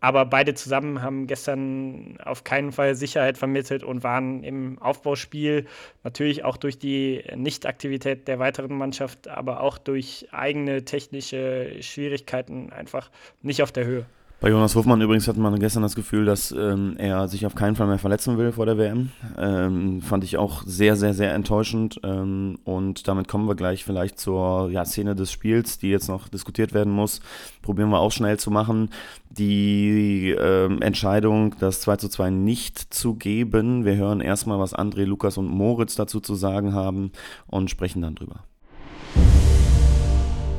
Aber 0.00 0.24
beide 0.24 0.54
zusammen 0.54 1.02
haben 1.02 1.26
gestern 1.26 2.18
auf 2.24 2.42
keinen 2.42 2.72
Fall 2.72 2.94
Sicherheit 2.94 3.36
vermittelt 3.36 3.84
und 3.84 4.02
waren 4.02 4.42
im 4.42 4.78
Aufbauspiel 4.80 5.66
natürlich 6.04 6.42
auch 6.42 6.56
durch 6.56 6.78
die 6.78 7.22
Nichtaktivität 7.36 8.26
der 8.26 8.38
weiteren 8.38 8.76
Mannschaft, 8.78 9.28
aber 9.28 9.60
auch 9.60 9.76
durch 9.76 10.28
eigene 10.32 10.84
technische 10.86 11.82
Schwierigkeiten 11.82 12.72
einfach 12.72 13.10
nicht 13.42 13.62
auf 13.62 13.72
der 13.72 13.84
Höhe. 13.84 14.06
Bei 14.40 14.48
Jonas 14.48 14.74
Hofmann 14.74 15.02
übrigens 15.02 15.28
hatte 15.28 15.38
man 15.38 15.58
gestern 15.58 15.82
das 15.82 15.94
Gefühl, 15.94 16.24
dass 16.24 16.50
ähm, 16.50 16.94
er 16.96 17.28
sich 17.28 17.44
auf 17.44 17.54
keinen 17.54 17.76
Fall 17.76 17.86
mehr 17.86 17.98
verletzen 17.98 18.38
will 18.38 18.52
vor 18.52 18.64
der 18.64 18.78
WM. 18.78 19.10
Ähm, 19.36 20.00
fand 20.00 20.24
ich 20.24 20.38
auch 20.38 20.62
sehr, 20.64 20.96
sehr, 20.96 21.12
sehr 21.12 21.34
enttäuschend. 21.34 22.00
Ähm, 22.04 22.58
und 22.64 23.06
damit 23.06 23.28
kommen 23.28 23.46
wir 23.46 23.54
gleich 23.54 23.84
vielleicht 23.84 24.18
zur 24.18 24.70
ja, 24.70 24.86
Szene 24.86 25.14
des 25.14 25.30
Spiels, 25.30 25.78
die 25.78 25.90
jetzt 25.90 26.08
noch 26.08 26.28
diskutiert 26.28 26.72
werden 26.72 26.90
muss. 26.90 27.20
Probieren 27.60 27.90
wir 27.90 27.98
auch 27.98 28.12
schnell 28.12 28.38
zu 28.38 28.50
machen. 28.50 28.88
Die 29.28 30.30
ähm, 30.30 30.80
Entscheidung, 30.80 31.54
das 31.60 31.82
2 31.82 31.96
zu 31.96 32.08
2 32.08 32.30
nicht 32.30 32.94
zu 32.94 33.16
geben. 33.16 33.84
Wir 33.84 33.96
hören 33.96 34.22
erstmal, 34.22 34.58
was 34.58 34.74
André, 34.74 35.04
Lukas 35.04 35.36
und 35.36 35.48
Moritz 35.48 35.96
dazu 35.96 36.18
zu 36.18 36.34
sagen 36.34 36.72
haben 36.72 37.12
und 37.46 37.68
sprechen 37.68 38.00
dann 38.00 38.14
drüber 38.14 38.44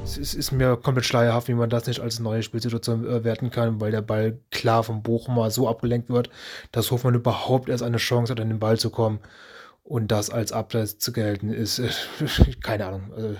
es 0.03 0.33
ist 0.33 0.51
mir 0.51 0.77
komplett 0.77 1.05
schleierhaft, 1.05 1.47
wie 1.47 1.53
man 1.53 1.69
das 1.69 1.87
nicht 1.87 1.99
als 1.99 2.19
neue 2.19 2.43
Spielsituation 2.43 3.07
äh, 3.07 3.23
werten 3.23 3.51
kann, 3.51 3.79
weil 3.79 3.91
der 3.91 4.01
Ball 4.01 4.39
klar 4.49 4.83
vom 4.83 5.03
Bochumer 5.03 5.51
so 5.51 5.67
abgelenkt 5.67 6.09
wird, 6.09 6.29
dass 6.71 6.91
Hofmann 6.91 7.15
überhaupt 7.15 7.69
erst 7.69 7.83
eine 7.83 7.97
Chance 7.97 8.31
hat, 8.31 8.39
an 8.39 8.49
den 8.49 8.59
Ball 8.59 8.77
zu 8.77 8.89
kommen. 8.89 9.19
Und 9.83 10.09
das 10.09 10.29
als 10.29 10.51
Abseits 10.51 10.99
zu 10.99 11.11
gelten, 11.11 11.51
ist, 11.51 11.79
äh, 11.79 11.89
keine 12.63 12.85
Ahnung. 12.85 13.13
Also, 13.15 13.35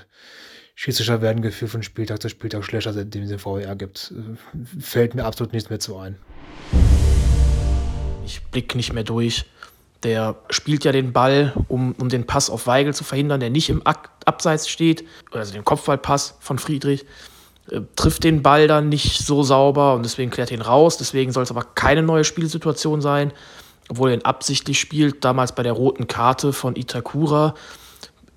Schiedsrichter 0.76 1.22
werden 1.22 1.42
gefühlt 1.42 1.72
von 1.72 1.84
Spieltag 1.84 2.22
zu 2.22 2.30
Spieltag 2.30 2.64
schlechter, 2.64 2.94
seitdem 2.94 3.24
es 3.24 3.30
den 3.30 3.40
VR 3.40 3.76
gibt. 3.76 4.14
Äh, 4.16 4.80
fällt 4.80 5.16
mir 5.16 5.26
absolut 5.26 5.54
nichts 5.54 5.70
mehr 5.70 5.80
zu 5.80 5.98
ein. 5.98 6.18
Ich 8.26 8.42
blicke 8.46 8.78
nicht 8.78 8.94
mehr 8.94 9.04
durch 9.04 9.46
Der 10.04 10.36
spielt 10.50 10.84
ja 10.84 10.92
den 10.92 11.14
Ball, 11.14 11.54
um, 11.68 11.94
um 12.00 12.10
den 12.10 12.26
Pass 12.26 12.50
auf 12.50 12.66
Weigel 12.66 12.94
zu 12.94 13.04
verhindern, 13.04 13.40
der 13.40 13.52
nicht 13.52 13.70
im 13.70 13.84
Abseits 13.86 14.68
steht, 14.68 15.06
also 15.32 15.54
den 15.54 15.64
Kopfballpass 15.64 16.38
von 16.40 16.58
Friedrich. 16.58 17.06
Äh, 17.70 17.82
trifft 17.96 18.24
den 18.24 18.42
Ball 18.42 18.68
dann 18.68 18.90
nicht 18.90 19.24
so 19.24 19.44
sauber 19.44 19.94
und 19.94 20.04
deswegen 20.04 20.32
klärt 20.32 20.52
ihn 20.52 20.62
raus. 20.62 20.98
Deswegen 20.98 21.32
soll 21.32 21.44
es 21.44 21.52
aber 21.52 21.64
keine 21.64 22.02
neue 22.02 22.24
Spielsituation 22.24 23.02
sein, 23.02 23.32
obwohl 23.90 24.10
er 24.10 24.16
ihn 24.16 24.26
absichtlich 24.26 24.80
spielt. 24.80 25.24
Damals 25.24 25.54
bei 25.54 25.64
der 25.64 25.74
roten 25.74 26.08
Karte 26.08 26.54
von 26.54 26.76
Itakura 26.76 27.54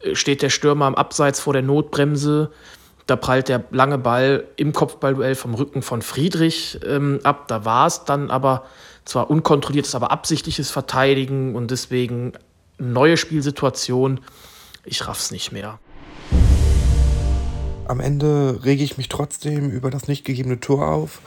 äh, 0.01 0.15
steht 0.15 0.43
der 0.43 0.51
Stürmer 0.51 0.85
am 0.85 0.95
Abseits 0.95 1.41
vor 1.41 1.55
der 1.55 1.63
Notbremse. 1.63 2.51
Da 3.07 3.17
prallt 3.17 3.49
der 3.49 3.65
lange 3.71 3.99
Ball 3.99 4.45
im 4.57 4.73
Kopfballduell 4.73 5.35
vom 5.35 5.55
Rücken 5.55 5.83
von 5.83 6.01
Friedrich 6.01 6.79
ähm, 6.87 7.21
ab. 7.23 7.49
Da 7.49 7.65
war 7.65 7.87
es 7.87 8.05
dann 8.05 8.31
aber 8.31 8.65
zwar 9.05 9.31
unkontrolliertes, 9.31 9.95
aber 9.95 10.11
absichtliches 10.11 10.71
Verteidigen 10.71 11.55
und 11.55 11.71
deswegen 11.71 12.33
neue 12.79 13.17
Spielsituation. 13.17 14.21
Ich 14.85 15.07
raff's 15.07 15.31
nicht 15.31 15.53
mehr. 15.53 15.79
Am 17.87 18.01
Ende 18.01 18.61
rege 18.65 18.83
ich 18.83 18.97
mich 18.97 19.09
trotzdem 19.09 19.71
über 19.71 19.91
das 19.91 20.09
nicht 20.09 20.25
gegebene 20.25 20.59
Tor 20.59 20.89
auf, 20.89 21.21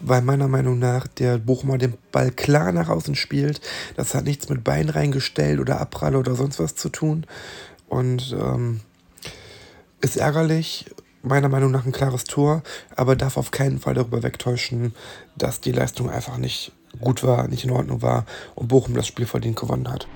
weil 0.00 0.22
meiner 0.22 0.48
Meinung 0.48 0.78
nach 0.78 1.06
der 1.06 1.36
Bochumer 1.38 1.76
den 1.76 1.94
Ball 2.10 2.30
klar 2.30 2.72
nach 2.72 2.88
außen 2.88 3.14
spielt. 3.14 3.60
Das 3.96 4.14
hat 4.14 4.24
nichts 4.24 4.48
mit 4.48 4.64
Bein 4.64 4.88
reingestellt 4.88 5.60
oder 5.60 5.80
Abprall 5.80 6.16
oder 6.16 6.34
sonst 6.34 6.58
was 6.58 6.74
zu 6.74 6.88
tun. 6.88 7.26
Und 7.88 8.34
ähm, 8.38 8.80
ist 10.00 10.16
ärgerlich, 10.16 10.86
meiner 11.22 11.50
Meinung 11.50 11.70
nach 11.70 11.84
ein 11.84 11.92
klares 11.92 12.24
Tor, 12.24 12.62
aber 12.96 13.14
darf 13.14 13.36
auf 13.36 13.50
keinen 13.50 13.78
Fall 13.78 13.94
darüber 13.94 14.22
wegtäuschen, 14.22 14.94
dass 15.36 15.60
die 15.60 15.72
Leistung 15.72 16.08
einfach 16.08 16.38
nicht 16.38 16.72
gut 17.00 17.22
war, 17.22 17.48
nicht 17.48 17.64
in 17.64 17.70
Ordnung 17.70 18.02
war 18.02 18.24
und 18.54 18.68
Bochum 18.68 18.94
das 18.94 19.06
Spiel 19.06 19.26
verdient 19.26 19.56
gewonnen 19.56 19.88
hat. 19.88 20.06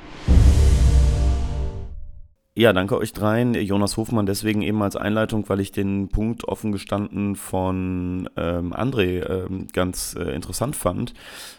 Ja, 2.56 2.72
danke 2.72 2.96
euch 2.96 3.12
dreien. 3.12 3.54
Jonas 3.54 3.96
Hofmann 3.96 4.26
deswegen 4.26 4.62
eben 4.62 4.80
als 4.80 4.94
Einleitung, 4.94 5.48
weil 5.48 5.58
ich 5.58 5.72
den 5.72 6.08
Punkt 6.08 6.46
offen 6.46 6.70
gestanden 6.70 7.34
von 7.34 8.28
ähm, 8.36 8.72
André 8.72 9.28
ähm, 9.28 9.66
ganz 9.72 10.14
äh, 10.16 10.30
interessant 10.30 10.76
fand, 10.76 11.14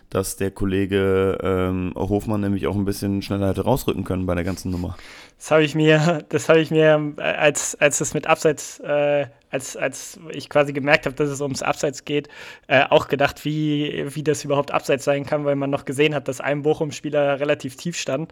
dass 0.10 0.38
der 0.38 0.52
Kollege 0.52 1.38
ähm, 1.42 1.94
Hofmann 1.96 2.42
nämlich 2.42 2.68
auch 2.68 2.76
ein 2.76 2.86
bisschen 2.86 3.22
schneller 3.22 3.50
hätte 3.50 3.64
rausrücken 3.64 4.04
können 4.04 4.26
bei 4.26 4.36
der 4.36 4.44
ganzen 4.44 4.72
Nummer. 4.72 4.98
Das 5.38 5.52
habe 5.52 5.64
ich 5.64 5.76
mir, 5.76 6.24
das 6.30 6.50
habe 6.50 6.60
ich 6.60 6.72
mir, 6.72 7.14
äh, 7.18 7.22
als, 7.22 7.76
als 7.76 8.00
es 8.02 8.14
mit 8.14 8.28
Abseits, 8.28 8.80
äh, 8.80 9.28
als, 9.50 9.76
als 9.76 10.20
ich 10.32 10.50
quasi 10.50 10.74
gemerkt 10.74 11.06
habe, 11.06 11.16
dass 11.16 11.30
es 11.30 11.42
ums 11.42 11.62
Abseits 11.62 12.06
geht, 12.06 12.30
äh, 12.68 12.84
auch 12.90 13.08
gedacht, 13.08 13.44
wie, 13.46 14.06
wie 14.16 14.24
das 14.24 14.44
überhaupt 14.44 14.72
Abseits 14.72 15.04
sein 15.04 15.26
kann, 15.26 15.46
weil 15.46 15.56
man 15.56 15.70
noch 15.70 15.86
gesehen 15.86 16.16
hat, 16.16 16.28
dass 16.28 16.42
ein 16.42 16.62
Bochum-Spieler 16.62 17.40
relativ 17.40 17.76
tief 17.76 17.98
stand. 17.98 18.32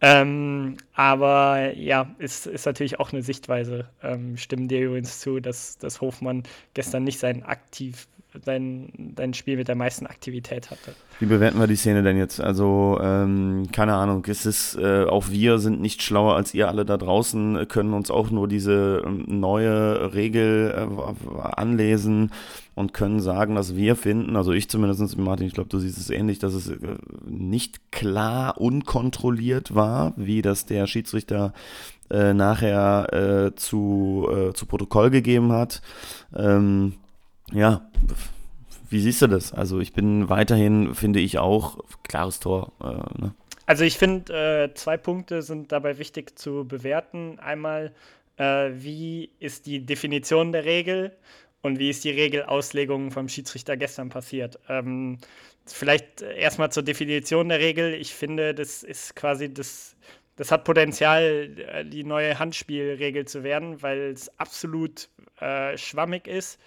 Ähm, 0.00 0.76
aber 0.94 1.74
ja, 1.74 2.14
ist, 2.18 2.46
ist 2.46 2.66
natürlich 2.66 3.00
auch 3.00 3.12
eine 3.12 3.22
Sichtweise. 3.22 3.88
Ähm, 4.02 4.36
stimmen 4.36 4.68
dir 4.68 4.86
übrigens 4.86 5.20
zu, 5.20 5.40
dass, 5.40 5.78
dass 5.78 6.00
Hofmann 6.00 6.44
gestern 6.74 7.04
nicht 7.04 7.18
sein 7.18 7.42
aktiv 7.42 8.06
dein, 8.44 8.88
dein 9.14 9.34
Spiel 9.34 9.56
mit 9.56 9.68
der 9.68 9.74
meisten 9.74 10.06
Aktivität 10.06 10.70
hatte. 10.70 10.94
Wie 11.18 11.26
bewerten 11.26 11.58
wir 11.58 11.66
die 11.66 11.76
Szene 11.76 12.02
denn 12.02 12.16
jetzt? 12.16 12.40
Also, 12.40 12.98
ähm, 13.02 13.68
keine 13.72 13.94
Ahnung, 13.94 14.24
ist 14.26 14.46
es, 14.46 14.76
äh, 14.76 15.04
auch 15.04 15.30
wir 15.30 15.58
sind 15.58 15.80
nicht 15.80 16.02
schlauer 16.02 16.36
als 16.36 16.54
ihr 16.54 16.68
alle 16.68 16.84
da 16.84 16.96
draußen, 16.96 17.66
können 17.68 17.94
uns 17.94 18.10
auch 18.10 18.30
nur 18.30 18.48
diese 18.48 19.02
ähm, 19.04 19.24
neue 19.28 20.14
Regel 20.14 20.74
äh, 20.76 21.40
anlesen 21.42 22.30
und 22.74 22.94
können 22.94 23.20
sagen, 23.20 23.54
dass 23.54 23.74
wir 23.74 23.96
finden, 23.96 24.36
also 24.36 24.52
ich 24.52 24.68
zumindest, 24.68 25.18
Martin, 25.18 25.46
ich 25.46 25.54
glaube, 25.54 25.70
du 25.70 25.78
siehst 25.78 25.98
es 25.98 26.10
ähnlich, 26.10 26.38
dass 26.38 26.54
es 26.54 26.68
äh, 26.68 26.76
nicht 27.26 27.90
klar 27.90 28.60
unkontrolliert 28.60 29.74
war, 29.74 30.12
wie 30.16 30.42
das 30.42 30.66
der 30.66 30.86
Schiedsrichter 30.86 31.52
äh, 32.10 32.34
nachher 32.34 33.12
äh, 33.12 33.54
zu, 33.56 34.28
äh, 34.30 34.52
zu 34.52 34.66
Protokoll 34.66 35.10
gegeben 35.10 35.52
hat. 35.52 35.82
Ähm, 36.36 36.94
ja, 37.52 37.88
wie 38.90 39.00
siehst 39.00 39.22
du 39.22 39.26
das? 39.26 39.52
Also 39.52 39.80
ich 39.80 39.92
bin 39.92 40.28
weiterhin, 40.28 40.94
finde 40.94 41.20
ich 41.20 41.38
auch, 41.38 41.78
klares 42.04 42.40
Tor. 42.40 42.72
Äh, 42.80 43.20
ne? 43.20 43.34
Also 43.66 43.84
ich 43.84 43.98
finde, 43.98 44.70
äh, 44.70 44.74
zwei 44.74 44.96
Punkte 44.96 45.42
sind 45.42 45.72
dabei 45.72 45.98
wichtig 45.98 46.38
zu 46.38 46.64
bewerten. 46.66 47.38
Einmal, 47.38 47.92
äh, 48.38 48.70
wie 48.72 49.30
ist 49.40 49.66
die 49.66 49.84
Definition 49.84 50.52
der 50.52 50.64
Regel 50.64 51.14
und 51.60 51.78
wie 51.78 51.90
ist 51.90 52.04
die 52.04 52.10
Regelauslegung 52.10 53.10
vom 53.10 53.28
Schiedsrichter 53.28 53.76
gestern 53.76 54.08
passiert? 54.08 54.58
Ähm, 54.70 55.18
vielleicht 55.66 56.22
erstmal 56.22 56.72
zur 56.72 56.82
Definition 56.82 57.50
der 57.50 57.58
Regel. 57.58 57.92
Ich 57.92 58.14
finde, 58.14 58.54
das 58.54 58.82
ist 58.82 59.14
quasi 59.14 59.52
das, 59.52 59.96
das 60.36 60.50
hat 60.50 60.64
Potenzial, 60.64 61.50
äh, 61.58 61.84
die 61.84 62.04
neue 62.04 62.38
Handspielregel 62.38 63.26
zu 63.26 63.42
werden, 63.42 63.82
weil 63.82 64.12
es 64.12 64.30
absolut 64.38 65.10
äh, 65.40 65.76
schwammig 65.76 66.26
ist 66.26 66.58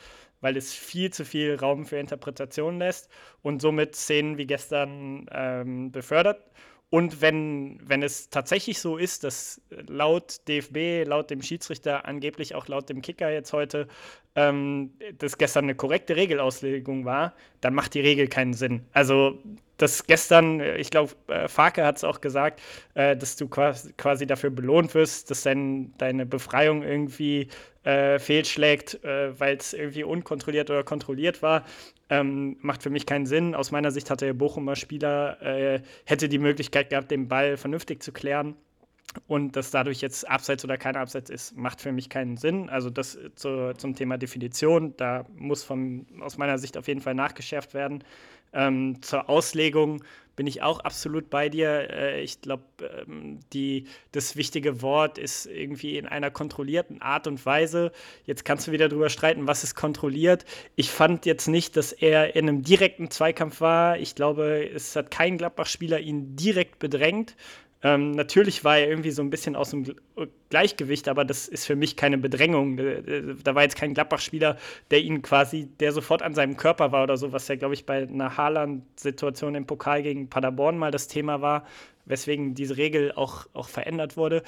weil 0.41 0.57
es 0.57 0.73
viel 0.73 1.11
zu 1.11 1.25
viel 1.25 1.55
Raum 1.55 1.85
für 1.85 1.97
Interpretation 1.97 2.79
lässt 2.79 3.09
und 3.41 3.61
somit 3.61 3.95
Szenen 3.95 4.37
wie 4.37 4.47
gestern 4.47 5.27
ähm, 5.31 5.91
befördert. 5.91 6.43
Und 6.91 7.21
wenn, 7.21 7.79
wenn 7.81 8.03
es 8.03 8.29
tatsächlich 8.29 8.79
so 8.79 8.97
ist, 8.97 9.23
dass 9.23 9.61
laut 9.87 10.41
DFB, 10.49 11.07
laut 11.07 11.29
dem 11.29 11.41
Schiedsrichter, 11.41 12.05
angeblich 12.05 12.53
auch 12.53 12.67
laut 12.67 12.89
dem 12.89 13.01
Kicker 13.01 13.31
jetzt 13.31 13.53
heute, 13.53 13.87
ähm, 14.35 14.91
das 15.17 15.37
gestern 15.37 15.65
eine 15.65 15.75
korrekte 15.75 16.17
Regelauslegung 16.17 17.05
war, 17.05 17.33
dann 17.61 17.73
macht 17.73 17.93
die 17.93 18.01
Regel 18.01 18.27
keinen 18.27 18.53
Sinn. 18.53 18.85
Also 18.91 19.39
das 19.77 20.05
gestern, 20.05 20.59
ich 20.59 20.91
glaube, 20.91 21.13
äh, 21.27 21.47
Farke 21.47 21.85
hat 21.85 21.95
es 21.95 22.03
auch 22.03 22.19
gesagt, 22.19 22.61
äh, 22.93 23.15
dass 23.15 23.37
du 23.37 23.47
quasi 23.47 24.27
dafür 24.27 24.49
belohnt 24.49 24.93
wirst, 24.93 25.31
dass 25.31 25.43
dein, 25.43 25.93
deine 25.97 26.25
Befreiung 26.25 26.83
irgendwie 26.83 27.47
äh, 27.83 28.19
fehlschlägt, 28.19 29.01
äh, 29.05 29.39
weil 29.39 29.55
es 29.55 29.73
irgendwie 29.73 30.03
unkontrolliert 30.03 30.69
oder 30.69 30.83
kontrolliert 30.83 31.41
war, 31.41 31.65
ähm, 32.11 32.57
macht 32.59 32.83
für 32.83 32.89
mich 32.89 33.05
keinen 33.05 33.25
Sinn. 33.25 33.55
Aus 33.55 33.71
meiner 33.71 33.89
Sicht 33.89 34.09
hatte 34.09 34.25
der 34.25 34.33
Bochumer 34.33 34.75
Spieler, 34.75 35.41
äh, 35.41 35.81
hätte 36.05 36.27
die 36.27 36.39
Möglichkeit 36.39 36.89
gehabt, 36.89 37.09
den 37.09 37.29
Ball 37.29 37.55
vernünftig 37.55 38.03
zu 38.03 38.11
klären. 38.11 38.55
Und 39.27 39.55
dass 39.55 39.71
dadurch 39.71 40.01
jetzt 40.01 40.29
Abseits 40.29 40.63
oder 40.63 40.77
kein 40.77 40.97
Abseits 40.97 41.29
ist, 41.29 41.57
macht 41.57 41.81
für 41.81 41.93
mich 41.93 42.09
keinen 42.09 42.35
Sinn. 42.35 42.69
Also 42.69 42.89
das 42.89 43.17
zu, 43.35 43.73
zum 43.77 43.95
Thema 43.95 44.17
Definition, 44.17 44.93
da 44.97 45.25
muss 45.35 45.63
von, 45.63 46.05
aus 46.19 46.37
meiner 46.37 46.57
Sicht 46.57 46.77
auf 46.77 46.87
jeden 46.87 47.01
Fall 47.01 47.15
nachgeschärft 47.15 47.73
werden. 47.73 48.03
Ähm, 48.53 49.01
zur 49.01 49.29
Auslegung 49.29 50.03
bin 50.41 50.47
ich 50.47 50.63
auch 50.63 50.79
absolut 50.79 51.29
bei 51.29 51.49
dir. 51.49 51.87
Äh, 51.91 52.23
ich 52.23 52.41
glaube, 52.41 52.63
ähm, 53.05 53.37
das 54.11 54.35
wichtige 54.35 54.81
Wort 54.81 55.19
ist 55.19 55.45
irgendwie 55.45 55.99
in 55.99 56.07
einer 56.07 56.31
kontrollierten 56.31 56.99
Art 56.99 57.27
und 57.27 57.45
Weise. 57.45 57.91
Jetzt 58.25 58.43
kannst 58.43 58.65
du 58.65 58.71
wieder 58.71 58.89
darüber 58.89 59.11
streiten, 59.11 59.45
was 59.45 59.63
ist 59.63 59.75
kontrolliert. 59.75 60.45
Ich 60.75 60.89
fand 60.89 61.27
jetzt 61.27 61.47
nicht, 61.47 61.77
dass 61.77 61.91
er 61.91 62.35
in 62.35 62.49
einem 62.49 62.63
direkten 62.63 63.11
Zweikampf 63.11 63.61
war. 63.61 63.99
Ich 63.99 64.15
glaube, 64.15 64.67
es 64.67 64.95
hat 64.95 65.11
kein 65.11 65.37
Gladbach-Spieler 65.37 65.99
ihn 65.99 66.35
direkt 66.35 66.79
bedrängt. 66.79 67.35
Ähm, 67.83 68.11
natürlich 68.11 68.63
war 68.63 68.77
er 68.77 68.89
irgendwie 68.89 69.11
so 69.11 69.21
ein 69.21 69.29
bisschen 69.29 69.55
aus 69.55 69.71
dem 69.71 69.95
Gleichgewicht, 70.49 71.07
aber 71.07 71.25
das 71.25 71.47
ist 71.47 71.65
für 71.65 71.75
mich 71.75 71.95
keine 71.95 72.17
Bedrängung. 72.17 72.77
Da 72.77 73.55
war 73.55 73.63
jetzt 73.63 73.75
kein 73.75 73.93
Gladbach-Spieler, 73.93 74.57
der 74.91 75.01
ihn 75.01 75.21
quasi, 75.21 75.67
der 75.79 75.91
sofort 75.91 76.21
an 76.21 76.35
seinem 76.35 76.57
Körper 76.57 76.91
war 76.91 77.03
oder 77.03 77.17
so, 77.17 77.31
was 77.31 77.47
ja, 77.47 77.55
glaube 77.55 77.73
ich, 77.73 77.85
bei 77.85 78.03
einer 78.03 78.37
Haaland-Situation 78.37 79.55
im 79.55 79.65
Pokal 79.65 80.03
gegen 80.03 80.29
Paderborn 80.29 80.77
mal 80.77 80.91
das 80.91 81.07
Thema 81.07 81.41
war, 81.41 81.65
weswegen 82.05 82.53
diese 82.53 82.77
Regel 82.77 83.13
auch, 83.13 83.47
auch 83.53 83.69
verändert 83.69 84.17
wurde. 84.17 84.43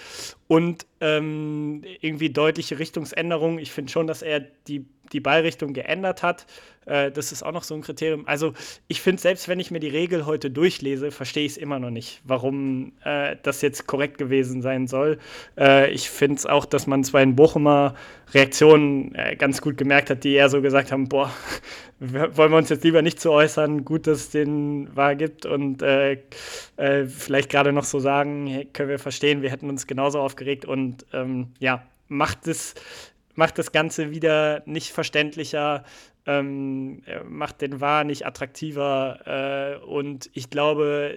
Und 0.48 0.86
ähm, 1.02 1.84
irgendwie 2.02 2.30
deutliche 2.30 2.78
Richtungsänderungen. 2.78 3.60
Ich 3.60 3.72
finde 3.72 3.92
schon, 3.92 4.06
dass 4.06 4.22
er 4.22 4.42
die, 4.68 4.86
die 5.14 5.20
Ballrichtung 5.20 5.74
geändert 5.74 6.24
hat. 6.24 6.46
Äh, 6.86 7.12
das 7.12 7.32
ist 7.32 7.44
auch 7.44 7.52
noch 7.52 7.64
so 7.64 7.76
ein 7.76 7.82
Kriterium. 7.82 8.28
Also 8.28 8.54
ich 8.88 9.02
finde, 9.02 9.22
selbst 9.22 9.48
wenn 9.48 9.60
ich 9.60 9.72
mir 9.72 9.80
die 9.80 9.90
Regel 9.90 10.26
heute 10.26 10.50
durchlese, 10.50 11.12
verstehe 11.12 11.46
ich 11.46 11.54
es 11.54 11.58
immer 11.58 11.80
noch 11.80 11.90
nicht, 11.90 12.22
warum 12.26 12.94
äh, 13.04 13.38
das 13.44 13.62
jetzt 13.62 13.88
korrekt 13.88 14.18
gewesen 14.18 14.62
sein 14.62 14.88
soll. 14.88 15.20
Äh, 15.58 15.92
ich 15.92 16.10
finde 16.10 16.36
es 16.36 16.46
auch, 16.46 16.66
dass 16.66 16.88
man 16.88 17.04
zwar 17.04 17.22
in 17.22 17.36
Bochumer 17.36 17.96
Reaktionen 18.34 19.14
äh, 19.16 19.36
ganz 19.36 19.62
gut 19.62 19.78
gemerkt 19.78 20.10
hat, 20.10 20.24
die 20.24 20.34
eher 20.34 20.50
so 20.50 20.62
gesagt 20.62 20.92
haben, 20.92 21.08
boah, 21.08 21.32
wollen 22.00 22.52
wir 22.52 22.58
uns 22.58 22.70
jetzt 22.70 22.84
lieber 22.84 23.02
nicht 23.02 23.20
zu 23.20 23.32
äußern, 23.32 23.86
gut, 23.86 24.08
dass 24.08 24.20
es 24.20 24.30
den 24.32 24.94
wahr 24.96 25.16
gibt 25.16 25.46
und 25.46 25.82
äh, 25.82 26.18
äh, 26.78 27.06
vielleicht 27.06 27.50
gerade 27.50 27.72
noch 27.72 27.84
so 27.86 28.00
sagen, 28.00 28.68
können 28.74 28.90
wir 28.90 29.00
verstehen, 29.00 29.42
wir 29.42 29.52
hätten 29.52 29.70
uns 29.70 29.88
genauso 29.88 30.20
aufgeregt 30.20 30.66
und 30.66 31.06
ähm, 31.14 31.54
ja, 31.60 31.84
macht 32.08 32.48
es 32.48 32.76
macht 33.36 33.58
das 33.58 33.72
Ganze 33.72 34.12
wieder 34.12 34.64
nicht 34.66 34.92
verständlicher, 34.92 35.84
ähm, 36.26 37.04
macht 37.26 37.62
den 37.62 37.82
Wahr 37.82 38.04
nicht 38.04 38.26
attraktiver. 38.26 39.80
Äh, 39.82 39.86
und 39.86 40.30
ich 40.34 40.50
glaube, 40.50 41.16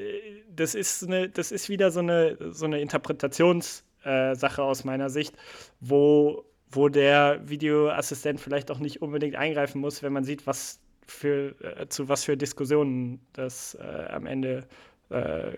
das 0.54 0.74
ist, 0.74 1.04
eine, 1.04 1.28
das 1.28 1.52
ist 1.52 1.68
wieder 1.68 1.90
so 1.90 2.00
eine, 2.00 2.36
so 2.52 2.64
eine 2.64 2.80
Interpretationssache 2.80 4.60
äh, 4.60 4.64
aus 4.64 4.84
meiner 4.84 5.10
Sicht, 5.10 5.36
wo, 5.80 6.44
wo 6.70 6.88
der 6.88 7.40
Videoassistent 7.48 8.40
vielleicht 8.40 8.70
auch 8.70 8.78
nicht 8.78 9.02
unbedingt 9.02 9.36
eingreifen 9.36 9.80
muss, 9.80 10.02
wenn 10.02 10.12
man 10.12 10.24
sieht, 10.24 10.46
was 10.46 10.80
für, 11.06 11.54
äh, 11.62 11.88
zu 11.88 12.08
was 12.08 12.24
für 12.24 12.36
Diskussionen 12.36 13.20
das 13.32 13.76
äh, 13.80 14.06
am 14.10 14.26
Ende 14.26 14.66
äh, 15.10 15.52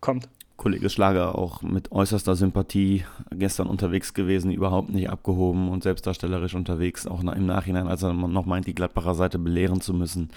kommt. 0.00 0.28
Kollege 0.56 0.88
Schlager 0.88 1.36
auch 1.36 1.62
mit 1.62 1.90
äußerster 1.90 2.36
Sympathie 2.36 3.04
gestern 3.30 3.66
unterwegs 3.66 4.14
gewesen, 4.14 4.52
überhaupt 4.52 4.90
nicht 4.90 5.10
abgehoben 5.10 5.68
und 5.68 5.82
selbstdarstellerisch 5.82 6.54
unterwegs, 6.54 7.06
auch 7.06 7.20
im 7.20 7.46
Nachhinein, 7.46 7.88
als 7.88 8.02
er 8.02 8.12
noch 8.12 8.46
meint, 8.46 8.66
die 8.66 8.74
Gladbacher 8.74 9.14
Seite 9.14 9.38
belehren 9.38 9.80
zu 9.80 9.92
müssen. 9.92 10.30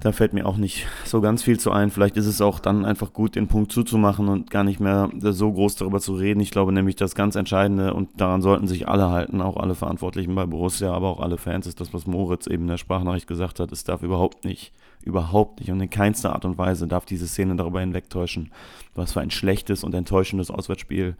Da 0.00 0.12
fällt 0.12 0.34
mir 0.34 0.44
auch 0.44 0.56
nicht 0.56 0.86
so 1.04 1.20
ganz 1.20 1.42
viel 1.42 1.58
zu 1.58 1.70
ein. 1.70 1.90
Vielleicht 1.90 2.16
ist 2.16 2.26
es 2.26 2.40
auch 2.40 2.58
dann 2.58 2.84
einfach 2.84 3.12
gut, 3.12 3.36
den 3.36 3.48
Punkt 3.48 3.72
zuzumachen 3.72 4.28
und 4.28 4.50
gar 4.50 4.64
nicht 4.64 4.80
mehr 4.80 5.08
so 5.18 5.50
groß 5.50 5.76
darüber 5.76 6.00
zu 6.00 6.14
reden. 6.14 6.40
Ich 6.40 6.50
glaube 6.50 6.72
nämlich, 6.72 6.96
das 6.96 7.14
ganz 7.14 7.36
Entscheidende 7.36 7.94
und 7.94 8.20
daran 8.20 8.42
sollten 8.42 8.66
sich 8.66 8.86
alle 8.86 9.08
halten, 9.08 9.40
auch 9.40 9.56
alle 9.56 9.74
Verantwortlichen 9.74 10.34
bei 10.34 10.44
Borussia, 10.44 10.92
aber 10.92 11.08
auch 11.08 11.20
alle 11.20 11.38
Fans, 11.38 11.66
ist 11.66 11.80
das, 11.80 11.94
was 11.94 12.06
Moritz 12.06 12.46
eben 12.46 12.64
in 12.64 12.68
der 12.68 12.76
Sprachnachricht 12.76 13.26
gesagt 13.26 13.60
hat. 13.60 13.72
Es 13.72 13.84
darf 13.84 14.02
überhaupt 14.02 14.44
nicht, 14.44 14.72
überhaupt 15.02 15.60
nicht 15.60 15.70
und 15.70 15.80
in 15.80 15.88
keinster 15.88 16.34
Art 16.34 16.44
und 16.44 16.58
Weise 16.58 16.86
darf 16.86 17.06
diese 17.06 17.26
Szene 17.26 17.56
darüber 17.56 17.80
hinwegtäuschen, 17.80 18.52
was 18.94 19.12
für 19.12 19.20
ein 19.20 19.30
schlechtes 19.30 19.84
und 19.84 19.94
enttäuschendes 19.94 20.50
Auswärtsspiel 20.50 21.16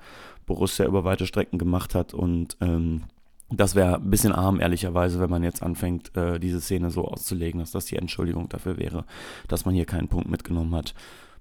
Borussia 0.47 0.85
über 0.85 1.05
weite 1.05 1.27
Strecken 1.27 1.59
gemacht 1.59 1.95
hat 1.95 2.13
und 2.13 2.57
ähm, 2.61 3.05
das 3.51 3.75
wäre 3.75 3.97
ein 3.97 4.11
bisschen 4.11 4.33
arm, 4.33 4.61
ehrlicherweise, 4.61 5.21
wenn 5.21 5.31
man 5.31 5.43
jetzt 5.43 5.63
anfängt, 5.63 6.17
äh, 6.17 6.39
diese 6.39 6.61
Szene 6.61 6.91
so 6.91 7.07
auszulegen, 7.07 7.61
dass 7.61 7.73
das 7.73 7.85
die 7.85 7.97
Entschuldigung 7.97 8.49
dafür 8.49 8.79
wäre, 8.79 9.05
dass 9.49 9.65
man 9.65 9.75
hier 9.75 9.85
keinen 9.85 10.09
Punkt 10.09 10.29
mitgenommen 10.29 10.75
hat. 10.75 10.95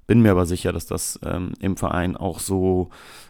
Bin 0.05 0.21
mir 0.21 0.31
aber 0.31 0.45
sicher, 0.45 0.73
dass 0.73 0.85
das 0.85 1.17
ähm, 1.23 1.53
im 1.61 1.77
Verein 1.77 2.17
auch 2.17 2.39
so 2.39 2.89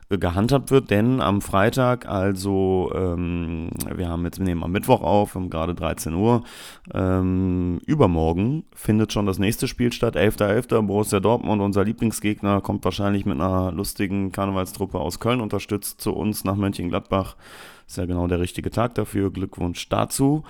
äh, 0.09 0.17
gehandhabt 0.17 0.71
wird, 0.71 0.89
denn 0.89 1.21
am 1.21 1.41
Freitag, 1.41 2.07
also 2.07 2.91
ähm, 2.95 3.69
wir 3.95 4.09
haben 4.09 4.25
jetzt, 4.25 4.39
wir 4.39 4.45
nehmen 4.45 4.63
am 4.63 4.71
Mittwoch 4.71 5.01
auf, 5.01 5.35
um 5.35 5.51
gerade 5.51 5.75
13 5.75 6.15
Uhr, 6.15 6.43
ähm, 6.91 7.79
übermorgen 7.85 8.63
findet 8.73 9.13
schon 9.13 9.27
das 9.27 9.37
nächste 9.37 9.67
Spiel 9.67 9.93
statt, 9.93 10.15
11.11. 10.15 10.67
.11. 10.67 10.81
Borussia 10.81 11.19
Dortmund, 11.19 11.61
unser 11.61 11.83
Lieblingsgegner, 11.83 12.61
kommt 12.61 12.83
wahrscheinlich 12.85 13.27
mit 13.27 13.39
einer 13.39 13.71
lustigen 13.71 14.31
Karnevalstruppe 14.31 14.99
aus 14.99 15.19
Köln 15.19 15.41
unterstützt 15.41 16.01
zu 16.01 16.11
uns 16.13 16.43
nach 16.43 16.55
Mönchengladbach. 16.55 17.35
Ist 17.87 17.97
ja 17.97 18.05
genau 18.05 18.27
der 18.27 18.39
richtige 18.39 18.71
Tag 18.71 18.95
dafür. 18.95 19.31
Glückwunsch 19.31 19.87
dazu. 19.89 20.43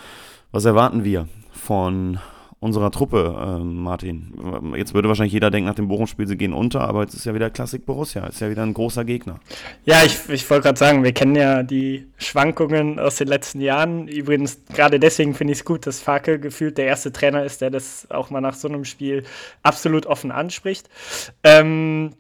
Was 0.52 0.66
erwarten 0.66 1.04
wir 1.04 1.28
von 1.52 2.20
unserer 2.60 2.92
Truppe, 2.92 3.60
äh, 3.60 3.64
Martin? 3.64 4.34
Jetzt 4.78 4.94
würde 4.94 5.10
wahrscheinlich 5.10 5.34
jeder 5.34 5.52
denken, 5.52 5.68
nach 5.68 5.76
dem 5.76 5.90
Bochum-Spiel, 5.90 6.28
sie 6.28 6.38
gehen 6.38 6.54
unter, 6.54 6.82
aber 6.82 7.02
jetzt 7.02 7.14
ist 7.14 7.26
ja 7.26 7.34
wieder 7.34 7.50
Klassik 7.50 7.86
Borussia, 7.86 8.26
ist 8.26 8.40
ja 8.40 8.50
wieder 8.50 8.64
ein 8.64 8.74
großer 8.74 9.04
Gegner. 9.04 9.40
Ja, 9.84 10.04
ich, 10.04 10.18
ich 10.30 10.50
wollte 10.50 10.64
gerade 10.64 10.80
sagen, 10.80 11.04
wir 11.04 11.12
kennen 11.12 11.36
ja 11.36 11.64
die 11.64 12.08
Schwankungen 12.18 13.00
aus 13.00 13.18
den 13.18 13.28
letzten 13.28 13.60
Jahren. 13.60 14.08
Übrigens, 14.08 14.62
gerade 14.74 15.00
deswegen 15.00 15.34
finde 15.34 15.52
ich 15.52 15.60
es 15.60 15.66
gut, 15.66 15.86
dass 15.86 16.00
Farke 16.00 16.40
gefühlt 16.40 16.78
der 16.78 16.86
erste 16.86 17.12
Trainer 17.12 17.44
ist, 17.44 17.60
der 17.60 17.70
das 17.70 18.10
auch 18.10 18.30
mal 18.30 18.42
nach 18.42 18.56
so 18.56 18.70
einem 18.70 18.86
Spiel 18.86 19.24
absolut 19.62 20.06
offen 20.06 20.32
anspricht. 20.32 20.90
Ähm, 21.44 22.12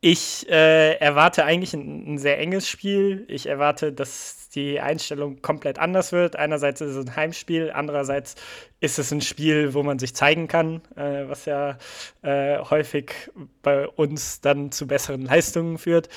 ich 0.00 0.48
äh, 0.48 0.94
erwarte 0.98 1.44
eigentlich 1.44 1.74
ein, 1.74 2.14
ein, 2.14 2.18
sehr 2.18 2.38
enges 2.38 2.68
Spiel. 2.68 3.24
Ich 3.28 3.46
erwarte, 3.46 3.92
dass 3.92 4.45
die 4.56 4.80
Einstellung 4.80 5.42
komplett 5.42 5.78
anders 5.78 6.10
wird. 6.10 6.34
Einerseits 6.34 6.80
ist 6.80 6.96
es 6.96 7.06
ein 7.06 7.14
Heimspiel, 7.14 7.70
andererseits 7.72 8.34
ist 8.80 8.98
es 8.98 9.12
ein 9.12 9.20
Spiel, 9.20 9.74
wo 9.74 9.82
man 9.82 9.98
sich 9.98 10.14
zeigen 10.14 10.48
kann, 10.48 10.80
äh, 10.96 11.28
was 11.28 11.44
ja 11.44 11.78
äh, 12.22 12.58
häufig 12.58 13.30
bei 13.62 13.86
uns 13.86 14.40
dann 14.40 14.72
zu 14.72 14.86
besseren 14.86 15.22
Leistungen 15.22 15.78
führt. 15.78 16.08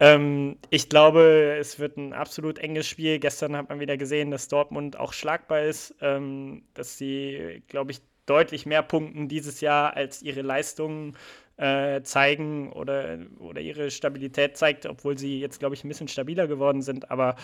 Ähm, 0.00 0.56
ich 0.70 0.88
glaube, 0.88 1.56
es 1.58 1.78
wird 1.78 1.96
ein 1.96 2.12
absolut 2.12 2.58
enges 2.58 2.86
Spiel. 2.86 3.18
Gestern 3.18 3.56
hat 3.56 3.68
man 3.68 3.80
wieder 3.80 3.96
gesehen, 3.96 4.30
dass 4.30 4.48
Dortmund 4.48 4.98
auch 4.98 5.12
schlagbar 5.12 5.62
ist, 5.62 5.94
ähm, 6.00 6.62
dass 6.74 6.96
sie, 6.96 7.62
glaube 7.68 7.90
ich, 7.90 8.00
deutlich 8.26 8.66
mehr 8.66 8.82
punkten 8.82 9.28
dieses 9.28 9.60
Jahr 9.60 9.96
als 9.96 10.22
ihre 10.22 10.42
Leistungen 10.42 11.16
äh, 11.58 12.02
zeigen 12.02 12.72
oder, 12.72 13.18
oder 13.38 13.60
ihre 13.60 13.90
Stabilität 13.90 14.56
zeigt, 14.56 14.86
obwohl 14.86 15.18
sie 15.18 15.40
jetzt, 15.40 15.58
glaube 15.58 15.74
ich, 15.74 15.84
ein 15.84 15.88
bisschen 15.88 16.08
stabiler 16.08 16.46
geworden 16.46 16.82
sind, 16.82 17.10
aber 17.10 17.36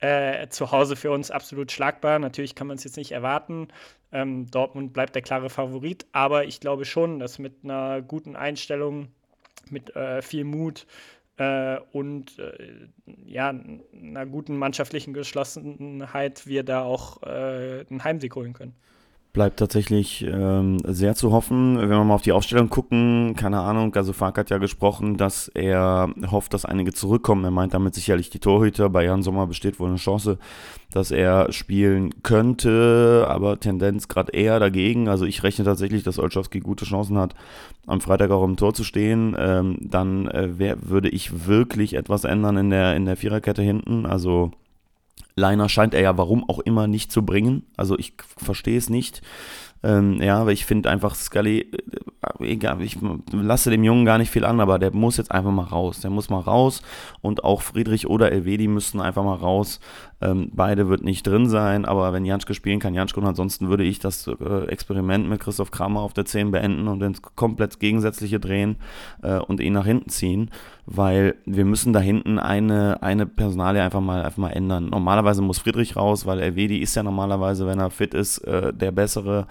äh, 0.00 0.48
zu 0.48 0.72
Hause 0.72 0.96
für 0.96 1.12
uns 1.12 1.30
absolut 1.30 1.70
schlagbar. 1.72 2.18
Natürlich 2.18 2.54
kann 2.54 2.66
man 2.66 2.76
es 2.76 2.84
jetzt 2.84 2.96
nicht 2.96 3.12
erwarten. 3.12 3.68
Ähm, 4.12 4.50
Dortmund 4.50 4.92
bleibt 4.92 5.14
der 5.14 5.22
klare 5.22 5.50
Favorit, 5.50 6.06
aber 6.12 6.44
ich 6.44 6.60
glaube 6.60 6.84
schon, 6.84 7.20
dass 7.20 7.38
mit 7.38 7.64
einer 7.64 8.02
guten 8.02 8.34
Einstellung, 8.34 9.08
mit 9.70 9.94
äh, 9.94 10.20
viel 10.20 10.44
Mut, 10.44 10.86
äh, 11.36 11.78
und 11.92 12.38
äh, 12.40 12.88
ja, 13.24 13.50
einer 13.50 14.26
guten 14.26 14.58
mannschaftlichen 14.58 15.14
Geschlossenheit 15.14 16.46
wir 16.46 16.64
da 16.64 16.82
auch 16.82 17.22
äh, 17.22 17.86
einen 17.88 18.02
Heimsieg 18.02 18.34
holen 18.34 18.52
können 18.52 18.74
bleibt 19.32 19.58
tatsächlich 19.58 20.26
ähm, 20.26 20.78
sehr 20.84 21.14
zu 21.14 21.30
hoffen. 21.30 21.78
Wenn 21.78 21.88
wir 21.88 22.02
mal 22.04 22.14
auf 22.14 22.22
die 22.22 22.32
Aufstellung 22.32 22.68
gucken, 22.68 23.34
keine 23.36 23.60
Ahnung, 23.60 23.94
also 23.94 24.12
Fark 24.12 24.38
hat 24.38 24.50
ja 24.50 24.58
gesprochen, 24.58 25.16
dass 25.16 25.48
er 25.48 26.12
hofft, 26.30 26.52
dass 26.52 26.64
einige 26.64 26.92
zurückkommen. 26.92 27.44
Er 27.44 27.50
meint 27.50 27.74
damit 27.74 27.94
sicherlich 27.94 28.30
die 28.30 28.40
Torhüter. 28.40 28.90
Bei 28.90 29.04
Jan 29.04 29.22
Sommer 29.22 29.46
besteht 29.46 29.78
wohl 29.78 29.88
eine 29.88 29.98
Chance, 29.98 30.38
dass 30.92 31.12
er 31.12 31.52
spielen 31.52 32.22
könnte, 32.22 33.26
aber 33.28 33.60
Tendenz 33.60 34.08
gerade 34.08 34.32
eher 34.32 34.58
dagegen. 34.58 35.08
Also 35.08 35.24
ich 35.24 35.42
rechne 35.42 35.64
tatsächlich, 35.64 36.02
dass 36.02 36.18
Olschowski 36.18 36.58
gute 36.60 36.84
Chancen 36.84 37.16
hat, 37.16 37.34
am 37.86 38.00
Freitag 38.00 38.32
auch 38.32 38.44
im 38.44 38.56
Tor 38.56 38.74
zu 38.74 38.82
stehen. 38.82 39.36
Ähm, 39.38 39.78
dann 39.80 40.26
äh, 40.28 40.58
wär, 40.58 40.88
würde 40.88 41.08
ich 41.08 41.46
wirklich 41.46 41.94
etwas 41.94 42.24
ändern 42.24 42.56
in 42.56 42.70
der, 42.70 42.96
in 42.96 43.04
der 43.04 43.16
Viererkette 43.16 43.62
hinten. 43.62 44.06
Also 44.06 44.50
Liner 45.34 45.68
scheint 45.68 45.94
er 45.94 46.00
ja 46.00 46.18
warum 46.18 46.48
auch 46.48 46.58
immer 46.60 46.86
nicht 46.86 47.12
zu 47.12 47.24
bringen. 47.24 47.64
Also 47.76 47.98
ich 47.98 48.14
verstehe 48.36 48.78
es 48.78 48.90
nicht. 48.90 49.22
Ähm, 49.82 50.20
ja, 50.20 50.38
aber 50.38 50.52
ich 50.52 50.66
finde 50.66 50.90
einfach 50.90 51.14
Scully, 51.14 51.60
äh, 51.60 51.78
egal, 52.40 52.80
ich 52.82 52.98
lasse 53.32 53.70
dem 53.70 53.84
Jungen 53.84 54.04
gar 54.04 54.18
nicht 54.18 54.30
viel 54.30 54.44
an, 54.44 54.60
aber 54.60 54.78
der 54.78 54.94
muss 54.94 55.16
jetzt 55.16 55.30
einfach 55.30 55.50
mal 55.50 55.64
raus. 55.64 56.00
Der 56.00 56.10
muss 56.10 56.30
mal 56.30 56.40
raus 56.40 56.82
und 57.22 57.44
auch 57.44 57.62
Friedrich 57.62 58.06
oder 58.06 58.32
Elvedi 58.32 58.68
müssen 58.68 59.00
einfach 59.00 59.24
mal 59.24 59.36
raus. 59.36 59.80
Ähm, 60.22 60.50
beide 60.52 60.88
wird 60.88 61.02
nicht 61.02 61.26
drin 61.26 61.48
sein, 61.48 61.86
aber 61.86 62.12
wenn 62.12 62.26
Janschke 62.26 62.52
spielen 62.52 62.78
kann, 62.78 62.92
Janschke 62.92 63.20
und 63.20 63.26
ansonsten 63.26 63.70
würde 63.70 63.84
ich 63.84 64.00
das 64.00 64.26
äh, 64.26 64.66
Experiment 64.66 65.28
mit 65.30 65.40
Christoph 65.40 65.70
Kramer 65.70 66.00
auf 66.00 66.12
der 66.12 66.26
10 66.26 66.50
beenden 66.50 66.88
und 66.88 67.02
ins 67.02 67.22
komplett 67.22 67.80
Gegensätzliche 67.80 68.38
drehen 68.38 68.76
äh, 69.22 69.38
und 69.38 69.60
ihn 69.60 69.72
nach 69.72 69.86
hinten 69.86 70.10
ziehen 70.10 70.50
weil 70.92 71.36
wir 71.46 71.64
müssen 71.64 71.92
da 71.92 72.00
hinten 72.00 72.40
eine, 72.40 73.00
eine 73.00 73.24
Personalie 73.24 73.80
einfach 73.80 74.00
mal, 74.00 74.24
einfach 74.24 74.38
mal 74.38 74.50
ändern. 74.50 74.88
Normalerweise 74.90 75.40
muss 75.40 75.60
Friedrich 75.60 75.94
raus, 75.94 76.26
weil 76.26 76.40
Elvedi 76.40 76.78
ist 76.78 76.96
ja 76.96 77.04
normalerweise, 77.04 77.64
wenn 77.68 77.78
er 77.78 77.90
fit 77.90 78.12
ist, 78.12 78.38
äh, 78.38 78.72
der 78.72 78.90
Bessere. 78.90 79.46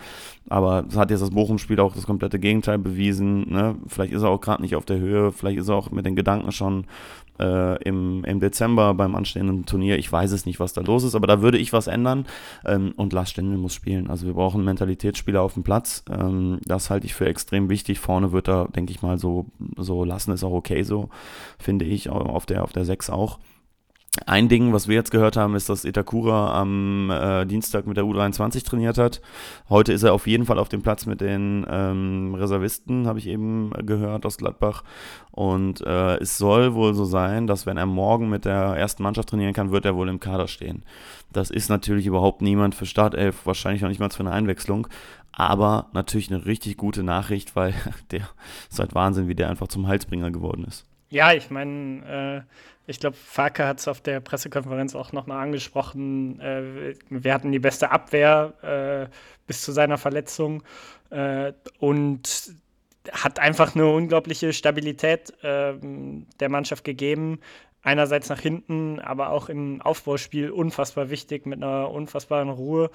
Aber 0.50 0.84
es 0.90 0.98
hat 0.98 1.12
jetzt 1.12 1.22
das 1.22 1.30
Bochum-Spiel 1.30 1.80
auch 1.80 1.96
das 1.96 2.06
komplette 2.06 2.40
Gegenteil 2.40 2.59
bewiesen. 2.62 3.52
Ne? 3.52 3.76
Vielleicht 3.88 4.14
ist 4.14 4.24
er 4.24 4.30
auch 4.30 4.42
gerade 4.42 4.62
nicht 4.62 4.76
auf 4.76 4.86
der 4.86 5.00
Höhe, 5.00 5.32
vielleicht 5.32 5.60
ist 5.60 5.70
er 5.70 5.76
auch 5.76 5.92
mit 5.92 6.06
den 6.06 6.16
Gedanken 6.16 6.52
schon 6.52 6.86
äh, 7.40 7.82
im, 7.84 8.24
im 8.26 8.40
Dezember 8.40 8.94
beim 8.94 9.16
anstehenden 9.16 9.66
Turnier. 9.66 9.98
Ich 9.98 10.12
weiß 10.12 10.32
es 10.32 10.46
nicht, 10.46 10.60
was 10.60 10.74
da 10.74 10.82
los 10.82 11.04
ist, 11.04 11.16
aber 11.16 11.28
da 11.28 11.42
würde 11.42 11.58
ich 11.58 11.74
was 11.74 11.88
ändern. 11.88 12.26
Ähm, 12.66 12.94
und 12.98 13.14
Lars 13.14 13.32
Stendel 13.32 13.58
muss 13.58 13.74
spielen. 13.74 14.10
Also 14.10 14.26
wir 14.26 14.34
brauchen 14.34 14.64
Mentalitätsspieler 14.64 15.42
auf 15.42 15.54
dem 15.54 15.64
Platz. 15.64 16.04
Ähm, 16.10 16.60
das 16.66 16.90
halte 16.90 17.06
ich 17.06 17.14
für 17.14 17.26
extrem 17.26 17.70
wichtig. 17.70 18.00
Vorne 18.00 18.32
wird 18.32 18.50
er, 18.50 18.68
denke 18.68 18.92
ich 18.92 19.02
mal, 19.02 19.18
so, 19.18 19.46
so 19.78 20.04
lassen, 20.04 20.32
ist 20.32 20.44
auch 20.44 20.52
okay 20.52 20.84
so, 20.84 21.10
finde 21.58 21.86
ich, 21.86 22.10
auf 22.10 22.46
der, 22.46 22.64
auf 22.64 22.74
der 22.74 22.86
6 22.86 23.10
auch. 23.10 23.40
Ein 24.26 24.50
Ding, 24.50 24.74
was 24.74 24.88
wir 24.88 24.96
jetzt 24.96 25.12
gehört 25.12 25.38
haben, 25.38 25.56
ist, 25.56 25.70
dass 25.70 25.86
Itakura 25.86 26.60
am 26.60 27.10
äh, 27.12 27.46
Dienstag 27.46 27.86
mit 27.86 27.98
der 27.98 28.04
U23 28.04 28.66
trainiert 28.66 28.98
hat. 28.98 29.22
Heute 29.70 29.94
ist 29.94 30.04
er 30.04 30.14
auf 30.14 30.28
jeden 30.28 30.46
Fall 30.46 30.60
auf 30.60 30.70
dem 30.70 30.82
Platz 30.82 31.06
mit 31.06 31.22
den 31.22 31.66
ähm, 31.70 32.36
Reservisten, 32.36 33.08
habe 33.08 33.20
ich 33.20 33.28
eben 33.28 33.72
gehört 33.86 34.26
aus 34.26 34.38
Gladbach. 34.38 34.84
Und 35.32 35.82
äh, 35.82 36.18
es 36.18 36.38
soll 36.38 36.74
wohl 36.74 36.94
so 36.94 37.06
sein, 37.06 37.48
dass 37.48 37.66
wenn 37.66 37.78
er 37.78 37.86
morgen 37.86 38.30
mit 38.30 38.46
der 38.46 38.76
ersten 38.76 39.04
Mannschaft 39.04 39.30
trainieren 39.30 39.54
kann, 39.54 39.72
wird 39.72 39.86
er 39.86 39.96
wohl 39.96 40.10
im 40.10 40.20
Kader 40.20 40.48
stehen. 40.48 40.84
Das 41.32 41.52
ist 41.52 41.70
natürlich 41.70 42.08
überhaupt 42.08 42.42
niemand 42.42 42.76
für 42.76 42.86
Startelf, 42.88 43.46
wahrscheinlich 43.46 43.82
noch 43.82 43.90
nicht 43.90 44.00
mal 44.00 44.10
für 44.10 44.22
eine 44.22 44.32
Einwechslung. 44.32 44.88
Aber 45.32 45.88
natürlich 45.94 46.32
eine 46.32 46.46
richtig 46.46 46.78
gute 46.78 47.04
Nachricht, 47.04 47.56
weil 47.56 47.74
der 48.12 48.28
ist 48.70 48.80
halt 48.80 48.96
Wahnsinn, 48.96 49.28
wie 49.28 49.36
der 49.36 49.50
einfach 49.50 49.68
zum 49.68 49.88
Halsbringer 49.88 50.32
geworden 50.32 50.66
ist. 50.68 50.89
Ja, 51.10 51.34
ich 51.34 51.50
meine, 51.50 52.46
äh, 52.48 52.90
ich 52.90 53.00
glaube, 53.00 53.18
Farke 53.18 53.66
hat 53.66 53.80
es 53.80 53.88
auf 53.88 54.02
der 54.02 54.20
Pressekonferenz 54.20 54.96
auch 54.96 55.12
nochmal 55.12 55.44
angesprochen. 55.44 56.40
Äh, 56.40 56.96
wir 57.10 57.34
hatten 57.34 57.52
die 57.52 57.60
beste 57.60 57.92
Abwehr 57.92 59.08
äh, 59.10 59.14
bis 59.48 59.62
zu 59.64 59.72
seiner 59.72 59.98
Verletzung 59.98 60.64
äh, 61.10 61.54
und 61.80 62.54
hat 63.12 63.40
einfach 63.40 63.76
eine 63.76 63.88
unglaubliche 63.88 64.54
Stabilität 64.54 65.34
ähm, 65.42 66.28
der 66.40 66.50
Mannschaft 66.50 66.84
gegeben. 66.84 67.40
Einerseits 67.82 68.28
nach 68.30 68.40
hinten, 68.40 69.00
aber 69.00 69.30
auch 69.30 69.48
im 69.48 69.82
Aufbauspiel 69.82 70.52
unfassbar 70.52 71.10
wichtig 71.10 71.46
mit 71.46 71.64
einer 71.64 71.90
unfassbaren 71.90 72.50
Ruhe. 72.50 72.92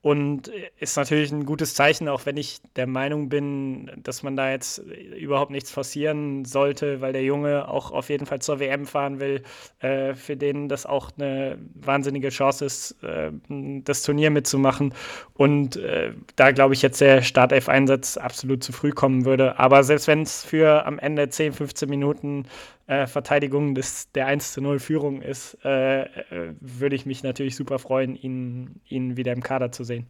Und 0.00 0.48
ist 0.78 0.96
natürlich 0.96 1.32
ein 1.32 1.44
gutes 1.44 1.74
Zeichen, 1.74 2.08
auch 2.08 2.24
wenn 2.24 2.36
ich 2.36 2.60
der 2.76 2.86
Meinung 2.86 3.28
bin, 3.28 3.90
dass 3.96 4.22
man 4.22 4.36
da 4.36 4.50
jetzt 4.50 4.78
überhaupt 4.78 5.50
nichts 5.50 5.72
forcieren 5.72 6.44
sollte, 6.44 7.00
weil 7.00 7.12
der 7.12 7.24
Junge 7.24 7.68
auch 7.68 7.90
auf 7.90 8.08
jeden 8.08 8.24
Fall 8.24 8.40
zur 8.40 8.60
WM 8.60 8.86
fahren 8.86 9.18
will, 9.18 9.42
äh, 9.80 10.14
für 10.14 10.36
den 10.36 10.68
das 10.68 10.86
auch 10.86 11.10
eine 11.18 11.58
wahnsinnige 11.74 12.28
Chance 12.28 12.64
ist, 12.64 13.02
äh, 13.02 13.32
das 13.48 14.04
Turnier 14.04 14.30
mitzumachen. 14.30 14.94
Und 15.34 15.76
äh, 15.76 16.12
da 16.36 16.52
glaube 16.52 16.74
ich 16.74 16.82
jetzt 16.82 17.00
der 17.00 17.22
Startelf-Einsatz 17.22 18.16
absolut 18.16 18.62
zu 18.62 18.72
früh 18.72 18.92
kommen 18.92 19.24
würde. 19.24 19.58
Aber 19.58 19.82
selbst 19.82 20.06
wenn 20.06 20.22
es 20.22 20.44
für 20.44 20.86
am 20.86 21.00
Ende 21.00 21.28
10, 21.28 21.52
15 21.52 21.88
Minuten 21.88 22.46
äh, 22.88 23.06
Verteidigung 23.06 23.74
des, 23.74 24.10
der 24.12 24.26
1 24.26 24.52
zu 24.52 24.60
0 24.60 24.80
Führung 24.80 25.22
ist, 25.22 25.58
äh, 25.64 26.02
äh, 26.02 26.54
würde 26.58 26.96
ich 26.96 27.06
mich 27.06 27.22
natürlich 27.22 27.54
super 27.54 27.78
freuen, 27.78 28.16
ihn, 28.16 28.80
ihn 28.88 29.16
wieder 29.16 29.32
im 29.32 29.42
Kader 29.42 29.70
zu 29.70 29.84
sehen. 29.84 30.06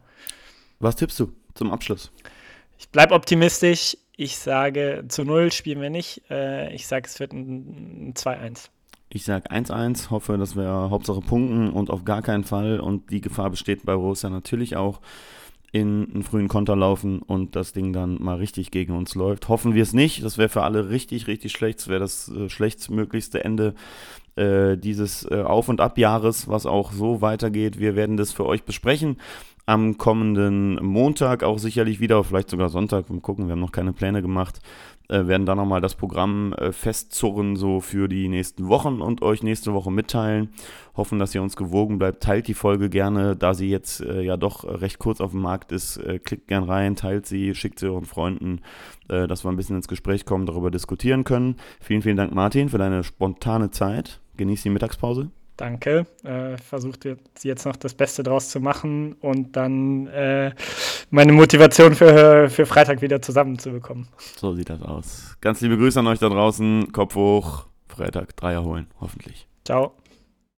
Was 0.79 0.95
tippst 0.95 1.19
du 1.19 1.33
zum 1.53 1.71
Abschluss? 1.71 2.11
Ich 2.77 2.89
bleibe 2.89 3.13
optimistisch. 3.13 3.97
Ich 4.15 4.37
sage, 4.37 5.03
zu 5.09 5.23
0 5.23 5.51
spielen 5.51 5.81
wir 5.81 5.89
nicht. 5.89 6.23
Äh, 6.29 6.73
ich 6.73 6.87
sage, 6.87 7.05
es 7.05 7.19
wird 7.19 7.33
ein, 7.33 8.09
ein 8.09 8.13
2-1. 8.13 8.69
Ich 9.09 9.25
sage 9.25 9.51
1-1, 9.51 10.09
hoffe, 10.09 10.37
dass 10.37 10.55
wir 10.55 10.89
Hauptsache 10.89 11.19
punkten 11.19 11.71
und 11.71 11.89
auf 11.89 12.05
gar 12.05 12.21
keinen 12.21 12.45
Fall. 12.45 12.79
Und 12.79 13.11
die 13.11 13.21
Gefahr 13.21 13.49
besteht 13.49 13.85
bei 13.85 13.95
Borussia 13.95 14.29
natürlich 14.29 14.77
auch 14.77 15.01
in 15.71 16.09
einen 16.13 16.23
frühen 16.23 16.47
Konter 16.47 16.75
laufen 16.75 17.19
und 17.19 17.55
das 17.55 17.73
Ding 17.73 17.93
dann 17.93 18.21
mal 18.21 18.37
richtig 18.37 18.71
gegen 18.71 18.97
uns 18.97 19.15
läuft. 19.15 19.49
Hoffen 19.49 19.75
wir 19.75 19.83
es 19.83 19.93
nicht. 19.93 20.23
Das 20.23 20.37
wäre 20.37 20.49
für 20.49 20.63
alle 20.63 20.89
richtig, 20.89 21.27
richtig 21.27 21.51
schlecht. 21.51 21.79
Das 21.79 21.87
wäre 21.87 21.99
das 21.99 22.29
äh, 22.29 22.49
schlechtstmöglichste 22.49 23.43
Ende 23.43 23.75
äh, 24.35 24.77
dieses 24.77 25.29
äh, 25.29 25.41
Auf- 25.41 25.69
und 25.69 25.81
Abjahres, 25.81 26.47
was 26.47 26.65
auch 26.65 26.91
so 26.91 27.21
weitergeht. 27.21 27.79
Wir 27.79 27.95
werden 27.95 28.17
das 28.17 28.31
für 28.31 28.45
euch 28.45 28.63
besprechen 28.63 29.17
am 29.65 29.99
kommenden 29.99 30.83
Montag, 30.83 31.43
auch 31.43 31.59
sicherlich 31.59 31.99
wieder, 31.99 32.23
vielleicht 32.23 32.49
sogar 32.49 32.69
Sonntag. 32.69 33.07
Mal 33.11 33.19
gucken, 33.19 33.45
wir 33.45 33.51
haben 33.51 33.59
noch 33.59 33.71
keine 33.71 33.93
Pläne 33.93 34.23
gemacht 34.23 34.59
äh, 35.09 35.27
werden 35.27 35.45
dann 35.45 35.57
nochmal 35.57 35.81
das 35.81 35.95
Programm 35.95 36.53
äh, 36.53 36.71
festzurren, 36.71 37.55
so 37.55 37.81
für 37.81 38.07
die 38.07 38.27
nächsten 38.27 38.67
Wochen 38.67 39.01
und 39.01 39.21
euch 39.21 39.43
nächste 39.43 39.73
Woche 39.73 39.91
mitteilen. 39.91 40.49
Hoffen, 40.95 41.19
dass 41.19 41.33
ihr 41.33 41.41
uns 41.41 41.55
gewogen 41.55 41.97
bleibt. 41.97 42.23
Teilt 42.23 42.47
die 42.47 42.53
Folge 42.53 42.89
gerne, 42.89 43.35
da 43.35 43.53
sie 43.53 43.69
jetzt 43.69 44.01
äh, 44.01 44.21
ja 44.21 44.37
doch 44.37 44.63
recht 44.63 44.99
kurz 44.99 45.21
auf 45.21 45.31
dem 45.31 45.41
Markt 45.41 45.71
ist. 45.71 45.97
Äh, 45.97 46.19
klickt 46.19 46.47
gern 46.47 46.63
rein, 46.63 46.95
teilt 46.95 47.25
sie, 47.25 47.55
schickt 47.55 47.79
sie 47.79 47.87
euren 47.87 48.05
Freunden, 48.05 48.61
äh, 49.07 49.27
dass 49.27 49.43
wir 49.43 49.49
ein 49.49 49.57
bisschen 49.57 49.75
ins 49.75 49.87
Gespräch 49.87 50.25
kommen, 50.25 50.45
darüber 50.45 50.71
diskutieren 50.71 51.23
können. 51.23 51.55
Vielen, 51.79 52.01
vielen 52.01 52.17
Dank, 52.17 52.33
Martin, 52.33 52.69
für 52.69 52.77
deine 52.77 53.03
spontane 53.03 53.71
Zeit. 53.71 54.19
Genieß 54.37 54.63
die 54.63 54.69
Mittagspause. 54.69 55.31
Danke. 55.59 56.05
Äh, 56.23 56.57
versucht 56.57 57.05
jetzt 57.43 57.65
noch 57.65 57.75
das 57.75 57.93
Beste 57.93 58.23
draus 58.23 58.47
zu 58.47 58.61
machen 58.61 59.17
und 59.19 59.57
dann 59.57 60.07
äh, 60.07 60.53
meine 61.09 61.33
Motivation 61.33 61.95
für, 61.95 62.49
für 62.49 62.65
Freitag 62.65 63.01
wieder 63.01 63.21
zusammenzubekommen. 63.21 64.07
So 64.37 64.53
sieht 64.53 64.69
das 64.69 64.81
aus. 64.81 65.35
Ganz 65.41 65.59
liebe 65.59 65.75
Grüße 65.75 65.99
an 65.99 66.07
euch 66.07 66.19
da 66.19 66.29
draußen. 66.29 66.93
Kopf 66.93 67.15
hoch. 67.15 67.65
Freitag 67.89 68.37
Dreier 68.37 68.63
holen, 68.63 68.87
hoffentlich. 69.01 69.49
Ciao. 69.65 69.98